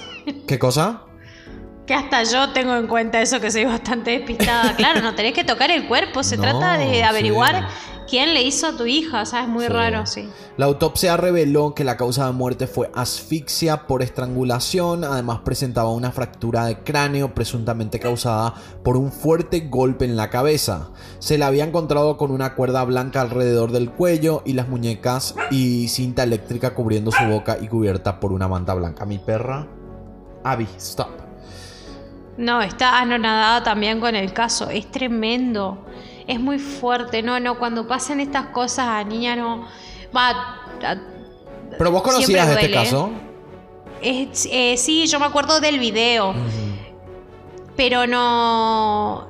¿Qué 0.47 0.61
cosa? 0.61 1.06
Que 1.87 1.95
hasta 1.95 2.25
yo 2.25 2.53
tengo 2.53 2.75
en 2.75 2.89
cuenta 2.89 3.23
eso 3.23 3.41
que 3.41 3.51
soy 3.51 3.65
bastante 3.65 4.11
despistada. 4.11 4.75
Claro, 4.77 5.03
no 5.03 5.15
tenés 5.15 5.35
que 5.35 5.45
tocar 5.45 5.71
el 5.71 5.87
cuerpo. 5.87 6.23
Se 6.25 6.37
No, 6.37 6.43
trata 6.43 6.79
de 6.79 7.05
averiguar 7.05 7.69
sí. 7.69 8.03
quién 8.11 8.35
le 8.35 8.43
hizo 8.43 8.67
a 8.67 8.77
tu 8.77 8.87
hija. 8.87 9.23
O 9.23 9.27
sea, 9.27 9.43
es 9.43 9.49
muy 9.49 9.67
Sí. 9.67 9.73
raro, 9.73 10.05
sí. 10.05 10.29
La 10.57 10.67
autopsia 10.67 11.17
reveló 11.17 11.75
que 11.75 11.85
la 11.85 11.97
causa 11.97 12.27
de 12.27 12.33
muerte 12.33 12.67
fue 12.67 12.91
asfixia 12.95 13.87
por 13.87 14.03
estrangulación, 14.03 15.05
además 15.05 15.41
presentaba 15.45 15.91
una 15.93 16.11
fractura 16.11 16.65
de 16.67 16.79
cráneo 16.81 17.35
presuntamente 17.35 18.01
causada 18.01 18.55
por 18.83 18.97
un 18.97 19.13
fuerte 19.13 19.61
golpe 19.71 20.07
en 20.07 20.17
la 20.17 20.29
cabeza. 20.31 20.89
Se 21.21 21.39
la 21.39 21.47
había 21.47 21.65
encontrado 21.65 22.17
con 22.17 22.33
una 22.33 22.55
cuerda 22.57 22.83
blanca 22.85 23.21
alrededor 23.21 23.71
del 23.71 23.91
cuello 23.91 24.43
y 24.45 24.55
las 24.55 24.69
muñecas 24.69 25.37
y 25.53 25.87
cinta 25.89 26.25
eléctrica 26.25 26.75
cubriendo 26.75 27.13
su 27.13 27.23
boca 27.27 27.59
y 27.61 27.69
cubierta 27.69 28.19
por 28.19 28.33
una 28.33 28.49
manta 28.49 28.75
blanca. 28.75 29.05
Mi 29.05 29.19
perra... 29.19 29.69
Abby, 30.43 30.67
stop. 30.79 31.26
No, 32.37 32.61
está 32.63 32.99
anonadada 33.01 33.63
también 33.63 33.99
con 34.01 34.15
el 34.15 34.33
caso. 34.33 34.69
Es 34.71 34.91
tremendo. 34.91 35.79
Es 36.27 36.39
muy 36.41 36.59
fuerte. 36.59 37.23
No, 37.23 37.39
no, 37.41 37.59
cuando 37.59 37.87
pasan 37.89 38.21
estas 38.21 38.47
cosas 38.47 38.87
a 38.89 39.05
niña 39.05 39.37
no. 39.37 39.67
Va. 40.15 40.31
a- 40.85 40.97
Pero 41.79 41.91
vos 41.91 42.03
conocías 42.03 42.49
este 42.49 42.67
¿eh? 42.67 42.71
caso. 42.71 43.11
es- 44.03 44.49
eh, 44.51 44.77
sí, 44.77 45.07
yo 45.07 45.19
me 45.21 45.27
acuerdo 45.27 45.61
del 45.61 45.79
video. 45.79 46.35
Pero 47.77 48.07
no. 48.07 49.29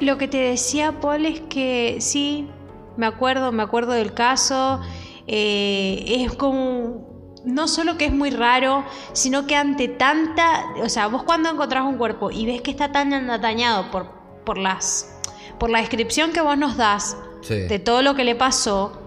Lo 0.00 0.18
que 0.18 0.26
te 0.28 0.38
decía, 0.38 1.00
Paul, 1.00 1.26
es 1.26 1.40
que 1.42 1.98
sí, 2.00 2.48
me 2.96 3.06
acuerdo, 3.06 3.52
me 3.52 3.62
acuerdo 3.62 3.92
del 3.92 4.12
caso. 4.14 4.80
eh, 5.28 6.04
es 6.26 6.32
como 6.34 7.11
no 7.44 7.68
solo 7.68 7.96
que 7.98 8.06
es 8.06 8.12
muy 8.12 8.30
raro, 8.30 8.84
sino 9.12 9.46
que 9.46 9.56
ante 9.56 9.88
tanta, 9.88 10.64
o 10.82 10.88
sea, 10.88 11.08
vos 11.08 11.22
cuando 11.24 11.50
encontrás 11.50 11.84
un 11.84 11.96
cuerpo 11.96 12.30
y 12.30 12.46
ves 12.46 12.62
que 12.62 12.70
está 12.70 12.92
tan 12.92 13.26
dañado 13.40 13.90
por, 13.90 14.08
por 14.44 14.58
las 14.58 15.08
por 15.58 15.70
la 15.70 15.78
descripción 15.78 16.32
que 16.32 16.40
vos 16.40 16.58
nos 16.58 16.76
das 16.76 17.16
de 17.48 17.78
todo 17.78 18.02
lo 18.02 18.16
que 18.16 18.24
le 18.24 18.34
pasó, 18.34 19.00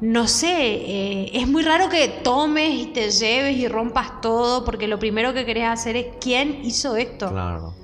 no 0.00 0.26
sé, 0.26 0.48
eh, 0.50 1.30
es 1.34 1.46
muy 1.46 1.62
raro 1.62 1.90
que 1.90 2.08
tomes 2.08 2.74
y 2.74 2.86
te 2.86 3.10
lleves 3.10 3.58
y 3.58 3.68
rompas 3.68 4.20
todo 4.22 4.64
porque 4.64 4.88
lo 4.88 4.98
primero 4.98 5.34
que 5.34 5.44
querés 5.44 5.68
hacer 5.68 5.96
es 5.96 6.06
quién 6.18 6.64
hizo 6.64 6.96
esto. 6.96 7.28
Claro. 7.28 7.74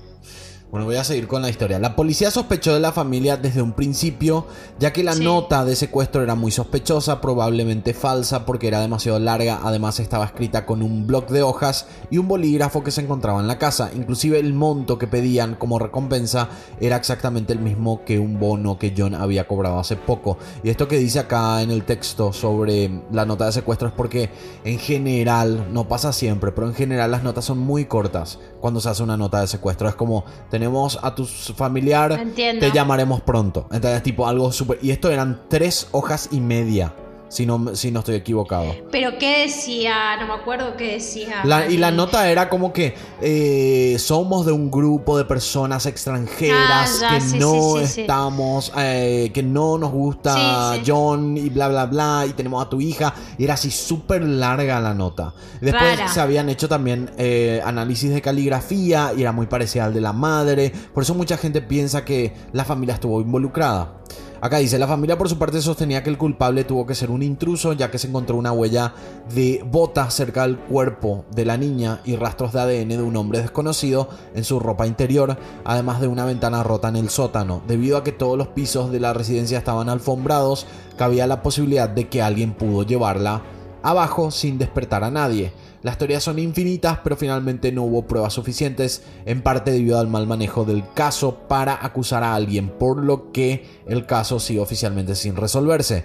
Bueno, 0.71 0.85
voy 0.85 0.97
a 0.97 1.05
seguir 1.05 1.29
con 1.29 1.41
la 1.41 1.49
historia. 1.49 1.79
La 1.79 1.97
policía 1.97 2.31
sospechó 2.31 2.75
de 2.75 2.81
la 2.81 2.93
familia 2.93 3.39
desde 3.39 3.63
un 3.63 3.73
principio, 3.73 4.47
ya 4.79 4.93
que 4.93 5.03
la 5.03 5.15
nota 5.15 5.65
de 5.65 5.75
secuestro 5.75 6.23
era 6.23 6.35
muy 6.35 6.51
sospechosa, 6.51 7.23
probablemente 7.23 7.95
falsa 7.95 8.45
porque 8.45 8.69
era 8.69 8.83
demasiado 8.83 9.19
larga, 9.19 9.61
además 9.65 9.99
estaba 9.99 10.27
escrita 10.27 10.67
con 10.67 10.83
un 10.83 11.07
bloc 11.07 11.31
de 11.31 11.43
hojas 11.43 11.87
y 12.11 12.19
un 12.19 12.29
bolígrafo 12.29 12.85
que 12.85 12.91
se 12.91 13.01
encontraba 13.01 13.41
en 13.41 13.49
la 13.49 13.57
casa. 13.57 13.91
Inclusive 13.97 14.39
el 14.39 14.53
monto 14.53 14.99
que 14.99 15.07
pedían 15.07 15.55
como 15.55 15.79
recompensa 15.79 16.51
era 16.81 16.97
exactamente 16.97 17.55
el 17.55 17.61
mismo 17.61 18.05
que 18.05 18.19
un 18.19 18.39
bono 18.39 18.79
que 18.79 18.93
John 18.95 19.15
había 19.15 19.49
cobrado 19.49 19.79
hace 19.79 19.97
poco. 19.97 20.37
Y 20.63 20.69
esto 20.69 20.87
que 20.87 20.99
dice 20.99 21.21
acá 21.21 21.63
en 21.63 21.71
el 21.71 21.85
texto 21.85 22.35
sobre 22.35 22.91
la 23.11 23.25
nota 23.25 23.47
de 23.47 23.53
secuestro 23.53 23.89
es 23.89 23.95
porque 23.95 24.29
en 24.65 24.79
general, 24.79 25.69
no 25.73 25.89
pasa 25.89 26.13
siempre, 26.13 26.53
pero 26.53 26.67
en 26.67 26.75
general 26.75 27.11
las 27.11 27.23
notas 27.23 27.47
son 27.47 27.57
muy 27.57 27.87
cortas 27.87 28.39
cuando 28.61 28.83
se 28.83 28.91
hace 28.91 29.03
una 29.03 29.17
nota 29.17 29.41
de 29.41 29.47
secuestro. 29.47 29.89
Es 29.89 29.95
como 29.95 30.27
tenemos 30.59 30.99
a 31.01 31.15
tu 31.15 31.25
familiar, 31.25 32.21
te 32.35 32.73
llamaremos 32.73 33.21
pronto. 33.21 33.69
Entonces, 33.71 34.03
tipo 34.03 34.27
algo 34.27 34.51
súper... 34.51 34.81
Y 34.83 34.91
esto 34.91 35.09
eran 35.09 35.43
tres 35.49 35.87
hojas 35.93 36.31
y 36.33 36.41
media 36.41 36.93
si 37.29 37.47
no, 37.47 37.75
si 37.75 37.91
no 37.91 38.01
estoy 38.01 38.17
equivocado. 38.17 38.75
Pero 38.91 39.19
¿qué 39.19 39.43
decía? 39.43 40.17
No 40.19 40.27
me 40.27 40.35
acuerdo 40.35 40.77
qué 40.77 40.93
decía. 40.95 41.43
y 41.69 41.77
la 41.77 41.91
nota 41.91 42.31
era 42.31 42.49
como 42.49 42.73
que 42.73 42.95
eh, 43.21 43.97
somos 43.99 44.47
de 44.47 44.53
un 44.53 44.71
grupo 44.71 45.19
de 45.19 45.25
personas 45.25 45.87
extranjeras 45.87 47.03
ah, 47.05 47.19
que 47.19 47.39
no 47.39 47.79
estamos, 47.79 48.73
eh, 48.77 49.31
que 49.33 49.43
no 49.43 49.79
nos 49.79 49.93
gusta 49.93 50.81
John 50.87 51.37
y 51.37 51.49
bla, 51.51 51.69
bla, 51.69 51.87
bla, 51.87 52.25
y 52.29 52.33
tenemos 52.33 52.65
a 52.65 52.69
tu 52.69 52.81
hija. 52.81 53.15
Y 53.37 53.45
era 53.45 53.55
así 53.55 53.71
súper 53.71 54.23
larga 54.23 54.81
la 54.81 54.95
nota. 54.95 55.35
Después 55.61 55.99
se 56.13 56.21
habían 56.21 56.49
hecho 56.49 56.69
también 56.69 57.11
eh, 57.19 57.61
análisis 57.65 58.11
de 58.11 58.23
caligrafía 58.23 59.13
y 59.17 59.23
era 59.23 59.33
muy 59.33 59.47
parecida 59.47 59.85
al 59.85 59.95
de 59.95 60.01
la 60.01 60.13
madre. 60.13 60.73
Por 60.95 61.03
eso 61.03 61.15
mucha 61.15 61.37
gente 61.37 61.61
piensa 61.63 62.05
que 62.05 62.33
la 62.53 62.65
familia 62.65 62.95
estuvo 62.95 63.21
involucrada. 63.21 63.95
Acá 64.41 64.59
dice, 64.59 64.79
la 64.79 64.87
familia 64.87 65.19
por 65.19 65.29
su 65.29 65.37
parte 65.37 65.61
sostenía 65.61 66.05
que 66.05 66.11
el 66.11 66.19
culpable 66.19 66.63
tuvo 66.63 66.87
que 66.87 66.95
ser 66.95 67.11
un 67.11 67.25
intruso 67.25 67.73
ya 67.73 67.91
que 67.91 67.99
se 67.99 68.07
encontró 68.07 68.37
una 68.37 68.53
huella 68.53 68.95
de 69.35 69.65
bota 69.69 70.09
cerca 70.11 70.43
del 70.43 70.59
cuerpo 70.59 71.25
de 71.33 71.45
la 71.45 71.57
niña 71.57 72.01
y 72.05 72.15
rastros 72.15 72.53
de 72.53 72.61
ADN 72.61 72.89
de 72.89 73.03
un 73.03 73.17
hombre 73.17 73.41
desconocido 73.41 74.09
en 74.35 74.45
su 74.45 74.61
ropa 74.61 74.87
interior, 74.87 75.37
además 75.65 76.01
de 76.01 76.07
una 76.07 76.25
ventana 76.25 76.63
rota 76.63 76.89
en 76.89 76.97
el 76.97 77.11
sótano. 77.11 77.63
Debido 77.67 77.97
a 77.97 78.05
que 78.05 78.13
todos 78.13 78.39
los 78.39 78.49
pisos 78.49 78.93
de 78.93 79.01
la 79.01 79.13
residencia 79.13 79.59
estaban 79.59 79.89
alfombrados, 79.89 80.67
cabía 80.97 81.27
la 81.27 81.43
posibilidad 81.43 81.89
de 81.89 82.09
que 82.09 82.23
alguien 82.23 82.55
pudo 82.55 82.85
llevarla 82.85 83.43
abajo 83.83 84.31
sin 84.31 84.59
despertar 84.59 85.03
a 85.05 85.11
nadie. 85.11 85.53
Las 85.83 85.99
teorías 85.99 86.25
son 86.25 86.39
infinitas, 86.39 86.99
pero 87.05 87.17
finalmente 87.17 87.71
no 87.71 87.85
hubo 87.85 88.07
pruebas 88.07 88.33
suficientes, 88.33 89.03
en 89.27 89.43
parte 89.43 89.71
debido 89.71 89.99
al 89.99 90.09
mal 90.09 90.27
manejo 90.27 90.65
del 90.65 90.83
caso 90.95 91.41
para 91.49 91.85
acusar 91.85 92.25
a 92.25 92.35
alguien, 92.35 92.69
por 92.69 93.05
lo 93.05 93.31
que 93.31 93.65
el 93.87 94.07
caso 94.07 94.41
sigue 94.41 94.61
oficialmente 94.61 95.15
sin 95.15 95.37
resolverse. 95.37 96.05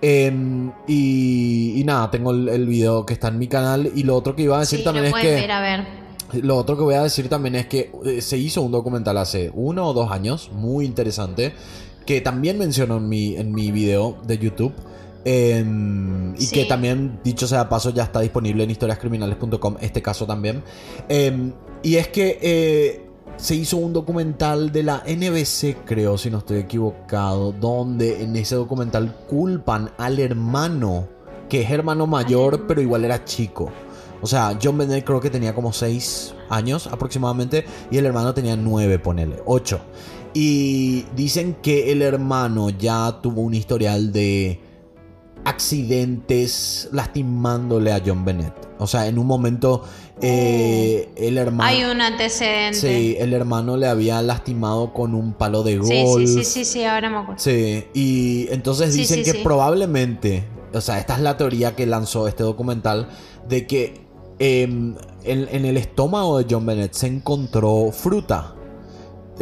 Em, 0.00 0.70
y, 0.86 1.82
nada, 1.84 2.10
tengo 2.10 2.30
el, 2.30 2.66
video 2.66 3.04
que 3.04 3.14
está 3.14 3.28
en 3.28 3.38
mi 3.38 3.48
canal. 3.48 3.90
Y 3.94 4.04
lo 4.04 4.16
otro 4.16 4.36
que 4.36 4.42
iba 4.42 4.56
a 4.56 4.60
decir 4.60 4.84
también 4.84 5.06
es 5.06 5.14
que. 5.14 5.50
a 5.50 5.60
ver. 5.60 5.84
Lo 6.42 6.56
otro 6.56 6.76
que 6.76 6.82
voy 6.82 6.94
a 6.94 7.02
decir 7.02 7.28
también 7.28 7.54
es 7.54 7.66
que 7.66 7.90
eh, 8.04 8.20
se 8.20 8.36
hizo 8.36 8.60
un 8.60 8.70
documental 8.70 9.16
hace 9.16 9.50
uno 9.54 9.86
o 9.86 9.94
dos 9.94 10.12
años, 10.12 10.50
muy 10.52 10.84
interesante, 10.84 11.54
que 12.04 12.20
también 12.20 12.58
menciono 12.58 12.98
en 12.98 13.08
mi, 13.08 13.36
en 13.36 13.52
mi 13.52 13.72
video 13.72 14.18
de 14.26 14.36
YouTube 14.36 14.74
Em, 15.24 16.34
y 16.38 16.46
que 16.48 16.64
también, 16.64 17.20
dicho 17.24 17.46
sea 17.46 17.68
paso, 17.68 17.90
ya 17.90 18.04
está 18.04 18.20
disponible 18.20 18.64
en 18.64 18.70
historiascriminales.com, 18.70 19.76
este 19.80 20.00
caso 20.00 20.26
también. 20.26 20.62
Em, 21.08 21.52
y 21.82 21.96
es 21.96 22.08
que 22.08 22.38
eh, 22.40 23.08
se 23.36 23.54
hizo 23.54 23.76
un 23.76 23.92
documental 23.92 24.72
de 24.72 24.82
la 24.82 25.02
NBC, 25.06 25.84
creo, 25.84 26.18
si 26.18 26.30
no 26.30 26.38
estoy 26.38 26.58
equivocado, 26.58 27.52
donde 27.52 28.22
en 28.22 28.36
ese 28.36 28.56
documental 28.56 29.14
culpan 29.28 29.90
al 29.98 30.18
hermano, 30.18 31.08
que 31.48 31.62
es 31.62 31.70
hermano 31.70 32.06
mayor, 32.06 32.66
pero 32.66 32.80
igual 32.80 33.04
era 33.04 33.24
chico. 33.24 33.70
O 34.20 34.26
sea, 34.26 34.58
John 34.60 34.78
Bennett 34.78 35.04
creo 35.04 35.20
que 35.20 35.30
tenía 35.30 35.54
como 35.54 35.72
6 35.72 36.34
años 36.50 36.88
aproximadamente 36.88 37.64
y 37.90 37.98
el 37.98 38.06
hermano 38.06 38.34
tenía 38.34 38.56
9, 38.56 38.98
ponele, 38.98 39.36
8. 39.46 39.80
Y 40.34 41.02
dicen 41.14 41.56
que 41.62 41.92
el 41.92 42.02
hermano 42.02 42.70
ya 42.70 43.20
tuvo 43.22 43.42
un 43.42 43.54
historial 43.54 44.12
de 44.12 44.60
accidentes 45.44 46.88
lastimándole 46.92 47.92
a 47.92 48.02
John 48.04 48.24
Bennett. 48.24 48.54
O 48.78 48.86
sea, 48.86 49.06
en 49.06 49.18
un 49.18 49.26
momento 49.26 49.82
eh, 50.20 51.10
el 51.16 51.38
hermano... 51.38 51.68
Hay 51.68 51.84
un 51.84 52.00
antecedente. 52.00 52.78
Sí, 52.78 53.16
el 53.18 53.32
hermano 53.32 53.76
le 53.76 53.88
había 53.88 54.20
lastimado 54.22 54.92
con 54.92 55.14
un 55.14 55.32
palo 55.32 55.62
de 55.62 55.78
golf. 55.78 55.90
Sí, 55.90 56.26
sí, 56.26 56.44
sí, 56.44 56.64
sí, 56.64 56.84
ahora 56.84 57.10
me 57.10 57.18
acuerdo. 57.18 57.42
Sí, 57.42 57.84
y 57.94 58.46
entonces 58.50 58.94
dicen 58.94 59.24
que 59.24 59.34
probablemente, 59.34 60.44
o 60.72 60.80
sea, 60.80 60.98
esta 60.98 61.14
es 61.14 61.20
la 61.20 61.36
teoría 61.36 61.74
que 61.74 61.86
lanzó 61.86 62.28
este 62.28 62.42
documental, 62.42 63.08
de 63.48 63.66
que 63.66 64.06
em, 64.38 64.96
en 65.24 65.64
el 65.64 65.76
estómago 65.76 66.38
de 66.38 66.46
John 66.48 66.66
Bennett 66.66 66.92
se 66.92 67.06
encontró 67.06 67.90
fruta. 67.92 68.54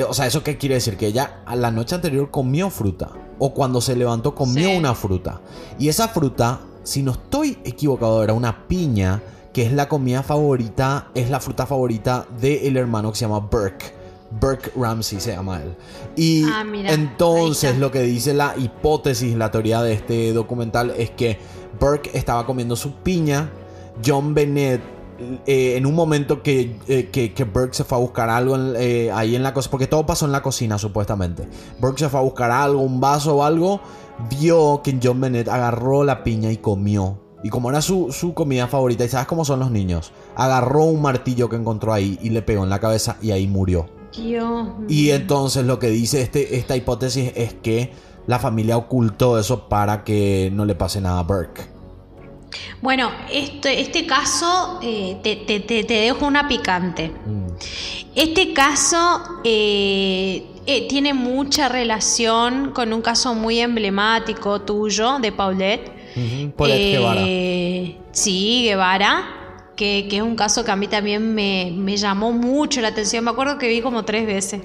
O 0.09 0.15
sea, 0.15 0.27
¿eso 0.27 0.43
qué 0.43 0.59
quiere 0.59 0.77
decir? 0.77 0.97
Que 0.97 1.07
ella 1.07 1.43
a 1.47 1.57
la 1.57 1.71
noche 1.71 1.95
anterior 1.95 2.31
comió 2.31 2.71
fruta. 2.71 3.11
O 3.39 3.53
cuando 3.53 3.81
se 3.81 3.97
levantó 3.97 4.35
comió 4.35 4.71
una 4.71 4.95
fruta. 4.95 5.41
Y 5.79 5.89
esa 5.89 6.09
fruta, 6.09 6.61
si 6.85 7.03
no 7.03 7.13
estoy 7.13 7.59
equivocado, 7.65 8.23
era 8.23 8.33
una 8.33 8.67
piña, 8.67 9.23
que 9.53 9.65
es 9.67 9.73
la 9.73 9.89
comida 9.89 10.23
favorita, 10.23 11.09
es 11.15 11.31
la 11.31 11.41
fruta 11.41 11.67
favorita 11.67 12.27
del 12.41 12.77
hermano 12.77 13.13
que 13.13 13.19
se 13.19 13.25
llama 13.25 13.41
Burke. 13.41 13.95
Burke 14.41 14.73
Ramsey 14.77 15.21
se 15.21 15.33
llama 15.33 15.63
él. 15.63 15.77
Y 16.17 16.45
ah, 16.45 16.65
entonces 16.89 17.79
lo 17.79 17.91
que 17.91 18.03
dice 18.03 18.35
la 18.35 18.55
hipótesis, 18.57 19.37
la 19.37 19.51
teoría 19.51 19.83
de 19.83 19.93
este 19.93 20.33
documental 20.33 20.93
es 20.97 21.11
que 21.11 21.39
Burke 21.79 22.11
estaba 22.13 22.45
comiendo 22.45 22.77
su 22.77 22.93
piña, 22.95 23.51
John 24.05 24.35
Bennett 24.35 24.96
eh, 25.47 25.77
en 25.77 25.87
un 25.87 25.95
momento 25.95 26.43
que, 26.43 26.79
eh, 26.89 27.09
que, 27.11 27.45
Burke 27.45 27.75
se 27.75 27.85
fue 27.85 27.99
a 27.99 28.01
buscar 28.01 28.29
algo 28.29 28.57
eh, 28.77 29.11
ahí 29.13 29.35
en 29.35 29.43
la 29.43 29.55
cocina, 29.55 29.71
porque 29.71 29.87
todo 29.87 30.07
pasó 30.07 30.27
en 30.27 30.33
la 30.33 30.43
cocina 30.43 30.79
supuestamente. 30.79 31.49
Burke 31.81 32.01
se 32.01 32.09
fue 32.09 32.21
a 32.21 32.23
buscar 32.23 32.51
algo, 32.51 32.83
un 32.83 33.01
vaso 33.01 33.37
o 33.37 33.45
algo, 33.45 33.81
vio 34.31 34.83
que 34.83 34.99
John 35.03 35.21
Bennett 35.21 35.49
agarró 35.49 36.05
la 36.05 36.25
piña 36.25 36.51
y 36.53 36.59
comió. 36.59 37.19
Y 37.43 37.51
como 37.51 37.71
era 37.71 37.81
su, 37.81 38.13
su, 38.13 38.35
comida 38.35 38.67
favorita, 38.67 39.05
y 39.05 39.09
sabes 39.09 39.27
cómo 39.27 39.45
son 39.45 39.61
los 39.61 39.71
niños, 39.71 40.13
agarró 40.35 40.85
un 40.85 41.01
martillo 41.01 41.49
que 41.49 41.57
encontró 41.57 41.93
ahí 41.93 42.19
y 42.23 42.31
le 42.31 42.43
pegó 42.43 42.65
en 42.65 42.71
la 42.71 42.81
cabeza 42.81 43.17
y 43.23 43.31
ahí 43.31 43.47
murió. 43.47 43.87
Y 44.89 45.11
entonces 45.11 45.65
lo 45.65 45.79
que 45.79 45.89
dice 45.89 46.23
este, 46.23 46.57
esta 46.57 46.77
hipótesis 46.77 47.33
es 47.37 47.55
que 47.55 47.93
la 48.27 48.39
familia 48.39 48.77
ocultó 48.77 49.39
eso 49.39 49.69
para 49.69 50.05
que 50.05 50.51
no 50.53 50.65
le 50.65 50.75
pase 50.75 51.01
nada 51.01 51.21
a 51.21 51.23
Burke. 51.23 51.76
Bueno, 52.83 53.11
este, 53.33 53.81
este 53.81 54.07
caso 54.07 54.79
eh, 54.83 55.17
te, 55.23 55.83
dejo 55.83 56.27
una 56.27 56.47
picante. 56.47 57.09
Mm. 57.09 57.47
Este 58.15 58.53
caso 58.53 59.41
eh, 59.45 60.45
eh, 60.67 60.89
tiene 60.89 61.15
mucha 61.15 61.69
relación 61.69 62.73
con 62.73 62.93
un 62.93 63.03
caso 63.03 63.35
muy 63.35 63.61
emblemático 63.61 64.61
tuyo 64.63 65.19
de 65.19 65.33
Paulette. 65.33 65.93
Paulette 66.57 66.93
Guevara. 66.93 67.23
Sí, 68.13 68.63
Guevara. 68.65 69.46
Que, 69.77 70.09
es 70.11 70.23
un 70.23 70.37
caso 70.37 70.65
que 70.65 70.71
a 70.71 70.77
mí 70.77 70.89
también 70.89 71.35
me, 71.35 71.73
me 71.77 71.97
llamó 71.97 72.33
mucho 72.33 72.81
la 72.81 72.89
atención. 72.89 73.25
Me 73.25 73.31
acuerdo 73.31 73.59
que 73.59 73.69
vi 73.69 73.83
como 73.83 74.05
tres 74.05 74.27
veces. 74.27 74.63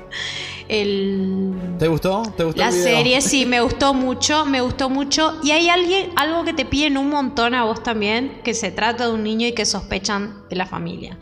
¿Te 0.71 1.87
gustó? 1.89 2.23
¿Te 2.37 2.45
gustó 2.45 2.61
la 2.61 2.71
serie? 2.71 3.19
Sí, 3.19 3.45
me 3.45 3.59
gustó 3.59 3.93
mucho, 3.93 4.45
me 4.45 4.61
gustó 4.61 4.89
mucho. 4.89 5.37
Y 5.43 5.51
hay 5.51 5.67
alguien, 5.67 6.11
algo 6.15 6.45
que 6.45 6.53
te 6.53 6.63
piden 6.63 6.97
un 6.97 7.09
montón 7.09 7.55
a 7.55 7.65
vos 7.65 7.83
también, 7.83 8.39
que 8.41 8.53
se 8.53 8.71
trata 8.71 9.07
de 9.07 9.13
un 9.13 9.21
niño 9.21 9.47
y 9.47 9.51
que 9.51 9.65
sospechan 9.65 10.43
de 10.49 10.55
la 10.55 10.65
familia. 10.65 11.17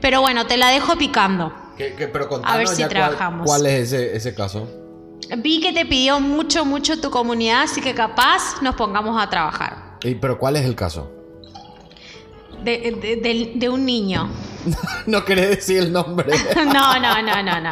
Pero 0.00 0.22
bueno, 0.22 0.46
te 0.46 0.56
la 0.56 0.70
dejo 0.70 0.96
picando. 0.96 1.52
pero 1.76 2.40
a 2.42 2.56
ver 2.56 2.68
si 2.68 2.84
trabajamos. 2.84 3.46
Cuál, 3.46 3.66
es 3.66 3.92
ese, 3.92 4.34
caso? 4.34 4.66
Vi 5.38 5.60
que 5.60 5.74
te 5.74 5.84
pidió 5.84 6.18
mucho, 6.18 6.64
mucho 6.64 6.98
tu 6.98 7.10
comunidad, 7.10 7.64
así 7.64 7.82
que 7.82 7.94
capaz 7.94 8.62
nos 8.62 8.76
pongamos 8.76 9.22
a 9.22 9.28
trabajar. 9.28 9.98
¿Pero 10.00 10.38
cuál 10.38 10.56
es 10.56 10.64
el 10.64 10.74
caso? 10.74 11.15
De, 12.74 13.52
de 13.54 13.68
un 13.68 13.84
niño. 13.86 14.28
no 15.06 15.24
querés 15.24 15.50
decir 15.50 15.78
el 15.78 15.92
nombre. 15.92 16.32
no, 16.56 16.98
no, 17.00 17.22
no, 17.22 17.42
no, 17.42 17.60
no. 17.60 17.70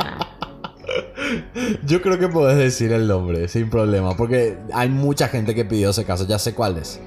Yo 1.87 2.01
creo 2.03 2.19
que 2.19 2.29
puedes 2.29 2.57
decir 2.57 2.93
el 2.93 3.07
nombre 3.09 3.49
sin 3.49 3.71
problema, 3.71 4.17
porque 4.17 4.57
hay 4.73 4.89
mucha 4.89 5.29
gente 5.29 5.55
que 5.55 5.65
pidió 5.65 5.91
ese 5.91 6.05
caso, 6.05 6.27
ya 6.27 6.39
sé 6.39 6.55
cuál 6.55 6.79
es. 6.79 7.01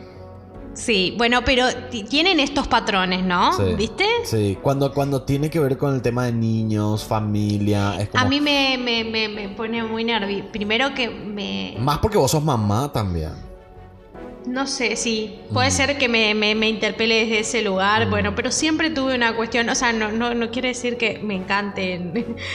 Sí, 0.74 1.16
bueno, 1.18 1.42
pero 1.44 1.66
ti- 1.90 2.04
tienen 2.04 2.40
estos 2.40 2.68
patrones, 2.68 3.24
¿no? 3.24 3.52
Sí. 3.54 3.64
¿Viste? 3.76 4.06
Sí, 4.26 4.58
cuando, 4.62 4.94
cuando 4.94 5.24
tiene 5.24 5.50
que 5.50 5.60
ver 5.60 5.76
con 5.78 5.96
el 5.96 6.02
tema 6.04 6.26
de 6.26 6.34
niños, 6.34 7.04
familia, 7.04 8.00
es 8.00 8.10
como... 8.10 8.24
A 8.24 8.28
mí 8.28 8.40
me, 8.42 8.78
me, 8.78 9.04
me, 9.04 9.28
me 9.28 9.50
pone 9.50 9.84
muy 9.84 10.04
nervioso. 10.04 10.50
Primero 10.52 10.94
que 10.94 11.10
me... 11.10 11.76
Más 11.80 11.98
porque 11.98 12.18
vos 12.20 12.30
sos 12.30 12.44
mamá 12.44 12.92
también. 12.94 13.32
No 14.48 14.66
sé, 14.66 14.96
sí. 14.96 15.36
Puede 15.52 15.72
ser 15.72 15.98
que 15.98 16.08
me, 16.08 16.34
me, 16.34 16.56
me 16.56 16.70
interpele 16.70 17.26
desde 17.26 17.40
ese 17.40 17.62
lugar, 17.62 18.10
bueno, 18.10 18.34
pero 18.34 18.50
siempre 18.50 18.90
tuve 18.90 19.14
una 19.14 19.36
cuestión, 19.36 19.68
o 19.70 19.76
sea, 19.76 19.92
no, 19.92 20.10
no, 20.12 20.34
no 20.34 20.50
quiere 20.52 20.70
decir 20.70 20.98
que 20.98 21.20
me 21.20 21.36
encanten. 21.36 22.36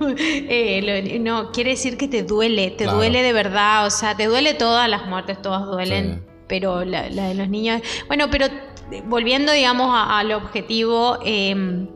Eh, 0.00 0.80
lo- 0.82 1.20
no, 1.20 1.52
quiere 1.52 1.70
decir 1.70 1.96
que 1.96 2.08
te 2.08 2.22
duele, 2.24 2.70
te 2.72 2.84
Claro. 2.84 2.98
duele 2.98 3.22
de 3.22 3.32
verdad, 3.32 3.86
o 3.86 3.90
sea, 3.90 4.16
te 4.16 4.24
duele 4.26 4.54
todas 4.54 4.88
las 4.88 5.06
muertes, 5.06 5.40
todas 5.40 5.64
duelen, 5.66 6.22
Sí. 6.24 6.30
pero 6.48 6.84
la, 6.84 7.08
la 7.10 7.28
de 7.28 7.34
los 7.34 7.48
niños... 7.48 7.80
Bueno, 8.08 8.28
pero 8.30 8.46
eh, 8.46 9.02
volviendo, 9.06 9.52
digamos, 9.52 9.88
a- 9.94 10.18
al 10.18 10.32
objetivo... 10.32 11.18
eh, 11.24 11.86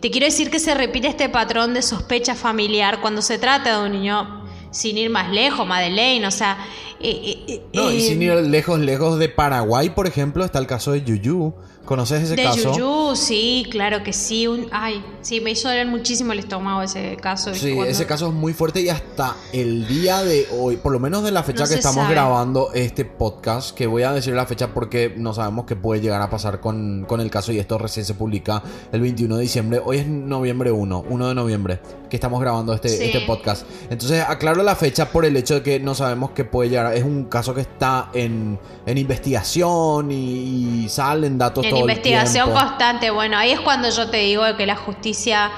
te 0.00 0.10
quiero 0.10 0.26
decir 0.26 0.50
que 0.50 0.58
se 0.60 0.74
repite 0.74 1.08
este 1.08 1.28
patrón 1.28 1.74
de 1.74 1.82
sospecha 1.82 2.34
familiar 2.34 3.00
cuando 3.02 3.20
se 3.20 3.38
trata 3.38 3.80
de 3.80 3.86
un 3.86 3.92
niño 3.92 4.44
sin 4.70 4.96
ir 4.96 5.10
más 5.10 5.30
lejos, 5.30 5.66
Madeleine, 5.66 6.26
o 6.26 6.30
sea... 6.30 6.58
eh, 7.02 7.44
eh, 7.48 7.62
No, 7.72 7.90
y 7.90 7.98
eh, 7.98 8.00
sin 8.00 8.22
ir 8.22 8.32
lejos, 8.34 8.78
lejos 8.80 9.18
de 9.18 9.28
Paraguay, 9.28 9.90
por 9.90 10.06
ejemplo, 10.06 10.44
está 10.44 10.58
el 10.58 10.66
caso 10.66 10.92
de 10.92 11.02
Yuyu. 11.02 11.54
¿Conoces 11.84 12.22
ese 12.22 12.36
de 12.36 12.42
caso? 12.44 12.72
Yuyu, 12.76 13.16
sí, 13.16 13.66
claro 13.70 14.04
que 14.04 14.12
sí. 14.12 14.46
Un, 14.46 14.66
ay, 14.70 15.02
sí, 15.22 15.40
me 15.40 15.50
hizo 15.50 15.66
doler 15.66 15.86
muchísimo 15.88 16.32
el 16.32 16.38
estómago 16.38 16.82
ese 16.82 17.16
caso. 17.16 17.52
Sí, 17.52 17.72
Cuando- 17.74 17.90
ese 17.90 18.06
caso 18.06 18.28
es 18.28 18.32
muy 18.34 18.52
fuerte 18.52 18.80
y 18.82 18.90
hasta 18.90 19.34
el 19.52 19.88
día 19.88 20.22
de 20.22 20.46
hoy, 20.56 20.76
por 20.76 20.92
lo 20.92 21.00
menos 21.00 21.24
de 21.24 21.32
la 21.32 21.42
fecha 21.42 21.64
No 21.64 21.68
que 21.68 21.74
estamos 21.76 22.02
sabe. 22.02 22.14
grabando 22.14 22.70
este 22.74 23.04
podcast, 23.04 23.74
que 23.74 23.88
voy 23.88 24.04
a 24.04 24.12
decir 24.12 24.34
la 24.34 24.46
fecha 24.46 24.72
porque 24.72 25.14
no 25.16 25.34
sabemos 25.34 25.64
qué 25.64 25.74
puede 25.74 26.00
llegar 26.00 26.22
a 26.22 26.30
pasar 26.30 26.60
con, 26.60 27.06
con 27.08 27.20
el 27.20 27.30
caso 27.30 27.50
y 27.50 27.58
esto 27.58 27.76
recién 27.78 28.04
se 28.06 28.14
publica 28.14 28.62
el 28.92 29.00
21 29.00 29.36
de 29.36 29.42
diciembre, 29.42 29.80
hoy 29.84 29.96
es 29.98 30.06
noviembre 30.06 30.70
1, 30.70 31.04
1 31.08 31.28
de 31.28 31.34
noviembre, 31.34 31.80
que 32.08 32.14
estamos 32.16 32.40
grabando 32.40 32.72
este, 32.72 32.88
Sí. 32.90 33.04
este 33.04 33.20
podcast. 33.22 33.66
Entonces 33.90 34.22
aclaro 34.28 34.62
la 34.62 34.76
fecha 34.76 35.10
por 35.10 35.24
el 35.24 35.36
hecho 35.36 35.54
de 35.54 35.62
que 35.62 35.80
no 35.80 35.96
sabemos 35.96 36.30
qué 36.32 36.44
puede 36.44 36.68
llegar, 36.70 36.89
es 36.94 37.04
un 37.04 37.24
caso 37.24 37.54
que 37.54 37.62
está 37.62 38.10
en, 38.12 38.58
en 38.86 38.98
investigación 38.98 40.10
y, 40.10 40.84
y 40.84 40.88
salen 40.88 41.38
datos 41.38 41.64
En 41.64 41.70
todo 41.70 41.80
investigación 41.80 42.48
el 42.48 42.52
tiempo. 42.54 42.68
constante. 42.68 43.10
Bueno, 43.10 43.36
ahí 43.38 43.52
es 43.52 43.60
cuando 43.60 43.88
yo 43.90 44.08
te 44.10 44.18
digo 44.18 44.42
que 44.56 44.66
la 44.66 44.76
justicia, 44.76 45.50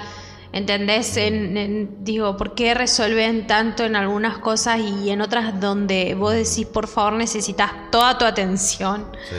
¿entendés? 0.53 1.17
En- 1.17 1.57
en- 1.57 2.05
digo, 2.05 2.37
¿por 2.37 2.55
qué 2.55 2.75
resuelven 2.75 3.47
tanto 3.47 3.85
en 3.85 3.97
algunas 3.97 4.39
cosas 4.39 4.81
y 4.81 5.11
en 5.11 5.21
otras 5.21 5.61
donde 5.61 6.15
vos 6.15 6.33
decís, 6.35 6.67
por 6.67 6.87
favor, 6.89 7.15
necesitas 7.15 7.71
toda 7.91 8.19
tu 8.19 8.25
atención? 8.25 9.07
Sí. 9.31 9.37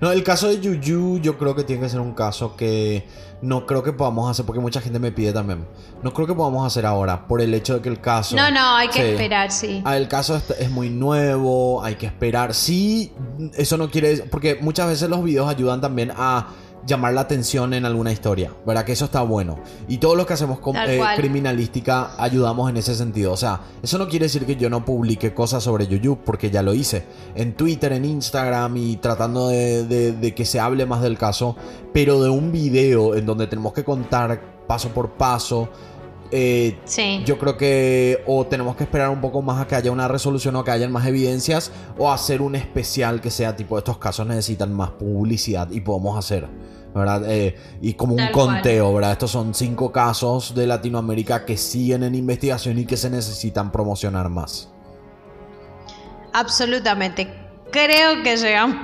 No, 0.00 0.10
el 0.12 0.22
caso 0.24 0.48
de 0.48 0.60
Yuyu 0.60 1.18
yo 1.20 1.36
creo 1.36 1.54
que 1.54 1.62
tiene 1.64 1.82
que 1.82 1.88
ser 1.88 2.00
un 2.00 2.14
caso 2.14 2.56
que 2.56 3.06
no 3.42 3.66
creo 3.66 3.82
que 3.82 3.92
podamos 3.92 4.30
hacer, 4.30 4.46
porque 4.46 4.60
mucha 4.60 4.80
gente 4.80 4.98
me 4.98 5.12
pide 5.12 5.32
también. 5.32 5.66
No 6.02 6.12
creo 6.14 6.26
que 6.26 6.34
podamos 6.34 6.66
hacer 6.66 6.86
ahora, 6.86 7.26
por 7.26 7.40
el 7.40 7.52
hecho 7.54 7.74
de 7.74 7.80
que 7.82 7.88
el 7.90 8.00
caso... 8.00 8.34
No, 8.36 8.50
no, 8.50 8.76
hay 8.76 8.88
que 8.88 9.02
Sí. 9.02 9.08
esperar, 9.10 9.50
sí. 9.52 9.82
Ah, 9.84 9.96
el 9.96 10.08
caso 10.08 10.36
es, 10.36 10.50
es 10.58 10.70
muy 10.70 10.88
nuevo, 10.90 11.82
hay 11.84 11.96
que 11.96 12.06
esperar. 12.06 12.54
Sí, 12.54 13.12
eso 13.54 13.76
no 13.76 13.90
quiere 13.90 14.08
decir, 14.10 14.30
porque 14.30 14.58
muchas 14.60 14.88
veces 14.88 15.08
los 15.10 15.22
videos 15.22 15.48
ayudan 15.48 15.80
también 15.80 16.12
a 16.16 16.48
llamar 16.86 17.12
la 17.14 17.20
atención 17.22 17.74
en 17.74 17.84
alguna 17.84 18.12
historia, 18.12 18.52
¿verdad? 18.66 18.84
Que 18.84 18.92
eso 18.92 19.04
está 19.04 19.22
bueno. 19.22 19.58
Y 19.88 19.98
todos 19.98 20.16
los 20.16 20.26
que 20.26 20.32
hacemos 20.34 20.58
eh, 20.58 20.98
criminalística 21.16 22.10
ayudamos 22.22 22.70
en 22.70 22.76
ese 22.76 22.94
sentido. 22.94 23.32
O 23.32 23.36
sea, 23.36 23.60
eso 23.82 23.98
no 23.98 24.08
quiere 24.08 24.26
decir 24.26 24.46
que 24.46 24.56
yo 24.56 24.70
no 24.70 24.84
publique 24.84 25.34
cosas 25.34 25.62
sobre 25.62 25.86
Yuyu, 25.86 26.18
porque 26.24 26.50
ya 26.50 26.62
lo 26.62 26.74
hice. 26.74 27.04
En 27.34 27.54
Twitter, 27.54 27.92
en 27.92 28.04
Instagram 28.04 28.76
y 28.76 28.96
tratando 28.96 29.48
de, 29.48 29.84
de- 29.84 30.12
de 30.12 30.34
que 30.34 30.44
se 30.44 30.60
hable 30.60 30.86
más 30.86 31.02
del 31.02 31.18
caso, 31.18 31.56
pero 31.92 32.22
de 32.22 32.30
un 32.30 32.52
video 32.52 33.14
en 33.14 33.26
donde 33.26 33.46
tenemos 33.46 33.72
que 33.72 33.84
contar 33.84 34.40
paso 34.66 34.90
por 34.90 35.10
paso. 35.10 35.68
Eh, 36.32 36.78
Sí. 36.84 37.22
yo 37.26 37.38
creo 37.38 37.56
que 37.56 38.22
o 38.26 38.46
tenemos 38.46 38.76
que 38.76 38.84
esperar 38.84 39.10
un 39.10 39.20
poco 39.20 39.42
más 39.42 39.60
a 39.60 39.66
que 39.66 39.74
haya 39.74 39.90
una 39.90 40.08
resolución 40.08 40.54
o 40.56 40.64
que 40.64 40.70
hayan 40.70 40.92
más 40.92 41.06
evidencias 41.06 41.72
o 41.98 42.10
hacer 42.12 42.40
un 42.42 42.54
especial 42.54 43.20
que 43.20 43.30
sea 43.30 43.56
tipo 43.56 43.76
estos 43.78 43.98
casos 43.98 44.26
necesitan 44.26 44.72
más 44.72 44.90
publicidad 44.90 45.70
y 45.70 45.80
podemos 45.80 46.16
hacer, 46.18 46.48
¿verdad? 46.94 47.22
Eh, 47.28 47.56
y 47.82 47.94
como 47.94 48.14
un 48.14 48.28
cual. 48.32 48.32
conteo, 48.32 48.94
¿verdad? 48.94 49.12
Estos 49.12 49.30
son 49.32 49.54
cinco 49.54 49.90
casos 49.92 50.54
de 50.54 50.66
Latinoamérica 50.66 51.44
que 51.44 51.56
siguen 51.56 52.02
en 52.04 52.14
investigación 52.14 52.78
y 52.78 52.84
que 52.86 52.96
se 52.96 53.10
necesitan 53.10 53.72
promocionar 53.72 54.28
más. 54.28 54.70
Absolutamente. 56.32 57.28
Creo 57.72 58.22
que 58.22 58.36
llegamos 58.36 58.76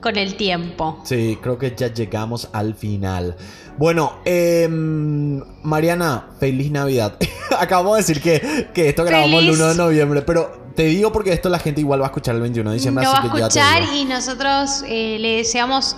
con 0.00 0.16
el 0.16 0.36
tiempo. 0.36 1.00
Sí, 1.04 1.38
creo 1.40 1.58
que 1.58 1.74
ya 1.76 1.92
llegamos 1.92 2.48
al 2.52 2.74
final. 2.74 3.36
Bueno, 3.76 4.18
em, 4.24 5.42
Mariana, 5.62 6.30
feliz 6.38 6.70
Navidad. 6.70 7.16
Acabamos 7.58 7.94
de 7.94 7.98
decir 7.98 8.20
que, 8.22 8.68
que 8.74 8.88
esto 8.88 9.04
grabamos 9.04 9.40
el 9.40 9.46
Feliz. 9.46 9.60
1 9.60 9.68
de 9.68 9.74
noviembre, 9.74 10.22
pero 10.22 10.70
te 10.74 10.84
digo 10.84 11.12
porque 11.12 11.32
esto 11.32 11.48
la 11.48 11.58
gente 11.58 11.80
igual 11.80 12.00
va 12.00 12.06
a 12.06 12.08
escuchar 12.08 12.34
el 12.34 12.40
21 12.40 12.70
de 12.70 12.76
diciembre. 12.76 13.04
Lo 13.04 13.12
va 13.12 13.20
a 13.20 13.26
escuchar 13.26 13.82
y 13.94 14.04
nosotros 14.04 14.84
eh, 14.86 15.18
le 15.18 15.36
deseamos 15.36 15.96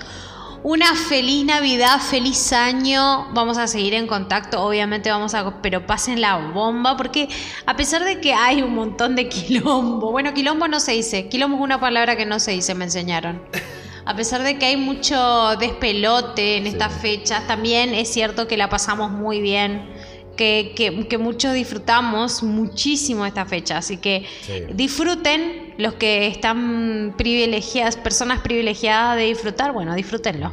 una 0.65 0.95
feliz 0.95 1.45
Navidad, 1.45 2.01
feliz 2.01 2.53
año. 2.53 3.27
Vamos 3.33 3.59
a 3.59 3.67
seguir 3.67 3.95
en 3.95 4.07
contacto, 4.07 4.63
obviamente 4.63 5.11
vamos 5.11 5.35
a, 5.35 5.61
pero 5.61 5.87
pasen 5.87 6.21
la 6.21 6.37
bomba 6.37 6.97
porque 6.97 7.29
a 7.67 7.77
pesar 7.77 8.05
de 8.05 8.21
que 8.21 8.33
hay 8.33 8.63
un 8.63 8.75
montón 8.75 9.17
de 9.17 9.29
quilombo, 9.29 10.11
bueno, 10.11 10.33
quilombo 10.35 10.69
no 10.69 10.81
se 10.81 10.93
dice, 10.93 11.29
quilombo 11.29 11.57
es 11.57 11.63
una 11.63 11.81
palabra 11.81 12.17
que 12.17 12.27
no 12.27 12.39
se 12.39 12.53
dice, 12.53 12.75
me 12.75 12.85
enseñaron. 12.85 13.43
A 14.05 14.17
pesar 14.17 14.43
de 14.43 14.59
que 14.59 14.67
hay 14.67 14.77
mucho 14.77 15.57
despelote 15.61 16.57
en 16.57 16.67
estas 16.67 16.93
fechas, 16.93 17.47
también 17.47 17.95
es 17.95 18.09
cierto 18.09 18.49
que 18.49 18.57
la 18.57 18.69
pasamos 18.69 19.11
muy 19.11 19.41
bien. 19.41 19.89
Que, 20.37 20.73
que- 20.75 21.07
que 21.09 21.19
muchos 21.19 21.53
disfrutamos 21.53 22.43
muchísimo 22.43 23.27
esta 23.27 23.45
fecha. 23.45 23.77
Así 23.77 23.99
que 23.99 24.25
Sí. 24.47 24.53
disfruten 24.75 25.75
los 25.77 25.95
que 25.95 26.27
están 26.27 27.15
privilegiadas, 27.19 27.97
personas 27.97 28.41
privilegiadas 28.41 29.17
de 29.19 29.25
disfrutar, 29.25 29.73
bueno, 29.73 29.95
disfrútenlo. 29.95 30.53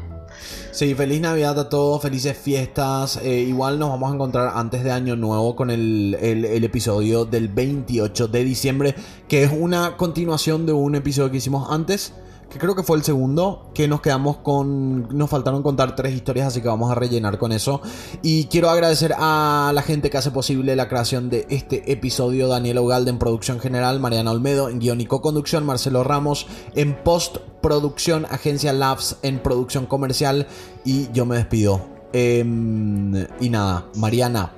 Sí, 0.72 0.94
feliz 0.96 1.22
Navidad 1.22 1.58
a 1.60 1.70
todos, 1.70 2.02
felices 2.02 2.38
fiestas. 2.38 3.20
Eh, 3.24 3.40
igual 3.48 3.80
nos 3.80 3.90
vamos 3.90 4.12
a 4.12 4.16
encontrar 4.16 4.52
antes 4.56 4.84
de 4.84 4.92
Año 4.92 5.16
Nuevo 5.16 5.56
con 5.56 5.72
el, 5.72 6.16
el- 6.22 6.44
el 6.46 6.64
episodio 6.66 7.24
del 7.26 7.48
28 7.48 8.28
de 8.28 8.44
diciembre, 8.44 8.96
que 9.30 9.44
es 9.44 9.52
una 9.52 9.96
continuación 9.98 10.66
de 10.66 10.74
un 10.74 10.96
episodio 10.96 11.32
que 11.32 11.38
hicimos 11.38 11.72
antes, 11.72 12.14
que 12.50 12.58
creo 12.58 12.76
que 12.76 12.82
fue 12.82 12.98
el 12.98 13.04
segundo, 13.04 13.70
que 13.74 13.88
nos 13.88 14.02
quedamos 14.02 14.38
con... 14.38 15.16
Nos 15.16 15.30
faltaron 15.30 15.62
contar 15.62 15.96
tres 15.96 16.16
historias, 16.16 16.48
así 16.48 16.62
que 16.62 16.68
vamos 16.68 16.92
a 16.92 16.96
rellenar 16.96 17.38
con 17.38 17.52
eso. 17.52 17.82
Y 18.24 18.46
quiero 18.46 18.70
agradecer 18.70 19.14
a 19.18 19.72
la 19.74 19.82
gente 19.84 20.10
que 20.10 20.18
hace 20.18 20.32
posible 20.32 20.76
la 20.76 20.90
creación 20.90 21.30
de 21.30 21.46
este 21.50 21.92
episodio, 21.92 22.48
Daniel 22.48 22.80
Ugalde 22.80 23.12
en 23.12 23.20
producción 23.20 23.60
general, 23.60 24.00
Mariana 24.00 24.32
Olmedo 24.32 24.70
en 24.70 24.80
guion 24.80 25.00
y 25.00 25.06
co-conducción, 25.06 25.64
Marcelo 25.64 26.04
Ramos 26.04 26.48
en 26.74 26.96
postproducción, 27.04 28.26
Agencia 28.26 28.74
Labs 28.74 29.18
en 29.22 29.40
producción 29.40 29.86
comercial 29.86 30.48
y 30.84 31.12
yo 31.12 31.28
me 31.28 31.36
despido. 31.36 31.82
Em, 32.14 33.28
y 33.40 33.50
nada, 33.50 33.86
Mariana, 33.96 34.54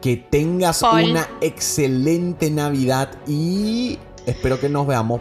que 0.00 0.16
tengas 0.16 0.80
Paul. 0.80 1.12
una 1.12 1.28
excelente 1.40 2.50
Navidad 2.50 3.10
y 3.28 4.00
espero 4.26 4.58
que 4.58 4.68
nos 4.68 4.86
veamos 4.86 5.20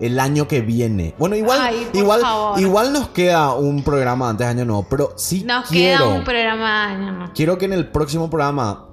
el 0.00 0.18
año 0.18 0.48
que 0.48 0.60
viene. 0.62 1.14
Bueno, 1.18 1.36
igual, 1.36 1.58
Ay, 1.60 1.88
igual, 1.92 2.20
favor. 2.22 2.60
igual 2.60 2.92
nos 2.92 3.08
queda 3.10 3.52
un 3.54 3.82
programa 3.82 4.30
antes 4.30 4.46
de 4.46 4.50
año 4.50 4.64
nuevo, 4.64 4.86
pero 4.88 5.12
sí 5.16 5.44
Nos 5.44 5.66
quiero, 5.68 6.04
queda 6.06 6.14
un 6.18 6.24
programa. 6.24 6.94
no. 6.96 7.32
quiero 7.34 7.58
que 7.58 7.66
en 7.66 7.74
el 7.74 7.86
próximo 7.88 8.30
programa 8.30 8.86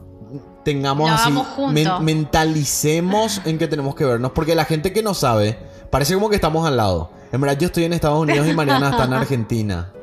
tengamos 0.65 1.09
Lo 1.09 1.15
así, 1.15 1.31
juntos. 1.55 2.01
mentalicemos 2.01 3.41
en 3.45 3.57
que 3.57 3.67
tenemos 3.67 3.95
que 3.95 4.03
vernos, 4.05 4.31
porque 4.31 4.53
la 4.55 4.65
gente 4.65 4.91
que 4.91 5.01
no 5.01 5.13
sabe, 5.13 5.57
parece 5.89 6.13
como 6.13 6.29
que 6.29 6.35
estamos 6.35 6.67
al 6.67 6.77
lado. 6.77 7.11
En 7.31 7.39
verdad 7.41 7.57
yo 7.57 7.67
estoy 7.67 7.85
en 7.85 7.93
Estados 7.93 8.19
Unidos 8.21 8.47
y 8.47 8.53
Mariana 8.53 8.89
está 8.89 9.05
en 9.05 9.13
Argentina. 9.13 9.93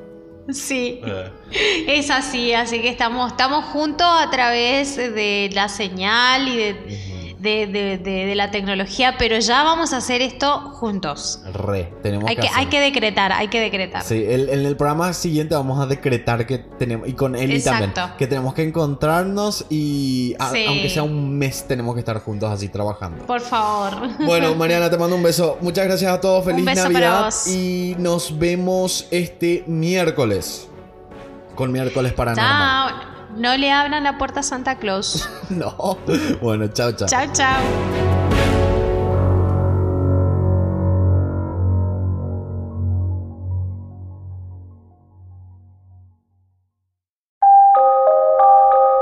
Sí, 0.50 1.00
es 1.86 2.10
así, 2.10 2.52
así 2.52 2.80
que 2.82 2.90
estamos, 2.90 3.30
estamos 3.32 3.64
juntos 3.66 4.06
a 4.06 4.28
través 4.30 4.96
de 4.96 5.48
la 5.54 5.70
señal 5.70 6.48
y 6.48 6.56
de, 6.56 7.13
de, 7.44 7.68
de- 7.68 7.98
de- 7.98 8.26
de 8.26 8.34
la 8.34 8.50
tecnología, 8.50 9.14
pero 9.18 9.38
ya 9.38 9.62
vamos 9.62 9.92
a 9.92 9.98
hacer 9.98 10.20
esto 10.22 10.58
juntos. 10.72 11.40
Re, 11.52 11.92
tenemos 12.02 12.28
Hay 12.28 12.34
que, 12.34 12.42
que, 12.42 12.48
hay 12.52 12.66
que 12.66 12.80
decretar, 12.80 13.30
hay 13.32 13.46
que 13.48 13.60
decretar. 13.60 14.02
Sí, 14.02 14.24
el- 14.28 14.48
en 14.48 14.66
el 14.66 14.76
programa 14.76 15.12
siguiente 15.12 15.54
vamos 15.54 15.78
a 15.78 15.86
decretar 15.86 16.46
que 16.46 16.58
tenemos, 16.58 17.06
y 17.08 17.12
con 17.12 17.36
Eli 17.36 17.54
Exacto. 17.56 17.90
también, 17.94 18.16
que 18.18 18.26
tenemos 18.26 18.54
que 18.54 18.62
encontrarnos 18.64 19.66
y 19.70 20.34
a- 20.40 20.50
Sí. 20.50 20.64
aunque 20.66 20.88
sea 20.90 21.04
un 21.04 21.38
mes 21.38 21.66
tenemos 21.68 21.94
que 21.94 22.00
estar 22.00 22.18
juntos 22.20 22.50
así 22.50 22.68
trabajando. 22.68 23.24
Por 23.26 23.40
favor. 23.40 24.08
Bueno, 24.24 24.54
Mariana, 24.56 24.90
te 24.90 24.98
mando 24.98 25.14
un 25.14 25.22
beso. 25.22 25.58
Muchas 25.60 25.84
gracias 25.86 26.10
a 26.12 26.20
todos. 26.20 26.44
Feliz 26.44 26.60
Un 26.60 26.64
beso 26.66 26.82
Navidad. 26.84 27.12
para 27.12 27.24
vos. 27.26 27.46
Y 27.46 27.94
nos 27.98 28.38
vemos 28.38 29.06
este 29.10 29.62
miércoles. 29.66 30.68
Con 31.54 31.70
miércoles 31.70 32.12
paranormal. 32.14 32.90
Chao. 32.90 33.23
No 33.36 33.56
le 33.56 33.72
abran 33.72 34.04
la 34.04 34.18
puerta 34.18 34.40
a 34.40 34.42
Santa 34.42 34.76
Claus. 34.76 35.28
no. 35.50 35.98
Bueno, 36.40 36.68
chao, 36.68 36.92
chao. 36.92 37.08
Chao, 37.08 37.26
chao. 37.32 38.24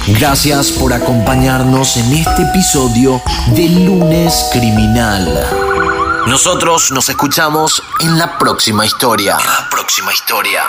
Gracias 0.08 0.70
por 0.70 0.92
acompañarnos 0.92 1.96
en 1.96 2.12
este 2.12 2.42
episodio 2.42 3.20
de 3.48 3.68
Lunes 3.68 4.48
Criminal. 4.52 6.24
Nosotros 6.26 6.92
nos 6.92 7.08
escuchamos 7.08 7.82
en 8.00 8.18
la 8.18 8.38
próxima 8.38 8.86
historia. 8.86 9.36
En 9.40 9.46
la 9.46 9.68
próxima 9.68 10.12
historia. 10.12 10.62